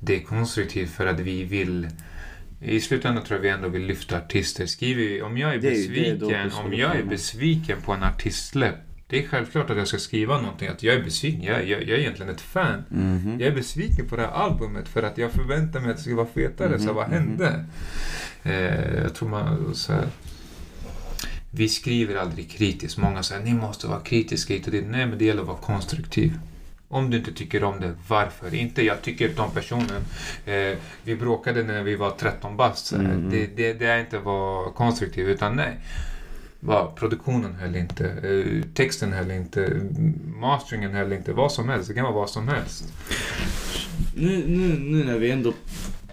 det 0.00 0.16
är 0.16 0.20
konstruktivt 0.20 0.90
för 0.90 1.06
att 1.06 1.20
vi 1.20 1.44
vill 1.44 1.88
i 2.60 2.80
slutändan 2.80 3.24
tror 3.24 3.36
jag 3.38 3.42
vi 3.42 3.48
ändå 3.48 3.68
vill 3.68 3.82
lyfta 3.86 4.16
artister. 4.16 4.66
Skriver 4.66 5.02
vi, 5.02 5.22
om 5.22 5.38
jag 5.38 5.54
är 5.54 5.58
Det 5.58 5.68
är 5.68 5.72
ju- 5.74 5.76
det 5.94 6.00
är 6.10 6.14
besviken, 6.14 6.50
då 6.50 6.58
om 6.66 6.72
jag 6.74 6.96
är 6.96 7.02
besviken 7.04 7.80
på 7.80 7.92
en 7.92 8.02
artistsläpp, 8.02 8.74
det 9.08 9.24
är 9.24 9.28
självklart 9.28 9.70
att 9.70 9.76
jag 9.76 9.88
ska 9.88 9.98
skriva 9.98 10.40
någonting, 10.40 10.68
att 10.68 10.82
jag 10.82 10.94
är 10.94 11.02
besviken, 11.02 11.42
jag, 11.42 11.68
jag, 11.68 11.82
jag 11.82 11.90
är 11.90 11.98
egentligen 11.98 12.32
ett 12.32 12.40
fan. 12.40 12.84
Mhm. 12.88 13.36
Jag 13.40 13.48
är 13.48 13.54
besviken 13.54 14.08
på 14.08 14.16
det 14.16 14.22
här 14.22 14.28
albumet 14.28 14.88
för 14.88 15.02
att 15.02 15.18
jag 15.18 15.32
förväntar 15.32 15.80
mig 15.80 15.90
att 15.90 15.96
det 15.96 16.02
ska 16.02 16.14
vara 16.14 16.26
fetare. 16.26 16.78
Så 16.78 16.84
Mhm, 16.84 16.94
vad 16.94 17.08
mhm. 17.08 17.14
hände? 17.14 17.64
Eh, 18.42 19.02
jag 19.02 19.14
tror 19.14 19.28
man 19.28 19.74
så 19.74 19.92
här, 19.92 20.06
Vi 21.50 21.68
skriver 21.68 22.16
aldrig 22.16 22.50
kritiskt. 22.50 22.98
Många 22.98 23.22
säger 23.22 23.44
ni 23.44 23.54
måste 23.54 23.86
vara 23.86 24.00
kritiska 24.00 24.54
hit 24.54 24.66
och 24.66 24.72
dit. 24.72 24.84
Nej, 24.88 25.06
men 25.06 25.18
det 25.18 25.24
gäller 25.24 25.40
att 25.40 25.48
vara 25.48 25.58
konstruktiv. 25.58 26.38
Om 26.88 27.10
du 27.10 27.16
inte 27.16 27.32
tycker 27.32 27.64
om 27.64 27.80
det, 27.80 27.94
varför? 28.08 28.54
Inte 28.54 28.82
jag 28.82 29.02
tycker 29.02 29.40
om 29.40 29.50
personen. 29.50 30.02
Eh, 30.46 30.78
vi 31.02 31.16
bråkade 31.16 31.62
när 31.62 31.82
vi 31.82 31.96
var 31.96 32.10
13 32.10 32.56
bast. 32.56 32.92
Mm. 32.92 33.30
Det, 33.30 33.46
det, 33.56 33.72
det 33.72 33.86
är 33.86 33.98
inte 34.00 34.18
att 34.18 34.24
vara 34.24 34.70
konstruktiv, 34.70 35.28
utan 35.28 35.56
nej. 35.56 35.76
Bara, 36.66 36.86
produktionen 36.86 37.54
höll 37.54 37.76
inte, 37.76 38.06
eh, 38.10 38.62
texten 38.74 39.12
höll 39.12 39.30
inte, 39.30 39.80
masteringen 40.40 40.94
höll 40.94 41.12
inte, 41.12 41.32
vad 41.32 41.52
som 41.52 41.68
helst. 41.68 41.88
Det 41.88 41.94
kan 41.94 42.04
vara 42.04 42.14
vad 42.14 42.30
som 42.30 42.48
helst. 42.48 42.92
Nu, 44.16 44.44
nu, 44.46 44.78
nu 44.78 45.04
när 45.04 45.18
vi 45.18 45.30
ändå 45.30 45.52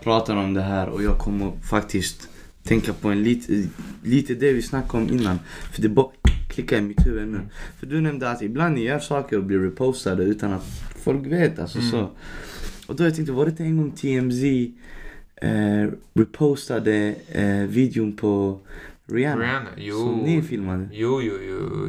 pratar 0.04 0.36
om 0.36 0.54
det 0.54 0.62
här 0.62 0.90
och 0.90 1.04
jag 1.04 1.18
kommer 1.20 1.52
faktiskt 1.70 2.30
tänka 2.64 2.94
på 2.94 3.10
en 3.10 3.24
lite, 3.24 3.68
lite 4.04 4.34
det 4.34 4.54
vi 4.54 4.62
snackade 4.62 5.04
om 5.04 5.10
innan. 5.20 5.40
För 5.72 5.82
det 5.82 5.90
bara 5.90 6.08
klickar 6.50 6.78
i 6.78 6.82
mitt 6.82 7.08
huvud 7.08 7.28
nu. 7.28 7.40
För 7.80 7.86
du 7.88 8.02
nämnde 8.02 8.32
att 8.32 8.42
ibland 8.42 8.76
ni 8.76 8.84
gör 8.84 9.00
saker 9.00 9.38
och 9.38 9.44
blir 9.44 9.60
repostade 9.60 10.24
utan 10.24 10.54
att 10.54 10.66
folk 11.04 11.26
vet. 11.28 11.60
Alltså, 11.60 11.78
Mm. 11.78 11.92
så. 11.92 12.10
Och 12.88 12.96
då 12.96 13.04
jag 13.04 13.16
tänkte, 13.16 13.32
var 13.34 13.46
det 13.46 13.52
inte 13.52 13.64
en 13.64 13.78
gång 13.78 13.92
TMZ 13.92 14.44
eh, 15.36 15.88
repostade 16.14 17.16
eh, 17.32 17.68
videon 17.70 18.16
på 18.16 18.60
Rihanna? 19.12 19.42
Rihanna, 19.44 19.70
jo. 19.78 19.96
Som 20.00 20.18
ni 20.20 20.42
filmade. 20.42 20.88
Jo, 20.92 21.22
jo, 21.22 21.34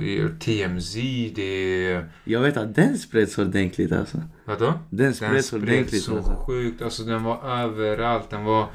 jo. 0.00 0.28
TMZ, 0.40 0.94
det. 1.34 2.04
Jag 2.24 2.40
vet 2.40 2.56
att 2.56 2.74
den 2.74 2.98
spreds 2.98 3.38
ordentligt 3.38 3.92
alltså. 3.92 4.22
Vadå? 4.44 4.64
Den 4.90 5.04
Den 5.04 5.14
spreds 5.14 5.46
spreds 5.46 5.52
ordentligt 5.52 6.02
så 6.02 6.16
alltså. 6.16 6.44
sjukt. 6.46 6.82
Alltså 6.82 7.02
den 7.02 7.22
var 7.22 7.48
överallt. 7.62 8.30
Den 8.30 8.44
var, 8.44 8.66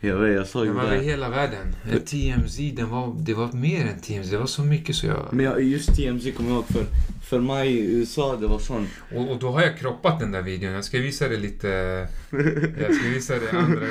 Jag 0.00 0.16
vet, 0.16 0.34
jag 0.36 0.46
såg 0.46 0.66
den 0.66 0.74
var 0.74 0.82
över 0.84 0.98
hela 1.02 1.28
världen. 1.28 1.66
TMZ, 2.06 2.58
den 2.76 2.90
var, 2.90 3.14
det 3.18 3.34
var 3.34 3.52
mer 3.52 3.86
än 3.86 4.00
TMZ. 4.00 4.30
Det 4.30 4.38
var 4.38 4.46
så 4.46 4.62
mycket 4.62 4.96
så 4.96 5.06
jag... 5.06 5.28
Men 5.30 5.44
jag, 5.44 5.62
just 5.62 5.96
TMZ 5.96 6.36
kommer 6.36 6.50
jag 6.50 6.56
ihåg 6.56 6.66
för, 6.66 6.84
för 7.26 7.40
mig 7.40 7.68
i 7.76 7.94
USA 7.98 8.36
det 8.36 8.46
var 8.46 8.58
sån. 8.58 8.88
Och, 9.14 9.30
och 9.30 9.38
då 9.38 9.50
har 9.50 9.62
jag 9.62 9.78
kroppat 9.78 10.20
den 10.20 10.32
där 10.32 10.42
videon. 10.42 10.72
Jag 10.72 10.84
ska 10.84 10.98
visa 10.98 11.28
det 11.28 11.36
lite... 11.36 11.68
Jag 12.80 12.94
ska 12.94 13.08
visa 13.08 13.34
det 13.34 13.58
andra... 13.58 13.86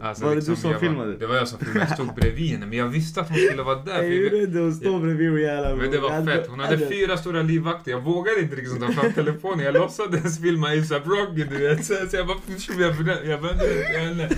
Alltså, 0.08 0.24
Var 0.24 0.34
det 0.34 0.40
du 0.40 0.56
som 0.56 0.70
jag 0.70 0.80
filmade? 0.80 1.16
det 1.16 1.26
var 1.26 1.36
jag 1.36 1.48
som 1.48 1.58
filmade. 1.58 1.80
Jag 1.80 1.94
stod 1.94 2.14
bredvid 2.14 2.50
henne. 2.50 2.66
Men 2.66 2.78
jag 2.78 2.88
visste 2.88 3.20
att 3.20 3.28
hon 3.28 3.38
skulle 3.38 3.62
vara 3.62 3.82
där. 3.82 4.02
jag- 4.02 4.32
rädd 4.32 4.68
att 4.68 4.74
stå 4.76 4.98
bredvid 4.98 5.34
Rihanna. 5.34 5.76
Men 5.76 5.90
det 5.90 5.98
var 5.98 6.26
fett. 6.26 6.46
Hon 6.48 6.60
hade 6.60 6.86
fyra 6.88 7.16
stora 7.16 7.42
livvakter. 7.42 7.90
Jag 7.90 8.00
vågade 8.00 8.40
inte 8.40 8.56
liksom 8.56 8.80
ta 8.80 8.92
fram 8.92 9.12
telefonen. 9.12 9.64
Jag 9.64 9.74
låtsades 9.74 10.40
filma 10.40 10.68
ASAP 10.68 11.06
Rocky 11.06 11.44
du 11.44 11.68
vet. 11.68 11.84
Så 11.84 11.94
så 12.10 12.16
jag 12.16 12.26
bara 12.26 12.38
jag, 12.78 13.26
jag 13.26 13.38
vände 13.38 13.64
mig 13.64 13.86
till 13.90 14.00
henne. 14.00 14.28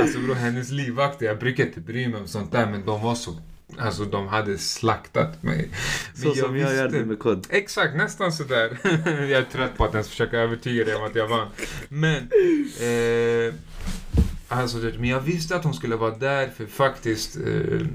Alltså 0.00 0.18
bror, 0.18 0.34
hennes 0.34 0.70
livvakter. 0.70 1.26
Jag 1.26 1.38
brukar 1.38 1.64
inte 1.66 1.80
bry 1.80 2.08
mig 2.08 2.20
om 2.20 2.26
sånt 2.26 2.52
där 2.52 2.66
men 2.66 2.84
de 2.86 3.02
var 3.02 3.14
så... 3.14 3.36
Alltså 3.80 4.04
de 4.04 4.28
hade 4.28 4.58
slaktat 4.58 5.42
mig. 5.42 5.68
Men 6.14 6.22
Så 6.22 6.34
som 6.34 6.56
jag 6.56 6.74
gör 6.74 6.88
det 6.88 7.04
med 7.04 7.18
kod. 7.18 7.46
Exakt, 7.50 7.96
nästan 7.96 8.32
sådär. 8.32 8.78
jag 9.04 9.30
är 9.30 9.46
trött 9.52 9.76
på 9.76 9.84
att 9.84 9.92
ens 9.92 10.08
försöka 10.08 10.38
övertyga 10.38 10.84
dig 10.84 10.94
om 10.94 11.04
att 11.04 11.14
jag 11.14 11.28
vann. 11.28 11.48
Men... 11.88 12.16
Eh, 12.80 13.54
alltså, 14.48 14.76
men 14.78 15.08
jag 15.08 15.20
visste 15.20 15.56
att 15.56 15.64
hon 15.64 15.74
skulle 15.74 15.96
vara 15.96 16.16
där 16.16 16.50
för 16.56 16.66
faktiskt... 16.66 17.36
Eh, 17.36 17.86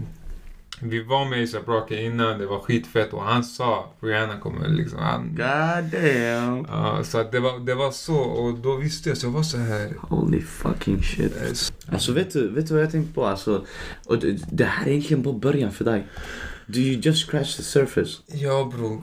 vi 0.82 1.04
var 1.04 1.26
med 1.26 1.44
ASAP 1.44 1.68
Rocky 1.68 1.96
innan, 1.96 2.40
det 2.40 2.46
var 2.46 2.60
skitfett 2.60 3.14
och 3.14 3.24
han 3.24 3.44
sa 3.44 3.94
Rihanna 4.00 4.40
kommer 4.40 4.68
liksom... 4.68 5.00
Han, 5.00 5.28
God 5.30 6.02
damn. 6.02 6.66
ja, 6.70 7.04
så 7.04 7.18
att 7.18 7.32
det, 7.32 7.40
var, 7.40 7.60
det 7.60 7.76
var 7.76 7.92
så 7.92 8.18
och 8.18 8.54
då 8.54 8.76
visste 8.76 9.10
jag 9.10 9.18
så 9.18 9.26
jag 9.26 9.32
var 9.32 9.44
så 9.44 9.58
här. 9.58 9.94
Holy 10.00 10.42
fucking 10.42 11.04
shit. 11.04 11.72
Alltså 11.92 12.12
vet 12.12 12.34
du, 12.34 12.50
vet 12.50 12.68
du 12.68 12.74
vad 12.74 12.84
jag 12.84 12.92
tänkte 12.92 13.14
på? 13.14 13.26
Alltså, 13.26 13.66
och 14.06 14.20
det, 14.20 14.38
det 14.52 14.66
här 14.66 14.86
är 14.86 14.92
egentligen 14.92 15.24
bara 15.24 15.34
början 15.34 15.72
för 15.72 15.86
dig. 15.86 16.08
Do 16.68 16.80
you 16.80 17.02
just 17.02 17.30
scratch 17.30 17.56
the 17.56 17.64
surface? 17.64 18.22
Ja 18.28 18.72
bror, 18.76 19.02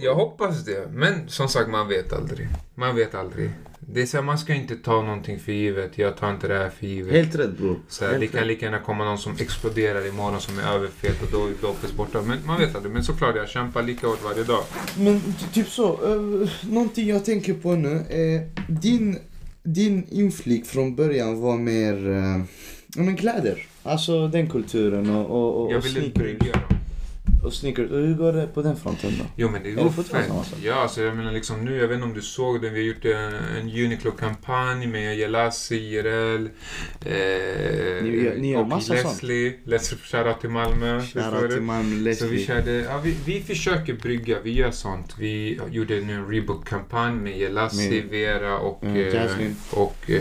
jag 0.00 0.14
hoppas 0.14 0.64
det. 0.64 0.88
Men 0.92 1.28
som 1.28 1.48
sagt, 1.48 1.70
man 1.70 1.88
vet 1.88 2.12
aldrig. 2.12 2.48
Man 2.74 2.96
vet 2.96 3.14
aldrig. 3.14 3.50
Det 3.86 4.02
är 4.02 4.06
så 4.06 4.16
här, 4.16 4.24
man 4.24 4.38
ska 4.38 4.54
inte 4.54 4.76
ta 4.76 5.02
någonting 5.02 5.38
för 5.38 5.52
givet. 5.52 5.98
Jag 5.98 6.16
tar 6.16 6.30
inte 6.30 6.48
det 6.48 6.54
här 6.58 6.70
för 6.70 6.86
givet. 6.86 7.12
Helt 7.12 7.34
rätt 7.34 7.58
bror. 7.58 7.76
Så 7.88 8.04
här, 8.04 8.10
Helt 8.10 8.20
det 8.20 8.26
kan 8.26 8.40
rätt. 8.40 8.48
lika 8.48 8.66
gärna 8.66 8.78
komma 8.80 9.04
någon 9.04 9.18
som 9.18 9.32
exploderar 9.40 10.08
imorgon 10.08 10.40
som 10.40 10.58
är 10.58 10.62
överfet 10.74 11.22
och 11.22 11.28
då 11.32 11.46
är 11.46 11.52
Lopez 11.62 11.92
borta. 11.92 12.22
Men 12.22 12.38
man 12.46 12.60
vet 12.60 12.74
aldrig. 12.76 12.92
Men 12.94 13.04
såklart, 13.04 13.36
jag 13.36 13.48
kämpar 13.48 13.82
lika 13.82 14.06
hårt 14.06 14.24
varje 14.24 14.44
dag. 14.44 14.62
Men 14.98 15.20
ty- 15.20 15.46
typ 15.52 15.68
så, 15.68 16.14
uh, 16.14 16.48
någonting 16.62 17.08
jag 17.08 17.24
tänker 17.24 17.54
på 17.54 17.72
nu 17.72 18.02
är 18.10 18.48
din, 18.80 19.18
din 19.62 20.06
inflik 20.10 20.66
från 20.66 20.94
början 20.96 21.40
var 21.40 21.56
mer, 21.58 22.08
uh, 22.08 22.42
men 22.96 23.16
kläder. 23.16 23.66
Alltså 23.82 24.28
den 24.28 24.50
kulturen 24.50 25.10
och, 25.10 25.30
och, 25.30 25.64
och, 25.64 25.72
Jag 25.72 25.78
och 25.78 25.86
ville 25.86 26.08
brygga 26.08 26.52
dem. 26.52 26.73
Och 27.44 27.52
sneakers. 27.52 27.90
Hur 27.90 28.14
går 28.14 28.32
det 28.32 28.46
på 28.46 28.62
den 28.62 28.76
fronten 28.76 29.12
då? 29.18 29.24
Jo 29.36 29.48
men 29.50 29.62
det 29.62 29.70
Är 29.70 29.74
går 29.74 29.84
det 29.84 30.02
fett. 30.04 30.30
Ja, 30.62 30.74
alltså 30.74 31.02
jag 31.02 31.16
menar 31.16 31.32
liksom 31.32 31.64
nu, 31.64 31.76
jag 31.76 31.88
vet 31.88 31.94
inte 31.94 32.06
om 32.06 32.14
du 32.14 32.22
såg 32.22 32.62
den, 32.62 32.74
vi 32.74 32.80
har 32.80 32.86
gjort 32.86 33.04
en, 33.04 33.34
en 33.34 33.68
Uniqlo-kampanj 33.84 34.86
med 34.86 35.16
Jelassi, 35.18 35.76
IRL, 35.76 36.46
eh, 37.00 38.02
Ni 38.04 38.32
ni 38.38 38.56
och 38.56 38.68
massa 38.68 38.96
sånt. 38.96 39.22
Leslie. 39.22 39.98
Shoutout 40.04 40.40
till 40.40 40.50
Malmö. 40.50 41.00
Shoutout 41.02 41.50
till 41.50 41.60
Malmö 41.62 42.14
Så 42.14 42.26
vi 42.26 42.30
Leslie. 42.36 42.46
körde, 42.46 42.72
ja, 42.72 43.00
vi, 43.04 43.16
vi 43.26 43.40
försöker 43.40 43.94
brygga, 43.94 44.36
vi 44.42 44.52
gör 44.52 44.70
sånt. 44.70 45.14
Vi 45.18 45.60
gjorde 45.70 46.00
nu 46.00 46.12
en 46.14 46.28
Reebok-kampanj 46.28 47.14
med 47.14 47.38
Jelassi, 47.38 48.00
Vera 48.00 48.58
och, 48.58 48.84
Mm, 48.84 48.96
eh, 48.96 49.50
och 49.70 50.10
eh, 50.10 50.20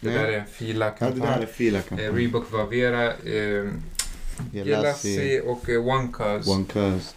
det 0.00 0.10
där 0.10 0.24
är 0.24 0.32
en 0.32 0.32
Ja, 0.34 0.40
det 0.40 0.46
Fila-kampanj. 0.52 1.20
där 1.20 1.42
är 1.42 1.46
fila 1.46 1.78
eh. 1.98 2.14
Reebok 2.14 2.52
var 2.52 2.66
Vera, 2.66 3.12
Jelassi 4.52 5.40
och 5.46 5.70
eh, 5.70 5.86
One 5.86 6.08
Cuz. 6.12 6.48
One. 6.48 6.64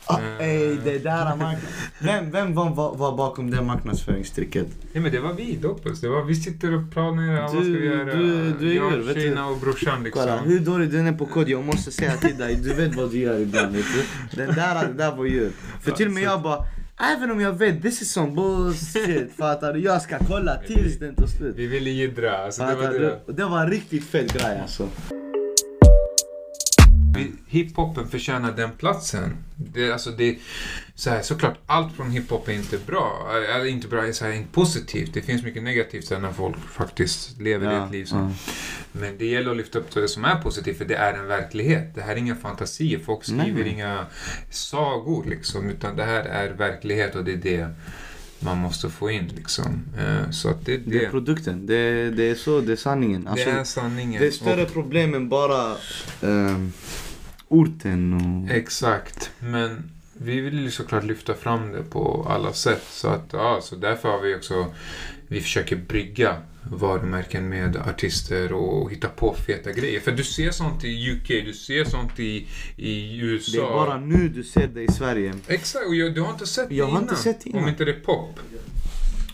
Ah, 0.06 0.20
Eh. 0.40 0.48
ey, 0.48 0.76
det 0.84 1.00
där. 1.00 1.58
Vem, 2.00 2.32
vem 2.32 2.54
var, 2.54 2.70
var, 2.70 2.96
var 2.96 3.18
bakom 3.18 3.52
det 3.52 3.62
marknadsföringstricket? 3.62 4.68
Nej 4.94 5.04
men 5.04 5.12
det 5.12 5.20
var 5.20 5.34
vi 5.34 5.56
Doppus. 5.62 6.02
Det 6.02 6.10
var, 6.10 6.24
vi 6.24 6.36
sitter 6.36 6.74
och 6.76 6.92
planerar 6.92 7.42
vad 7.42 7.50
ska 7.50 7.60
Du- 7.60 7.80
vi 7.80 7.86
göra. 7.88 8.16
du- 8.16 8.54
du 8.60 8.74
jag, 8.76 8.92
gör, 8.92 8.98
vet 9.00 9.16
du. 9.16 9.22
Kina 9.22 9.48
och 9.48 9.58
brorsan 9.58 10.04
liksom. 10.04 10.22
Kolla 10.24 10.38
hur 10.42 10.60
dålig 10.60 10.92
du 10.92 11.00
är 11.08 11.12
på 11.14 11.26
kod. 11.26 11.50
Jag 11.50 11.64
måste 11.64 11.92
säga 11.92 12.18
till 12.18 12.38
dig, 12.38 12.56
du 12.56 12.74
vet 12.74 12.96
vad 12.96 13.12
du 13.12 13.18
gör 13.20 13.40
ibland. 13.40 13.76
Vet 13.76 13.86
du? 14.32 14.38
Den 14.46 14.56
där, 14.56 14.88
det 14.88 14.94
där 14.94 15.16
var 15.16 15.26
djur. 15.26 15.52
För 15.82 15.92
till 15.92 16.08
och 16.08 16.14
med 16.14 16.24
jag 16.24 16.42
bara, 16.42 16.66
även 17.16 17.32
om 17.32 17.42
jag 17.42 17.54
vet 17.54 17.82
this 17.82 18.02
is 18.02 18.12
some 18.12 18.32
bullshit. 18.32 19.32
Fattar 19.38 19.74
du? 19.74 19.80
Jag 19.80 20.02
ska 20.02 20.18
kolla 20.28 20.56
tills 20.68 21.00
den 21.00 21.16
tar 21.16 21.28
slut. 21.28 21.56
Vi 21.58 21.68
ville 21.68 21.90
jiddra. 21.90 22.38
Alltså, 22.38 22.64
det 22.66 22.76
var 22.76 22.94
det. 22.94 23.20
Det 23.34 23.44
var 23.46 23.62
en 23.62 23.70
riktigt 23.70 24.04
fet 24.06 24.34
grej 24.34 24.60
alltså. 24.62 24.88
Vi- 27.18 27.32
Hiphopen 27.48 28.08
förtjänar 28.08 28.52
den 28.52 28.72
platsen. 28.72 29.38
Det, 29.56 29.92
alltså 29.92 30.12
det, 30.12 30.38
så 30.96 31.10
här, 31.10 31.22
såklart, 31.22 31.58
allt 31.66 31.96
från 31.96 32.12
hiphop 32.12 32.48
är 32.48 32.54
inte 32.54 32.78
bra. 32.88 33.30
Eller 33.56 33.66
inte 33.66 33.88
bra, 33.88 34.06
är 34.08 34.12
så 34.12 34.26
här, 34.26 34.32
inte 34.32 34.52
positivt. 34.52 35.14
Det 35.14 35.22
finns 35.22 35.44
mycket 35.44 35.64
negativt 35.64 36.10
när 36.12 36.32
folk 36.32 36.56
faktiskt 36.72 37.40
lever 37.42 37.74
Ja, 37.74 37.86
ett 37.86 37.92
liv 37.92 38.06
som... 38.06 38.20
ja. 38.20 38.32
Men 38.92 39.18
det 39.18 39.26
gäller 39.26 39.52
att 39.52 39.58
lyfta 39.58 39.80
upp 39.80 39.92
det 39.94 40.08
som 40.08 40.26
är 40.26 40.36
positivt, 40.42 40.78
för 40.78 40.86
det 40.86 40.96
är 40.96 41.14
en 41.14 41.28
verklighet. 41.28 41.96
Det 41.96 42.02
här 42.02 42.12
är 42.14 42.16
inga 42.18 42.36
fantasier. 42.36 43.00
Folk 43.00 43.24
skriver 43.24 43.64
Nej. 43.64 43.70
inga 43.74 44.06
sagor 44.52 45.26
liksom, 45.30 45.70
utan 45.70 45.96
det 45.96 46.04
här 46.04 46.22
är 46.24 46.50
verklighet 46.50 47.16
och 47.16 47.24
det 47.24 47.32
är 47.34 47.36
det 47.38 47.68
man 48.40 48.58
måste 48.58 48.90
få 48.90 49.12
in 49.12 49.32
liksom. 49.36 49.84
Eh, 50.00 50.32
Så 50.32 50.50
att 50.50 50.66
det, 50.66 50.78
Det 50.78 50.98
är 50.98 51.00
det, 51.02 51.10
produkten. 51.10 51.66
Det, 51.66 52.10
det 52.10 52.24
är 52.30 52.36
så, 52.36 52.62
det 52.62 52.72
är 52.72 52.76
sanningen. 52.76 53.24
det 53.24 53.30
Alltså, 53.30 53.50
är 53.50 53.64
sanningen. 53.64 54.22
det 54.22 54.28
är 54.28 54.32
större 54.32 54.66
problem 54.66 55.14
än 55.14 55.30
bara 55.30 55.76
ehm, 56.22 56.72
orten 57.48 58.14
och... 58.14 58.52
Exakt, 58.56 59.32
men 59.40 59.92
vi 60.14 60.40
vill 60.42 60.60
ju 60.60 60.72
såklart 60.72 61.04
lyfta 61.04 61.34
fram 61.34 61.72
det 61.72 61.84
på 61.84 62.26
alla 62.30 62.54
sätt. 62.54 62.84
Så 62.90 63.08
att, 63.08 63.30
ja, 63.32 63.60
så 63.64 63.76
därför 63.76 64.10
har 64.10 64.22
vi 64.22 64.36
också, 64.36 64.74
vi 65.28 65.42
försöker 65.42 65.76
brygga 65.76 66.36
varumärken 66.72 67.50
med 67.50 67.76
artister 67.78 68.54
och 68.54 68.92
hitta 68.92 69.08
på 69.08 69.36
feta 69.48 69.72
grejer. 69.72 70.00
För 70.00 70.12
du 70.12 70.24
ser 70.24 70.52
sånt 70.52 70.84
i 70.84 71.12
UK, 71.12 71.28
du 71.28 71.54
ser 71.54 71.84
sånt 71.86 72.20
i, 72.20 72.48
i 72.76 73.18
USA. 73.18 73.52
Det 73.58 73.68
är 73.68 73.72
bara 73.72 73.98
nu 74.00 74.30
du 74.30 74.44
ser 74.44 74.68
det 74.68 74.82
i 74.84 74.92
Sverige. 74.92 75.34
Exakt, 75.48 75.88
och 75.88 75.96
jag, 75.96 76.16
du 76.16 76.22
har 76.22 76.32
inte 76.32 76.48
sett 76.48 76.70
det 76.70 76.76
Jag 76.76 76.86
har 76.86 76.92
innan. 76.92 77.04
inte 77.04 77.16
sett 77.16 77.46
innan. 77.46 77.64
Om 77.64 77.70
inte 77.70 77.86
det 77.86 77.92
är 77.92 78.00
pop. 78.00 78.40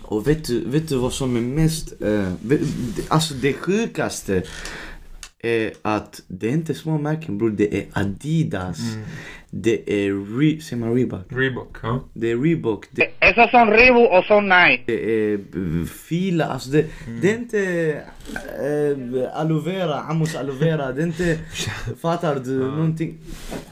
Och 0.01 0.28
vet 0.28 0.45
du, 0.45 0.64
vet 0.70 0.89
du 0.89 0.95
vad 0.97 1.14
som 1.14 1.38
är 1.38 1.41
mest... 1.41 2.01
eh, 2.01 2.34
alltså 3.07 3.34
det 3.34 3.53
sjukaste 3.53 4.43
är 5.44 5.72
att 5.82 6.22
det 6.28 6.48
är 6.48 6.52
inte 6.52 6.74
små 6.74 6.98
märken 6.98 7.38
bror, 7.38 7.50
det 7.50 7.78
är 7.78 7.86
Adidas. 7.94 8.80
Mm. 8.94 9.06
Det 9.56 10.06
är 10.06 10.39
Re, 10.39 10.62
säger 10.62 10.80
man 10.80 10.96
Reebok? 10.96 11.26
Reebok, 11.30 11.78
ja. 11.84 12.04
Det 12.14 12.32
är 12.32 12.38
Reebok, 12.38 12.86
det, 12.91 13.04
Esos 13.20 13.52
son 13.52 13.70
Reebok 13.72 14.12
o 14.12 14.22
son 14.28 14.50
Nike. 14.50 14.84
det 14.86 15.12
är 15.12 15.34
eh, 15.34 15.86
Fila, 15.86 16.46
alltså 16.46 16.70
det, 16.70 16.86
Mm. 17.08 17.20
det 17.22 17.32
är 17.32 17.38
inte 17.38 17.60
eh, 18.60 19.39
aloe 19.39 19.62
vera, 19.62 20.00
Amos 20.00 20.36
aloe 20.36 20.56
vera, 20.56 20.91
det 20.91 21.02
är 21.02 21.06
inte, 21.08 21.39
fattar 22.02 22.36
du, 22.46 22.58
någonting. 22.60 23.18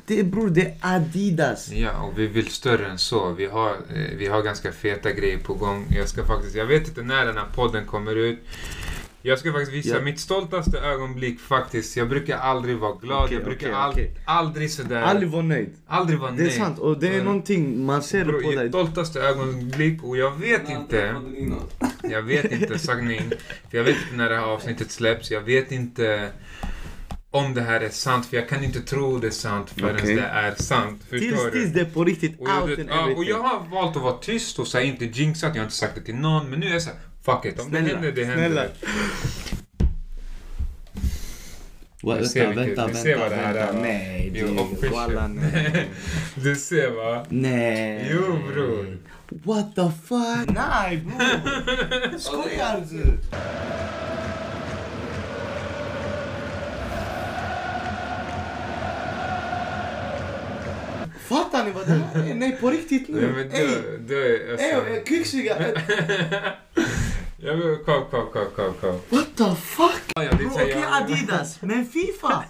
Det 0.05 0.19
är 0.19 0.23
bror, 0.23 0.49
det 0.49 0.61
är 0.61 0.73
Adidas. 0.81 1.71
Ja, 1.71 2.01
och 2.03 2.19
vi 2.19 2.27
vill 2.27 2.47
större 2.47 2.85
än 2.87 2.97
så. 2.97 3.33
Vi 3.37 3.45
har, 3.45 3.69
eh, 3.69 4.17
vi 4.17 4.27
har 4.27 4.41
ganska 4.41 4.71
feta 4.71 5.11
grejer 5.11 5.37
på 5.37 5.53
gång. 5.53 5.85
Jag 5.95 6.07
ska 6.09 6.25
faktiskt, 6.25 6.55
jag 6.55 6.65
vet 6.65 6.87
inte 6.87 7.01
när 7.01 7.25
den 7.25 7.37
här 7.37 7.47
podden 7.55 7.85
kommer 7.85 8.15
ut. 8.15 8.39
Jag 9.23 9.39
ska 9.39 9.51
faktiskt 9.51 9.71
visa 9.73 9.95
Ja. 9.95 10.01
mitt 10.01 10.19
stoltaste 10.19 10.79
ögonblick 10.79 11.39
faktiskt. 11.39 11.97
Jag 11.97 12.09
brukar 12.09 12.37
aldrig 12.37 12.77
vara 12.77 12.95
glad. 12.95 13.23
Okej, 13.23 13.35
jag 13.37 13.43
brukar 13.45 13.67
okej, 13.67 13.75
ald- 13.79 13.91
okej. 13.91 14.15
aldrig 14.25 14.71
sådär. 14.71 15.01
Aldrig 15.01 15.29
var 15.31 15.41
nöjd. 15.41 15.69
aldrig 15.87 16.19
vara 16.19 16.31
Det 16.31 16.37
är 16.41 16.43
nöjd. 16.45 16.53
sant 16.57 16.79
och 16.79 16.99
det 16.99 17.07
är 17.07 17.13
Mm. 17.13 17.25
någonting, 17.25 17.85
man 17.85 18.03
ser 18.03 18.19
det 18.19 18.25
Bro, 18.25 18.41
på 18.41 18.51
dig. 18.51 18.63
Mitt 18.63 18.71
stoltaste 18.71 19.19
ögonblick 19.21 20.03
och 20.03 20.17
jag 20.17 20.31
vet 20.39 20.69
inte. 20.69 21.15
Jag 22.03 22.21
vet 22.21 22.51
inte 22.51 22.79
sanning. 22.79 23.21
För 23.69 23.77
jag 23.77 23.83
vet 23.83 23.95
inte 24.03 24.15
när 24.15 24.29
det 24.29 24.35
här 24.35 24.43
avsnittet 24.43 24.91
släpps. 24.91 25.31
Jag 25.31 25.41
vet 25.41 25.71
inte 25.71 26.29
om 27.31 27.53
det 27.53 27.61
här 27.61 27.81
är 27.81 27.89
sant. 27.89 28.25
För 28.25 28.37
jag 28.37 28.49
kan 28.49 28.63
inte 28.63 28.81
tro 28.81 29.17
det 29.17 29.27
är 29.27 29.31
sant 29.31 29.69
förrän 29.69 29.95
Okej. 29.95 30.15
det 30.15 30.21
är 30.21 30.55
sant. 30.55 31.01
Förstår 31.09 31.17
Tills, 31.19 31.43
du? 31.43 31.51
tills 31.51 31.73
det 31.73 31.81
är 31.81 31.85
på 31.85 32.03
riktigt 32.03 32.39
Och 32.39 32.47
jag, 32.49 32.61
out 32.61 32.69
vet, 32.71 32.79
and 32.79 32.89
ja, 32.89 33.15
och 33.17 33.23
jag 33.23 33.39
har 33.39 33.69
valt 33.71 33.95
att 33.97 34.03
vara 34.03 34.17
tyst 34.17 34.59
och 34.59 34.67
så 34.67 34.77
här, 34.77 34.85
inte 34.85 35.05
jinxat, 35.05 35.55
jag 35.55 35.61
har 35.61 35.65
inte 35.65 35.75
sagt 35.75 35.95
det 35.95 36.01
till 36.01 36.15
någon. 36.15 36.49
Men 36.49 36.59
nu 36.59 36.67
är 36.67 36.71
jag 36.73 36.81
såhär, 36.81 36.99
fuck 37.25 37.45
it. 37.45 37.59
Om 37.59 37.65
Snälla, 37.69 37.87
det 37.87 37.93
händer, 37.93 38.11
det 38.11 38.25
händer. 38.25 38.45
snälla. 38.47 38.65
Va, 42.03 42.17
Du 42.17 42.25
ser 42.25 42.47
vilket- 42.53 42.87
du 42.87 42.93
ser 42.93 43.17
vad 43.17 43.29
det 43.31 43.35
här 43.35 43.55
är, 43.55 43.73
va? 43.73 43.79
Nej, 43.81 44.31
du, 44.81 44.89
walla, 44.89 45.27
nej. 45.27 45.87
Du 46.35 46.55
ser 46.55 46.89
va? 46.89 47.25
nej. 47.29 48.09
Jo, 48.13 48.39
bror. 48.53 48.97
What 49.43 49.75
the 49.75 49.91
fuck? 50.07 50.55
Nej 50.55 50.97
bror. 50.97 52.17
Skojar 52.19 52.85
du? 52.91 53.17
Fattar 61.29 61.65
ni 61.65 61.71
vad 61.71 61.87
det 61.87 61.93
här 61.93 62.29
är? 62.29 62.33
Nej 62.33 62.57
på 62.61 62.69
riktigt 62.71 63.05
Nej, 63.09 63.21
nu. 63.21 63.27
men 63.31 63.51
Ey, 63.51 63.67
du, 63.67 63.97
du 64.07 64.25
är... 64.35 64.39
ey, 64.59 64.71
Alltså, 64.71 64.89
ey, 64.89 65.03
kvicksilver. 65.03 65.71
jag 67.43 67.55
vill, 67.55 67.77
kom, 67.85 68.05
kom, 68.11 68.25
kom, 68.33 68.45
kom, 68.55 68.73
kom. 68.81 68.99
What 69.09 69.27
the 69.37 69.55
fuck? 69.55 70.01
Ja, 70.15 70.23
ja, 70.23 70.31
det 70.31 70.37
Bro, 70.37 70.47
okej 70.53 70.69
jag. 70.69 71.03
Adidas, 71.03 71.61
men 71.61 71.85
Fifa! 71.85 72.43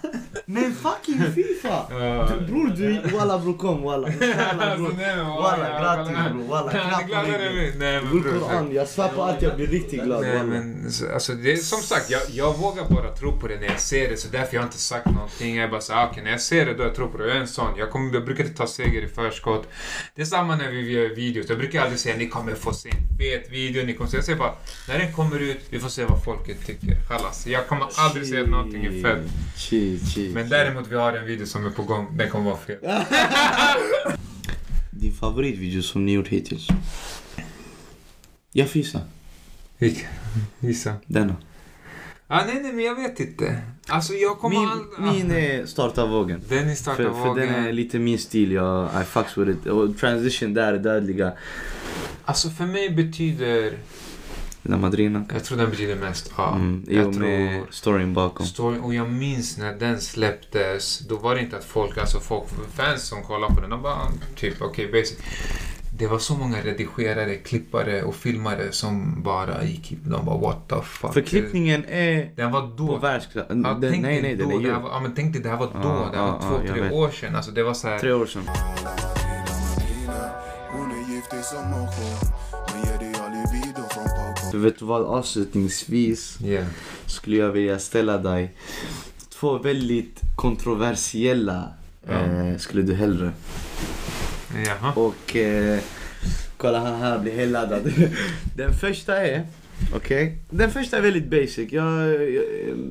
Men 0.46 0.74
fucking 0.74 1.22
Fifa! 1.34 1.86
Ja. 1.90 2.28
Du, 2.40 2.46
bror 2.46 2.68
du, 2.76 3.16
walla 3.16 3.38
bror 3.38 3.58
kom 3.58 3.82
walla. 3.82 4.06
Alltså, 4.06 4.76
bror. 4.76 4.94
nej, 4.96 5.16
men 5.16 5.26
Walla 5.26 5.80
grattis 5.80 6.32
bror, 6.32 6.48
walla 6.48 6.70
klapp 6.70 7.08
på 7.08 7.38
ryggen. 7.38 8.10
Bror. 8.10 8.40
Koran, 8.40 8.72
jag 8.74 8.88
svär 8.88 9.08
på 9.08 9.22
att 9.22 9.42
jag 9.42 9.56
blir 9.56 9.66
riktigt 9.66 10.02
glad 10.04 10.22
Nej 10.22 10.42
men 10.44 10.92
så- 10.92 11.12
alltså 11.12 11.32
det 11.32 11.52
är 11.52 11.56
som 11.56 11.78
sagt, 11.82 12.10
jag, 12.10 12.20
jag 12.30 12.58
vågar 12.58 12.84
bara 12.88 13.16
tro 13.16 13.40
på 13.40 13.48
det 13.48 13.56
när 13.60 13.66
jag 13.66 13.80
ser 13.80 14.08
det 14.10 14.16
så 14.16 14.28
därför 14.28 14.56
jag 14.56 14.64
inte 14.64 14.78
sagt 14.78 15.06
någonting. 15.06 15.56
Jag 15.56 15.64
är 15.64 15.70
bara 15.70 15.80
så 15.80 15.92
ah, 15.94 16.08
okej 16.10 16.22
när 16.22 16.30
jag 16.30 16.40
ser 16.40 16.66
det 16.66 16.74
då 16.74 16.82
jag 16.82 16.94
tror 16.94 17.08
på 17.08 17.18
det. 17.18 17.26
Jag 17.28 17.36
är 17.36 17.40
en 17.40 17.48
sån. 17.48 17.76
Jag, 17.78 17.90
kommer, 17.90 18.14
jag 18.14 18.24
brukar 18.24 18.44
inte 18.44 18.56
ta 18.56 18.66
seger 18.66 19.02
i 19.02 19.08
förskott. 19.08 19.68
Det 20.14 20.22
är 20.22 20.26
samma 20.26 20.56
när 20.56 20.70
vi 20.70 20.90
gör 20.92 21.08
videos. 21.14 21.46
Jag 21.48 21.58
brukar 21.58 21.82
aldrig 21.82 21.98
säga 21.98 22.16
ni 22.16 22.28
kommer 22.28 22.54
få 22.54 22.72
se 22.72 22.88
en 22.90 23.18
fet 23.18 23.50
video. 23.52 23.86
Ni 23.86 23.94
kommer 23.94 24.10
se. 24.10 24.16
Jag 24.16 24.24
säger 24.24 24.38
bara 24.38 24.54
när 24.88 24.98
den 24.98 25.12
kommer 25.12 25.38
ut, 25.40 25.60
vi 25.70 25.78
får 25.80 25.88
se 25.88 26.04
vad 26.04 26.24
folket 26.24 26.66
tycker. 26.66 26.96
Chalas. 27.08 27.46
Jag 27.46 27.66
kommer 27.68 27.86
aldrig 27.96 28.26
säga 28.28 28.42
att 28.42 28.48
någonting 28.48 28.84
är 28.84 29.22
chill. 29.56 30.34
Men 30.34 30.48
däremot 30.48 30.88
vi 30.88 30.96
har 30.96 31.12
en 31.12 31.26
video 31.26 31.46
som 31.46 31.66
är 31.66 31.70
på 31.70 31.82
gång. 31.82 32.16
Den 32.16 32.30
kommer 32.30 32.44
vara 32.44 32.56
fet. 32.60 32.80
Din 34.90 35.12
favoritvideo 35.12 35.82
som 35.82 36.06
ni 36.06 36.12
gjort 36.12 36.28
hittills? 36.28 36.66
Jag 38.52 38.68
fisa. 38.68 39.00
Vilka? 39.78 40.06
Gissa. 40.60 40.94
Denna. 41.06 41.36
Ah, 42.26 42.44
nej 42.46 42.60
nej 42.62 42.72
men 42.72 42.84
jag 42.84 42.94
vet 42.94 43.20
inte. 43.20 43.58
Alltså 43.88 44.12
jag 44.12 44.38
kommer 44.38 44.58
Min, 44.60 44.68
aldrig... 44.68 45.26
min 45.28 45.30
är 45.30 45.66
starta 45.66 46.06
vågen. 46.06 46.40
Den 46.48 46.68
är 46.68 46.74
starta 46.74 46.96
För, 46.96 47.04
för 47.04 47.10
vågen. 47.28 47.52
den 47.52 47.64
är 47.64 47.72
lite 47.72 47.98
min 47.98 48.18
stil, 48.18 48.52
jag, 48.52 49.02
I 49.02 49.04
fucks 49.04 49.36
with 49.36 49.50
it. 49.50 49.66
Och 49.66 49.98
transition 49.98 50.54
där 50.54 50.72
är 50.72 50.78
dödliga. 50.78 51.32
Alltså 52.24 52.50
för 52.50 52.66
mig 52.66 52.90
betyder... 52.90 53.72
La 54.62 54.76
Madrina. 54.76 55.24
Jag 55.32 55.44
tror 55.44 55.58
den 55.58 55.70
betyder 55.70 55.96
mest 55.96 56.32
ja. 56.36 56.54
Mm, 56.54 56.84
I 56.88 56.96
jag 56.96 57.14
med 57.14 57.62
storyn 57.70 58.14
bakom. 58.14 58.46
Story, 58.46 58.78
och 58.82 58.94
jag 58.94 59.10
minns 59.10 59.58
när 59.58 59.72
den 59.74 60.00
släpptes, 60.00 60.98
då 60.98 61.16
var 61.16 61.34
det 61.34 61.40
inte 61.40 61.56
att 61.56 61.64
folk, 61.64 61.98
alltså 61.98 62.20
folk, 62.20 62.44
fans 62.74 63.02
som 63.02 63.22
kollade 63.22 63.54
på 63.54 63.60
den, 63.60 63.70
de 63.70 63.82
bara 63.82 63.98
typ 64.36 64.62
okej 64.62 64.86
basic. 64.92 65.18
Det 65.98 66.06
var 66.06 66.18
så 66.18 66.34
många 66.36 66.56
redigerare, 66.64 67.34
klippare 67.34 68.02
och 68.02 68.14
filmare 68.14 68.72
som 68.72 69.22
bara 69.22 69.64
gick, 69.64 69.96
de 70.04 70.24
bara 70.24 70.38
what 70.38 70.68
the 70.68 70.76
fuck. 70.82 71.12
För 71.12 71.20
klippningen 71.20 71.84
är 71.88 72.30
Den 72.36 72.52
var 72.52 72.60
på 72.60 72.74
då. 72.76 72.96
världsklass. 72.96 73.46
Ja, 73.48 73.54
Den- 73.54 73.80
Nej, 73.80 74.22
nej, 74.22 74.36
den 74.36 74.48
då, 74.48 74.54
är 74.54 74.58
det 74.58 74.64
ju 74.68 74.72
var, 74.72 74.90
ja, 74.90 75.00
men 75.00 75.14
tänk 75.14 75.32
dig, 75.32 75.42
det 75.42 75.48
här 75.48 75.56
var 75.56 75.66
då. 75.66 75.72
Ja, 75.74 76.08
det 76.12 76.18
här 76.18 76.26
var 76.26 76.32
ja, 76.34 76.40
två, 76.42 76.54
ja, 76.54 76.60
jag 76.66 76.74
tre 76.74 76.82
vet. 76.82 76.92
år 76.92 77.10
sedan. 77.10 77.36
Alltså 77.36 77.50
det 77.50 77.62
var 77.62 77.74
så 77.74 77.88
här. 77.88 77.98
tre 77.98 78.12
år 78.12 78.26
sedan. 78.26 78.42
Från 84.52 84.62
Poco 84.62 84.64
Du 84.64 84.70
vet 84.70 84.82
vad, 84.82 85.02
avslutningsvis 85.02 86.38
Yeah. 86.44 86.66
skulle 87.06 87.36
jag 87.36 87.52
vilja 87.52 87.78
ställa 87.78 88.18
dig 88.18 88.54
två 89.30 89.58
väldigt 89.58 90.20
kontroversiella 90.36 91.72
eh, 92.08 92.56
skulle 92.58 92.82
du 92.82 92.94
hellre. 92.94 93.32
Jaha. 94.66 94.92
Och 94.94 95.36
eh, 95.36 95.80
kolla 96.56 96.78
han 96.78 97.00
här 97.00 97.18
blir 97.18 97.32
helt 97.32 97.52
laddad. 97.52 97.92
Den 98.56 98.72
första 98.72 99.16
är, 99.16 99.46
okej? 99.94 100.38
Den 100.50 100.70
första 100.70 100.96
är 100.96 101.02
väldigt 101.02 101.30
basic. 101.30 101.72
Jag, 101.72 102.12
jag, 102.32 102.42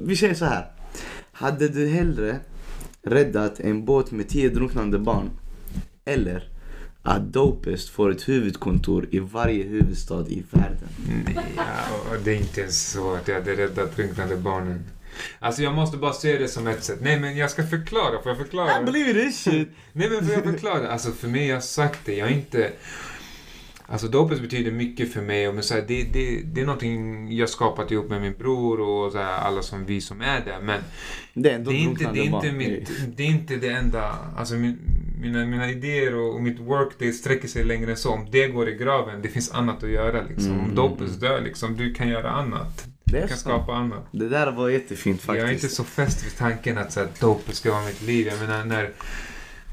vi 0.06 0.16
säger 0.16 0.34
så 0.34 0.46
här. 0.46 0.66
Hade 1.32 1.68
du 1.68 1.88
hellre 1.88 2.40
räddat 3.04 3.60
en 3.60 3.86
båt 3.86 4.12
med 4.12 4.30
tio 4.30 4.50
drunknande 4.50 5.00
barn 5.00 5.30
eller 6.06 6.44
att 7.04 7.34
Dopest 7.34 7.90
får 7.90 8.12
ett 8.12 8.30
huvudkontor 8.30 9.08
i 9.12 9.20
varje 9.20 9.64
huvudstad 9.64 10.26
i 10.28 10.44
världen? 10.52 10.90
Ja, 11.58 11.64
och 12.12 12.18
det 12.24 12.32
är 12.32 12.36
inte 12.36 12.62
ens 12.62 12.92
så 12.92 13.14
att 13.14 13.28
jag 13.28 13.36
hade 13.36 13.56
räddat 13.56 13.96
drunknande 13.96 14.36
barnen. 14.36 14.84
Alltså 15.40 15.62
jag 15.62 15.74
måste 15.74 15.98
bara 15.98 16.14
se 16.14 16.38
det 16.38 16.48
som 16.48 16.68
ett 16.68 16.84
sätt. 16.84 17.00
Nej 17.02 17.20
men 17.20 17.38
jag 17.38 17.52
ska 17.52 17.68
förklara, 17.68 18.22
får 18.22 18.32
jag 18.32 18.38
förklara? 18.38 18.82
I 18.82 18.84
believe 18.86 19.14
this 19.14 19.44
shit! 19.44 19.70
Nej 19.94 20.10
men 20.10 20.26
får 20.26 20.34
jag 20.34 20.44
förklara? 20.44 20.92
Alltså 20.92 21.12
för 21.12 21.28
mig, 21.28 21.48
jag 21.48 21.56
har 21.56 21.62
sagt 21.62 22.00
det, 22.06 22.16
jag 22.16 22.28
är 22.28 22.34
inte... 22.34 22.72
Alltså 23.86 24.08
dopet 24.08 24.42
betyder 24.42 24.72
mycket 24.72 25.14
för 25.14 25.22
mig 25.22 25.48
och 25.48 25.54
men 25.54 25.64
så 25.64 25.74
här, 25.74 25.84
det, 25.88 26.04
det, 26.04 26.42
det 26.42 26.62
är 26.62 26.66
någonting 26.66 27.28
jag 27.38 27.50
skapat 27.50 27.92
ihop 27.92 28.10
med 28.10 28.22
min 28.22 28.34
bror 28.34 28.80
och 28.80 29.12
så 29.12 29.18
här, 29.18 29.38
alla 29.38 29.62
som 29.62 29.86
vi 29.86 30.02
som 30.02 30.22
är 30.22 30.46
där. 30.46 30.62
Men 30.62 30.82
Det 31.34 31.52
är 31.52 31.60
det 31.60 31.72
är 31.72 31.76
inte, 31.76 32.12
det 32.14 32.20
är 32.20 32.24
inte, 32.24 32.52
mitt, 32.52 32.92
det 33.18 33.24
är 33.24 33.28
inte 33.28 33.56
det 33.56 33.70
enda. 33.70 34.16
Alltså 34.38 34.54
min, 34.56 34.78
mina, 35.22 35.46
mina 35.46 35.70
idéer 35.72 36.16
och, 36.16 36.36
och 36.36 36.42
mitt 36.42 36.60
work 36.60 36.94
det 36.98 37.14
sträcker 37.14 37.48
sig 37.48 37.64
längre 37.64 37.92
än 37.92 37.98
så. 37.98 38.12
Om 38.12 38.28
det 38.32 38.48
går 38.48 38.70
i 38.70 38.76
graven, 38.78 39.22
det 39.22 39.28
finns 39.30 39.52
annat 39.52 39.84
att 39.84 39.90
göra 39.90 40.22
liksom. 40.30 40.52
Mm. 40.52 40.66
Om 40.66 40.76
dopet 40.76 41.20
dör 41.22 41.42
liksom, 41.42 41.78
du 41.78 41.94
kan 41.94 42.08
göra 42.08 42.30
annat. 42.32 42.86
Det 43.04 43.22
Du 43.22 43.28
kan 43.28 43.28
sant. 43.30 43.40
skapa 43.40 43.74
annat. 43.74 44.08
Det 44.12 44.30
där 44.30 44.52
var 44.52 44.70
jättefint 44.70 45.22
faktiskt. 45.22 45.42
Jag 45.42 45.50
är 45.50 45.54
inte 45.54 45.68
så 45.68 45.84
fäst 45.84 46.26
vid 46.26 46.38
tanken 46.38 46.78
att 46.78 46.92
så 46.92 47.00
här, 47.00 47.10
dopet 47.20 47.56
ska 47.56 47.72
vara 47.72 47.86
mitt 47.86 48.02
liv. 48.02 48.28
Jag 48.28 48.40
menar 48.50 48.66
när 48.66 48.90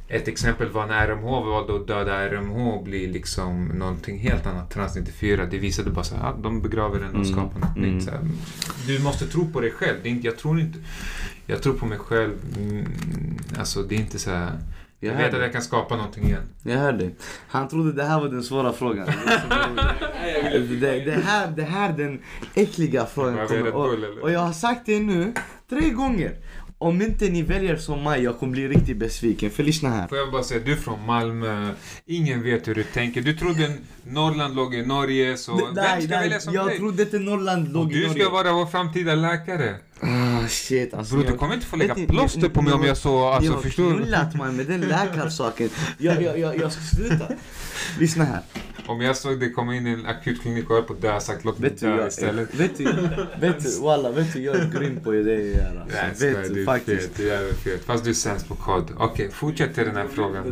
ett 0.09 0.29
exempel 0.29 0.69
var 0.69 0.87
när 0.87 1.07
RMH 1.09 1.25
valde 1.25 1.77
att 1.77 1.87
döda 1.87 2.29
RMH 2.29 2.69
och 2.69 2.85
bli 2.85 3.07
liksom 3.07 3.65
någonting 3.65 4.19
helt 4.19 4.47
annat, 4.47 4.71
Trans 4.71 4.97
94. 4.97 5.47
Det 5.51 5.59
visade 5.59 5.91
bara 5.91 6.05
så 6.05 6.15
här, 6.17 6.25
ah, 6.29 6.37
de 6.43 6.63
begraver 6.63 6.99
den 7.01 7.09
och 7.09 7.15
Mm, 7.15 7.33
skapar 7.33 7.61
något 7.61 7.77
mm. 7.77 7.95
nytt. 7.95 8.05
Så 8.05 8.11
här, 8.11 8.21
du 8.87 8.99
måste 8.99 9.27
tro 9.27 9.53
på 9.53 9.61
dig 9.61 9.71
själv. 9.71 9.97
Det 10.03 10.09
är 10.09 10.11
inte, 10.11 10.27
jag 10.27 10.37
tror 10.39 10.61
inte... 10.61 10.79
Jag 11.47 11.63
tror 11.63 11.75
på 11.75 11.87
mig 11.87 11.99
själv. 11.99 12.33
Mm, 12.59 12.87
alltså 13.59 13.83
det 13.83 13.95
är 13.95 13.99
inte 13.99 14.19
så 14.19 14.31
här... 14.31 14.53
Jag 15.01 15.13
Jag 15.13 15.19
vet 15.19 15.35
att 15.35 15.41
jag 15.41 15.53
kan 15.53 15.63
skapa 15.63 15.97
någonting 15.97 16.25
igen. 16.25 16.43
Jag 16.63 16.79
hör 16.79 16.93
dig. 16.93 17.15
Han 17.49 17.69
trodde 17.69 17.93
det 17.93 18.05
här 18.05 18.21
var 18.21 18.29
den 18.29 18.43
svåra 18.43 18.73
frågan. 18.73 19.07
det, 20.81 21.05
det, 21.05 21.21
här, 21.25 21.51
det 21.57 21.63
här 21.63 21.93
den 21.93 22.21
äckliga 22.55 23.07
frågan 23.07 23.49
kommer. 23.49 23.75
Och, 23.75 23.95
och 24.23 24.31
jag 24.31 24.41
har 24.41 24.53
sagt 24.53 24.87
det 24.87 25.01
nu 25.01 25.33
tre 25.71 25.91
gånger. 25.91 26.37
Om 26.81 27.03
inte 27.03 27.29
ni 27.29 27.43
väljer 27.43 27.77
som 27.77 28.03
mig, 28.05 28.23
jag 28.23 28.39
kommer 28.39 28.53
bli 28.53 28.69
riktigt 28.69 28.97
besviken. 28.97 29.51
För 29.51 29.63
lyssna 29.63 29.89
här. 29.89 30.09
Får 30.09 30.19
jag 30.19 30.33
bara 30.33 30.43
säga, 30.43 30.61
du 30.65 30.73
är 30.73 30.77
från 30.77 31.07
Malmö. 31.07 31.71
Ingen 32.07 32.43
vet 32.43 32.69
hur 32.69 32.75
du 32.75 32.83
tänker. 32.83 33.21
Du 33.21 33.37
trodde 33.37 33.73
Norrland 34.05 34.57
låg 34.57 34.75
i 34.75 34.87
Norge, 34.87 35.37
så 35.37 35.57
vem 35.57 35.75
Nej, 35.75 36.03
ska 36.03 36.11
nej, 36.11 36.21
välja 36.21 36.41
som 36.41 36.55
jag 36.55 36.67
dig? 36.67 36.79
trodde 36.79 37.03
inte 37.03 37.19
Norrland 37.19 37.73
låg 37.73 37.93
i 37.93 37.95
du 37.95 38.07
Norge. 38.07 38.21
ska 38.25 38.31
vara 38.33 38.53
vår 38.53 38.67
framtida 38.67 39.15
läkare. 39.15 39.75
Ah 40.01 40.38
shit 40.49 40.95
alltså. 40.95 41.15
Bror, 41.15 41.25
du 41.25 41.31
jag- 41.31 41.39
kommer 41.39 41.55
inte 41.55 41.67
få 41.67 41.77
lägga 41.77 41.95
ni, 41.95 42.07
plåster 42.07 42.41
ni- 42.41 42.49
på 42.49 42.63
mig 42.63 42.73
om 42.73 42.81
har- 42.81 42.87
jag 42.89 42.97
så, 42.97 43.29
alltså 43.29 43.53
har 43.53 43.61
förstår 43.63 43.91
du? 43.91 43.97
knullat 43.97 44.35
man 44.35 44.57
med 44.57 44.67
den 44.67 44.81
läkarsaken. 44.81 45.69
Jag, 45.99 46.23
jag, 46.23 46.39
jag, 46.39 46.57
jag 46.59 46.73
ska 46.73 46.83
sluta. 46.97 47.29
Lyssna 47.99 48.25
här. 48.25 48.41
Om 48.87 49.01
jag 49.01 49.17
såg 49.17 49.41
dig 49.41 49.53
komma 49.53 49.75
in 49.77 49.87
i 49.87 49.91
en 49.91 50.07
akutklinik 50.07 50.71
och 50.71 50.77
höll 50.77 50.85
på 50.85 50.93
att 50.93 51.03
dö, 51.03 51.09
jag 51.09 51.23
sagt 51.23 51.45
låt 51.45 51.59
mig 51.59 51.71
dö 51.71 51.97
jag, 51.97 52.09
istället. 52.09 52.55
vet 52.55 52.79
du, 52.79 52.85
vet 53.41 53.63
du, 53.65 53.81
walla, 53.81 54.11
vet 54.11 54.33
du, 54.33 54.43
jag 54.43 54.57
är 54.57 54.71
grym 54.79 55.01
på 55.01 55.11
det 55.11 55.19
jag 55.19 55.77
Alltså. 55.83 56.27
Vet 56.27 56.55
du 56.55 56.65
faktiskt. 56.65 57.17
du 57.17 57.31
är 57.33 57.53
fet. 57.53 57.85
Fast 57.85 58.05
du 58.05 58.11
är 58.11 58.15
sämst 58.15 58.49
på 58.49 58.55
kod. 58.55 58.91
Okej, 58.99 59.31
fortsätt 59.33 59.75
till 59.75 59.85
den 59.85 59.97
här 59.97 60.07
frågan. 60.15 60.45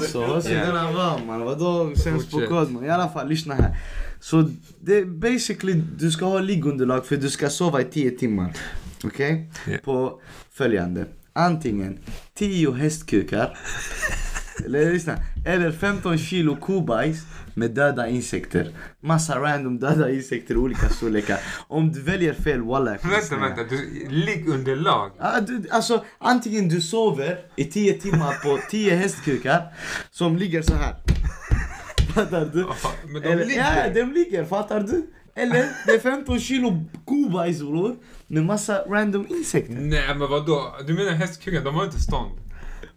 Så, 0.00 0.42
så 0.42 0.48
den 0.48 0.76
här 0.76 0.92
var 0.92 1.20
man. 1.26 1.44
Vadå 1.44 1.92
sämst 1.96 2.30
på 2.30 2.40
kod 2.40 2.70
man? 2.70 2.84
I 2.84 2.90
alla 2.90 3.08
fall, 3.08 3.28
lyssna 3.28 3.54
här. 3.54 3.76
Så 4.20 4.50
det 4.80 4.98
är 4.98 5.04
basically, 5.04 5.82
du 5.98 6.10
ska 6.10 6.24
ha 6.24 6.38
liggunderlag 6.38 7.06
för 7.06 7.16
du 7.16 7.30
ska 7.30 7.50
sova 7.50 7.80
i 7.80 7.84
10 7.84 8.10
timmar. 8.10 8.56
Okej? 9.04 9.50
Ja. 9.66 9.78
På 9.84 10.20
följande. 10.52 11.06
Antingen 11.32 11.98
10 12.34 12.72
hästkukar. 12.72 13.58
eller 14.64 14.92
lyssna. 14.92 15.16
Eller 15.46 15.72
15 15.72 16.18
kilo 16.18 16.56
kobajs 16.56 17.22
med 17.54 17.70
döda 17.70 18.08
insekter. 18.08 18.72
Massa 19.00 19.38
random 19.40 19.78
döda 19.78 20.10
insekter 20.10 20.54
i 20.54 20.56
olika 20.56 20.88
storlekar. 20.88 21.38
Om 21.68 21.92
du 21.92 22.02
väljer 22.02 22.34
fel, 22.34 22.62
walla 22.62 22.90
Vänta, 22.90 23.36
vänta. 23.36 23.62
Du, 23.70 24.08
liggunderlag. 24.08 25.10
Du, 25.46 25.62
alltså 25.70 26.04
antingen 26.18 26.68
du 26.68 26.80
sover 26.80 27.38
i 27.56 27.64
10 27.64 27.92
timmar 27.92 28.34
på 28.42 28.58
10 28.70 28.94
hästkukar 28.94 29.62
som 30.10 30.36
ligger 30.36 30.62
så 30.62 30.74
här. 30.74 30.94
Fattar 32.16 32.44
du? 32.52 32.66
Men 33.12 33.22
de 33.22 33.28
Eller, 33.28 33.44
ligger. 33.44 33.86
Ja, 33.86 33.94
de 33.94 34.12
ligger, 34.12 34.44
fattar 34.44 34.80
du? 34.80 35.06
Eller 35.34 35.64
det 35.86 35.92
är 35.92 35.98
15 35.98 36.40
kilo 36.40 36.84
kobajs 37.04 37.58
bror. 37.60 37.96
Med 38.26 38.44
massa 38.44 38.78
random 38.88 39.26
insekter. 39.30 39.74
Nej 39.74 40.08
men 40.18 40.30
vadå? 40.30 40.76
Du 40.86 40.94
menar 40.94 41.12
hästkuken, 41.12 41.64
de 41.64 41.74
har 41.74 41.84
inte 41.84 42.00
stånd? 42.00 42.30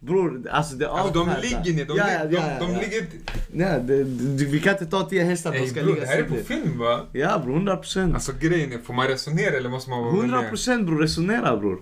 Bror, 0.01 0.49
alltså 0.51 0.75
det 0.75 0.89
Alltså 0.89 1.13
de 1.25 1.29
ligger 1.41 1.73
ner, 1.73 1.85
de, 1.85 1.97
ja, 1.97 2.05
ja, 2.11 2.25
de, 2.25 2.35
ja, 2.35 2.43
de 2.59 2.73
ja. 2.73 2.79
ligger... 2.79 3.05
Nej, 3.51 3.79
det, 3.83 4.03
det, 4.03 4.45
vi 4.45 4.59
kan 4.59 4.73
inte 4.73 4.85
ta 4.85 5.09
10 5.09 5.23
hästar, 5.23 5.51
de 5.51 5.57
Ey 5.57 5.67
ska 5.67 5.81
bror, 5.83 5.93
ligga 5.93 6.01
det 6.05 6.07
här 6.11 6.17
är 6.19 6.23
på 6.23 6.35
film 6.35 6.79
va? 6.79 7.05
Ja 7.13 7.41
bror, 7.45 7.53
100 7.55 7.77
procent. 7.77 8.13
Alltså 8.13 8.31
grejen 8.39 8.71
är, 8.73 8.77
får 8.77 8.93
man 8.93 9.07
resonera 9.07 9.55
eller 9.57 9.69
måste 9.69 9.89
man 9.89 9.99
vara 10.03 10.13
100 10.15 10.41
med? 10.41 10.49
procent 10.49 10.85
bror, 10.85 11.01
resonera 11.01 11.57
bror. 11.57 11.79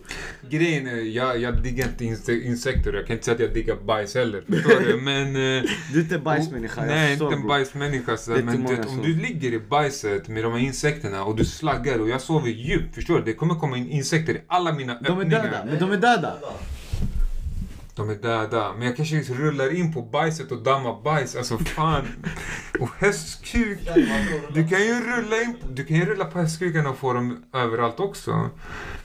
Grejen 0.50 0.88
är, 0.88 0.96
jag, 0.96 1.38
jag 1.42 1.64
diggar 1.64 1.88
inte 1.88 2.04
inse- 2.04 2.42
insekter, 2.42 2.94
jag 2.94 3.08
kan 3.08 3.14
inte 3.14 3.26
säga 3.26 3.36
att 3.36 3.42
jag 3.42 3.54
diggar 3.54 3.76
bajs 3.86 4.16
heller. 4.16 4.44
Förstår 4.50 4.80
du? 4.88 4.98
Men... 5.02 5.28
eh, 5.28 5.64
Du 5.94 6.00
är 6.00 6.04
inte 6.04 6.20
bajsmänniska, 6.20 6.82
jag 6.82 6.88
Nej, 6.88 7.10
förstår, 7.10 7.34
inte 7.34 7.42
en 7.42 7.48
bajsmänniska. 7.48 8.18
Så, 8.18 8.32
Det 8.32 8.44
men 8.44 8.66
vet, 8.66 8.86
om 8.88 9.02
du 9.04 9.16
ligger 9.16 9.54
i 9.54 9.60
bajset 9.60 10.28
med 10.28 10.44
de 10.44 10.54
här 10.54 10.60
insekterna 10.60 11.24
och 11.24 11.36
du 11.36 11.46
slaggar 11.46 12.00
och 12.00 12.10
jag 12.10 12.22
sover 12.22 12.50
djupt, 12.50 12.96
förstår 12.96 13.18
du? 13.18 13.24
Det 13.24 13.34
kommer 13.34 13.56
komma 13.56 13.78
in 13.78 13.88
insekter 13.90 14.34
i 14.34 14.42
alla 14.48 14.74
mina 14.74 14.98
De 15.02 15.08
är 15.08 15.22
öppningar. 15.22 15.44
döda, 15.44 15.66
men 15.66 15.80
de 15.80 15.92
är 15.92 15.98
döda. 15.98 16.34
De 17.98 18.10
är 18.10 18.16
döda. 18.16 18.74
Men 18.78 18.88
jag 18.88 18.96
kanske 18.98 19.20
rullar 19.34 19.76
in 19.76 19.94
på 19.94 20.02
bajset 20.02 20.52
och 20.52 20.64
dammar 20.64 21.04
bajs. 21.04 21.36
Alltså 21.36 21.58
fan. 21.58 22.08
Och 22.80 22.90
hästkuk. 22.98 23.80
Du 24.54 24.68
kan 24.68 24.82
ju 24.82 24.94
rulla 24.94 25.42
in, 25.42 25.56
du 25.74 25.86
kan 25.86 25.98
ju 25.98 26.06
rulla 26.06 26.26
på 26.26 26.40
hästkuken 26.40 26.88
och 26.88 26.98
få 26.98 27.14
dem 27.14 27.44
överallt 27.54 28.00
också. 28.00 28.50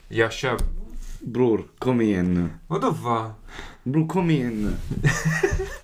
Jag 0.09 0.33
kör. 0.33 0.57
Bror, 1.21 1.65
kom 1.79 2.01
igen 2.01 2.35
nu. 2.35 2.49
Vadå 2.67 2.91
va? 2.91 3.35
Bror 3.83 4.09
kom 4.09 4.31
igen 4.31 4.63
nu. 4.63 4.73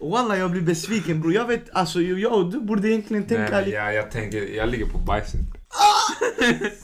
Walla 0.10 0.36
jag 0.36 0.50
blir 0.50 0.62
besviken 0.62 1.20
bror. 1.20 1.32
Jag 1.34 1.46
vet, 1.46 1.70
alltså 1.72 2.00
jag 2.00 2.32
och 2.32 2.50
du 2.52 2.60
borde 2.60 2.88
egentligen 2.88 3.24
Nej, 3.28 3.36
tänka 3.38 3.60
lite. 3.60 3.70
jag, 3.70 3.94
jag 3.94 4.10
tänker, 4.10 4.56
jag 4.56 4.68
ligger 4.68 4.86
på 4.86 4.98
bajset. 4.98 5.40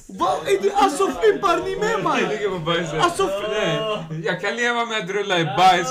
Vad 0.07 0.49
är 0.49 0.63
det? 0.63 0.73
Alltså 0.75 1.07
flippar 1.07 1.65
ni 1.65 1.77
med 1.77 2.05
mig? 2.05 2.37
ligger 2.37 2.51
på 2.51 2.59
bajset. 2.59 2.95
Alltså, 2.95 3.31
Nej, 3.51 3.79
jag 4.25 4.41
kan 4.41 4.57
leva 4.57 4.85
med 4.85 4.99
att 4.99 5.11
rulla 5.11 5.41
i 5.41 5.45
bajs. 5.45 5.89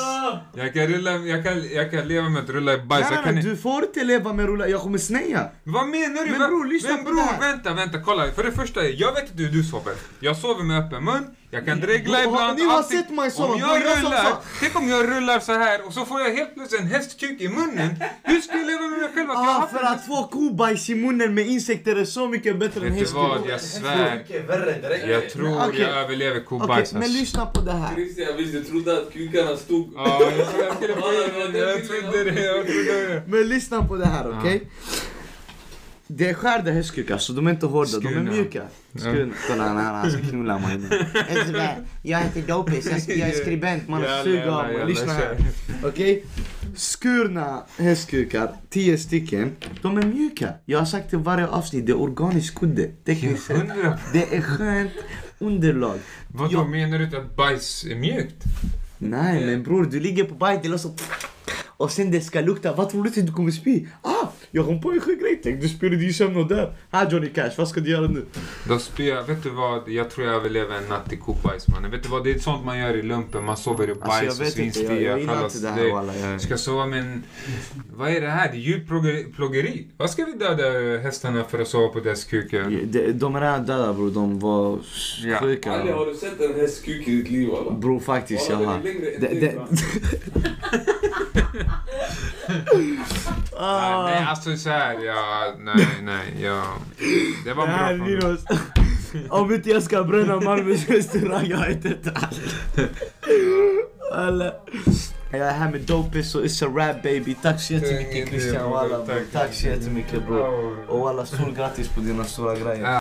Jag 0.56 0.74
kan, 0.74 0.88
rulla, 0.88 1.12
jag 1.12 1.44
kan, 1.44 1.70
jag 1.74 1.92
kan 1.92 2.08
leva 2.08 2.30
med 2.30 2.44
att 2.44 2.50
rulla 2.50 2.74
i 2.74 2.78
bajs. 2.78 3.08
Jag 3.12 3.24
kan, 3.24 3.36
du 3.36 3.58
får 3.58 3.84
inte 3.84 4.04
leva 4.04 4.34
med 4.34 4.46
rulla, 4.46 4.68
jag 4.68 4.82
kommer 4.82 4.98
snäja. 4.98 5.50
Vad 5.64 5.88
menar 5.88 6.26
du? 6.26 6.32
Men 6.32 6.40
bror, 6.50 6.66
lyssna 6.66 6.98
på 6.98 7.04
bror, 7.04 7.16
det 7.16 7.22
här. 7.22 7.40
vänta, 7.40 7.74
vänta, 7.74 8.02
kolla. 8.02 8.32
För 8.32 8.44
det 8.44 8.52
första, 8.52 8.84
jag 8.84 9.14
vet 9.14 9.30
inte 9.30 9.44
hur 9.44 9.50
du 9.50 9.64
sover. 9.64 9.94
Jag 10.20 10.38
sover 10.38 10.64
med 10.64 10.80
öppen 10.86 11.04
mun, 11.06 11.36
jag 11.54 11.66
kan 11.66 11.80
dregla 11.80 12.24
ibland. 12.24 12.60
ni 12.60 12.66
har 12.66 12.78
allting. 12.78 12.98
sett 12.98 13.10
mig 13.10 13.32
sova, 13.32 13.54
Om 13.54 13.60
jag 13.60 13.78
rullar, 13.84 14.24
sa- 14.24 14.42
tänk 14.60 14.76
om 14.76 14.90
jag 14.90 15.10
rullar 15.18 15.40
så 15.40 15.52
här 15.54 15.88
och 15.88 15.94
så 15.94 16.06
får 16.06 16.22
jag 16.22 16.32
helt 16.34 16.54
plötsligt 16.56 16.82
en 16.82 16.88
hästkuk 16.88 17.42
i 17.42 17.50
munnen. 17.50 18.04
Hur 18.24 18.42
ska 18.42 18.58
jag 18.58 18.68
leva 18.68 18.82
med 18.82 19.00
mig 19.00 19.10
själv 19.16 19.32
att 19.32 19.36
jag 19.38 19.44
har 19.44 19.50
Ah, 19.56 19.60
haft 19.60 19.74
för 19.74 19.80
en 19.80 19.88
att 19.88 20.06
få 20.06 20.24
kobajs 20.32 20.90
i 20.90 20.96
munnen 20.96 21.34
med 21.34 21.48
insekter 21.48 21.96
är 21.96 22.06
så 22.06 22.28
mycket 22.28 22.60
bättre 22.60 22.88
än 22.88 22.94
Vet 22.96 23.08
du 23.08 23.14
vad, 23.14 23.32
hästkuk. 23.32 23.52
jag 23.54 23.62
svär. 23.62 24.26
Jag 25.08 25.30
tror 25.30 25.68
Okej. 25.70 25.82
jag 25.82 25.90
överlever 26.04 26.40
kobajs. 26.44 26.94
men 26.94 27.02
alltså. 27.04 27.18
lyssna 27.20 27.46
på 27.46 27.62
det 27.62 27.72
här. 27.72 27.96
Christian 27.96 28.38
visst, 28.38 28.54
jag 28.54 28.68
trodde 28.68 28.94
att 28.98 29.14
kukarna 29.14 29.58
stod... 29.58 29.94
Ja, 29.96 30.22
jag 30.38 31.88
trodde 31.88 32.24
det. 32.24 33.24
Men 33.28 33.50
lyssna 33.50 33.84
på 33.88 33.96
det 33.96 34.06
här, 34.06 34.40
okej? 34.40 34.68
Det 36.08 36.30
är 36.30 36.34
skärda 36.34 36.72
hästkukar 36.72 37.18
så 37.18 37.34
de 37.34 37.48
är 37.48 37.52
inte 37.52 37.66
hårda, 37.66 37.90
de 38.00 38.08
är 38.08 38.12
Skurna. 38.12 38.32
mjuka. 38.32 38.64
Skurna. 38.96 39.34
Kolla 39.48 39.64
han, 39.68 40.12
ska 40.12 40.22
knulla 40.22 40.60
mig 40.60 40.78
nu. 40.78 41.06
Jag 42.02 42.20
heter 42.20 42.42
Dopis, 42.42 42.86
jag, 43.08 43.18
jag 43.18 43.30
är 43.30 43.32
skribent, 43.42 43.88
man 43.90 44.04
suger 44.24 44.48
av 44.48 44.64
mig. 44.68 44.86
Lyssna 44.88 45.14
här. 45.14 45.38
Okej? 45.84 46.26
Skurna 46.76 47.64
hästkukar, 47.78 48.52
10 48.70 48.98
stycken, 48.98 49.52
de 49.82 49.98
är 49.98 50.02
mjuka. 50.06 50.54
Jag 50.66 50.80
har 50.80 50.86
sagt 50.86 51.14
i 51.14 51.16
varje 51.16 51.48
avsnitt, 51.48 51.86
det 51.86 51.92
är 51.92 52.02
organisk 52.02 52.56
kudde. 52.60 52.88
Tekniskt 53.06 53.44
sett. 53.46 53.62
Det 54.14 54.36
är 54.36 54.42
skönt 54.42 54.92
underlag. 55.40 56.00
Vadå, 56.28 56.54
Jag- 56.54 56.70
menar 56.70 56.98
du 56.98 57.04
inte 57.06 57.18
att 57.18 57.36
bajs 57.36 57.86
är 57.86 57.96
mjukt? 57.96 58.44
Nej 58.98 59.46
men 59.46 59.64
bror, 59.64 59.86
du 59.92 60.00
ligger 60.00 60.24
på 60.24 60.36
bajs, 60.36 60.60
det 60.64 60.70
låter 60.70 60.82
så... 60.84 60.94
Och 61.66 61.92
sen 61.92 62.12
det 62.12 62.22
ska 62.22 62.42
lukta, 62.42 62.74
vad 62.74 62.90
tror 62.90 63.04
du 63.04 63.10
att 63.10 63.28
du 63.28 63.34
kommer 63.34 63.52
spy? 63.52 63.88
Ah! 64.02 64.28
Jag 64.56 64.66
kom 64.66 64.82
på 64.82 64.92
en 64.92 65.02
sjuk 65.02 65.20
grej, 65.20 65.40
tänk 65.44 65.80
du 65.80 65.94
i 65.94 65.96
din 65.96 66.14
sömn 66.14 66.38
och 66.38 66.48
dör. 66.48 66.76
Här 66.92 67.12
Johnny 67.12 67.30
Cash, 67.30 67.52
vad 67.58 67.68
ska 67.68 67.80
du 67.80 67.90
göra 67.92 68.08
nu? 68.08 68.26
Då 68.68 68.80
spyr 68.80 69.10
jag, 69.10 69.24
vet 69.24 69.44
du 69.44 69.50
vad? 69.50 69.90
Jag 69.90 70.10
tror 70.10 70.28
jag 70.28 70.36
överlever 70.36 70.78
en 70.78 70.84
natt 70.90 71.14
i 71.14 71.18
kobajs 71.18 71.68
mannen. 71.68 71.92
Vet 71.92 72.04
du 72.04 72.10
vad? 72.10 72.24
Det 72.24 72.32
är 72.32 72.40
sånt 72.40 72.66
man 72.66 72.80
gör 72.80 72.94
i 72.98 73.02
lumpen. 73.02 73.44
Man 73.44 73.58
sover 73.58 73.90
i 73.90 73.94
bajs 73.96 74.04
Alltså 74.04 74.26
jag 74.26 74.34
och 74.34 74.42
vet 74.42 74.58
inte, 74.58 74.80
jag, 74.94 75.02
jag 75.02 75.20
gillar 75.20 75.46
inte 75.46 75.60
det 75.60 75.70
här 75.70 75.92
walla. 75.92 76.16
Jag, 76.16 76.42
Ska 76.42 76.58
sova 76.58 76.86
med 76.86 77.00
en... 77.00 77.24
Vad 77.96 78.10
är 78.12 78.22
det 78.22 78.28
här? 78.30 78.52
Det 78.52 78.58
är 78.58 78.60
djurplågeri. 78.60 79.88
Vad 79.98 80.10
ska 80.10 80.26
vi 80.26 80.32
döda 80.32 80.98
hästarna 80.98 81.44
för 81.44 81.60
att 81.60 81.68
sova 81.68 81.88
på 81.88 82.00
deras 82.00 82.24
kukar? 82.24 82.70
de, 82.84 83.12
de 83.12 83.36
är 83.36 83.42
redan 83.42 83.66
döda 83.66 83.94
bror, 83.94 84.12
de 84.12 84.40
var 84.40 84.80
Ja. 85.24 85.40
sjuka. 85.40 85.72
Aldrig 85.72 85.96
har 85.96 86.06
du 86.06 86.16
sett 86.16 86.42
en 86.42 86.56
häst 86.56 86.86
kuk 86.86 87.08
i 87.08 87.16
ditt 87.16 87.30
liv 87.30 87.50
walla. 87.50 87.72
Bror 87.72 88.00
faktiskt, 88.00 88.50
jag 88.50 88.58
har. 88.58 88.80
Ah, 93.58 94.04
nej, 94.04 94.26
alltså 94.30 94.58
så 94.58 94.70
här, 94.70 94.94
ja, 95.06 95.54
nej, 95.60 95.88
nej, 96.02 96.44
ja. 96.44 96.64
Det 97.46 97.54
var 97.54 97.68
Det 97.68 97.98
bra 97.98 98.38
från. 98.38 98.38
Om 99.30 99.54
inte 99.54 99.70
jag 99.70 99.84
ska 99.84 100.04
bränna 100.04 100.40
Malmös 100.40 100.90
restaurang, 100.90 101.46
jag 101.46 101.68
vet 101.68 101.86
inte. 101.86 102.14
Alla. 104.14 104.54
Jag 105.32 105.42
är 105.48 105.52
här 105.54 105.72
med 105.72 105.82
Dopis 105.82 106.36
och 106.36 106.46
a 106.46 106.66
rap 106.66 107.04
baby. 107.04 107.36
Tack 107.42 107.62
så 107.62 107.74
jättemycket 107.74 108.30
Christian 108.30 108.72
Walla. 108.72 108.98
tack. 108.98 109.22
Tack 109.32 109.54
så 109.54 109.68
jättemycket 109.68 110.28
bror. 110.28 110.90
Och 110.90 111.10
alla 111.10 111.26
stort 111.26 111.56
grattis 111.56 111.88
på 111.88 112.02
dina 112.02 112.24
stora 112.24 112.56
grejer. 112.56 113.00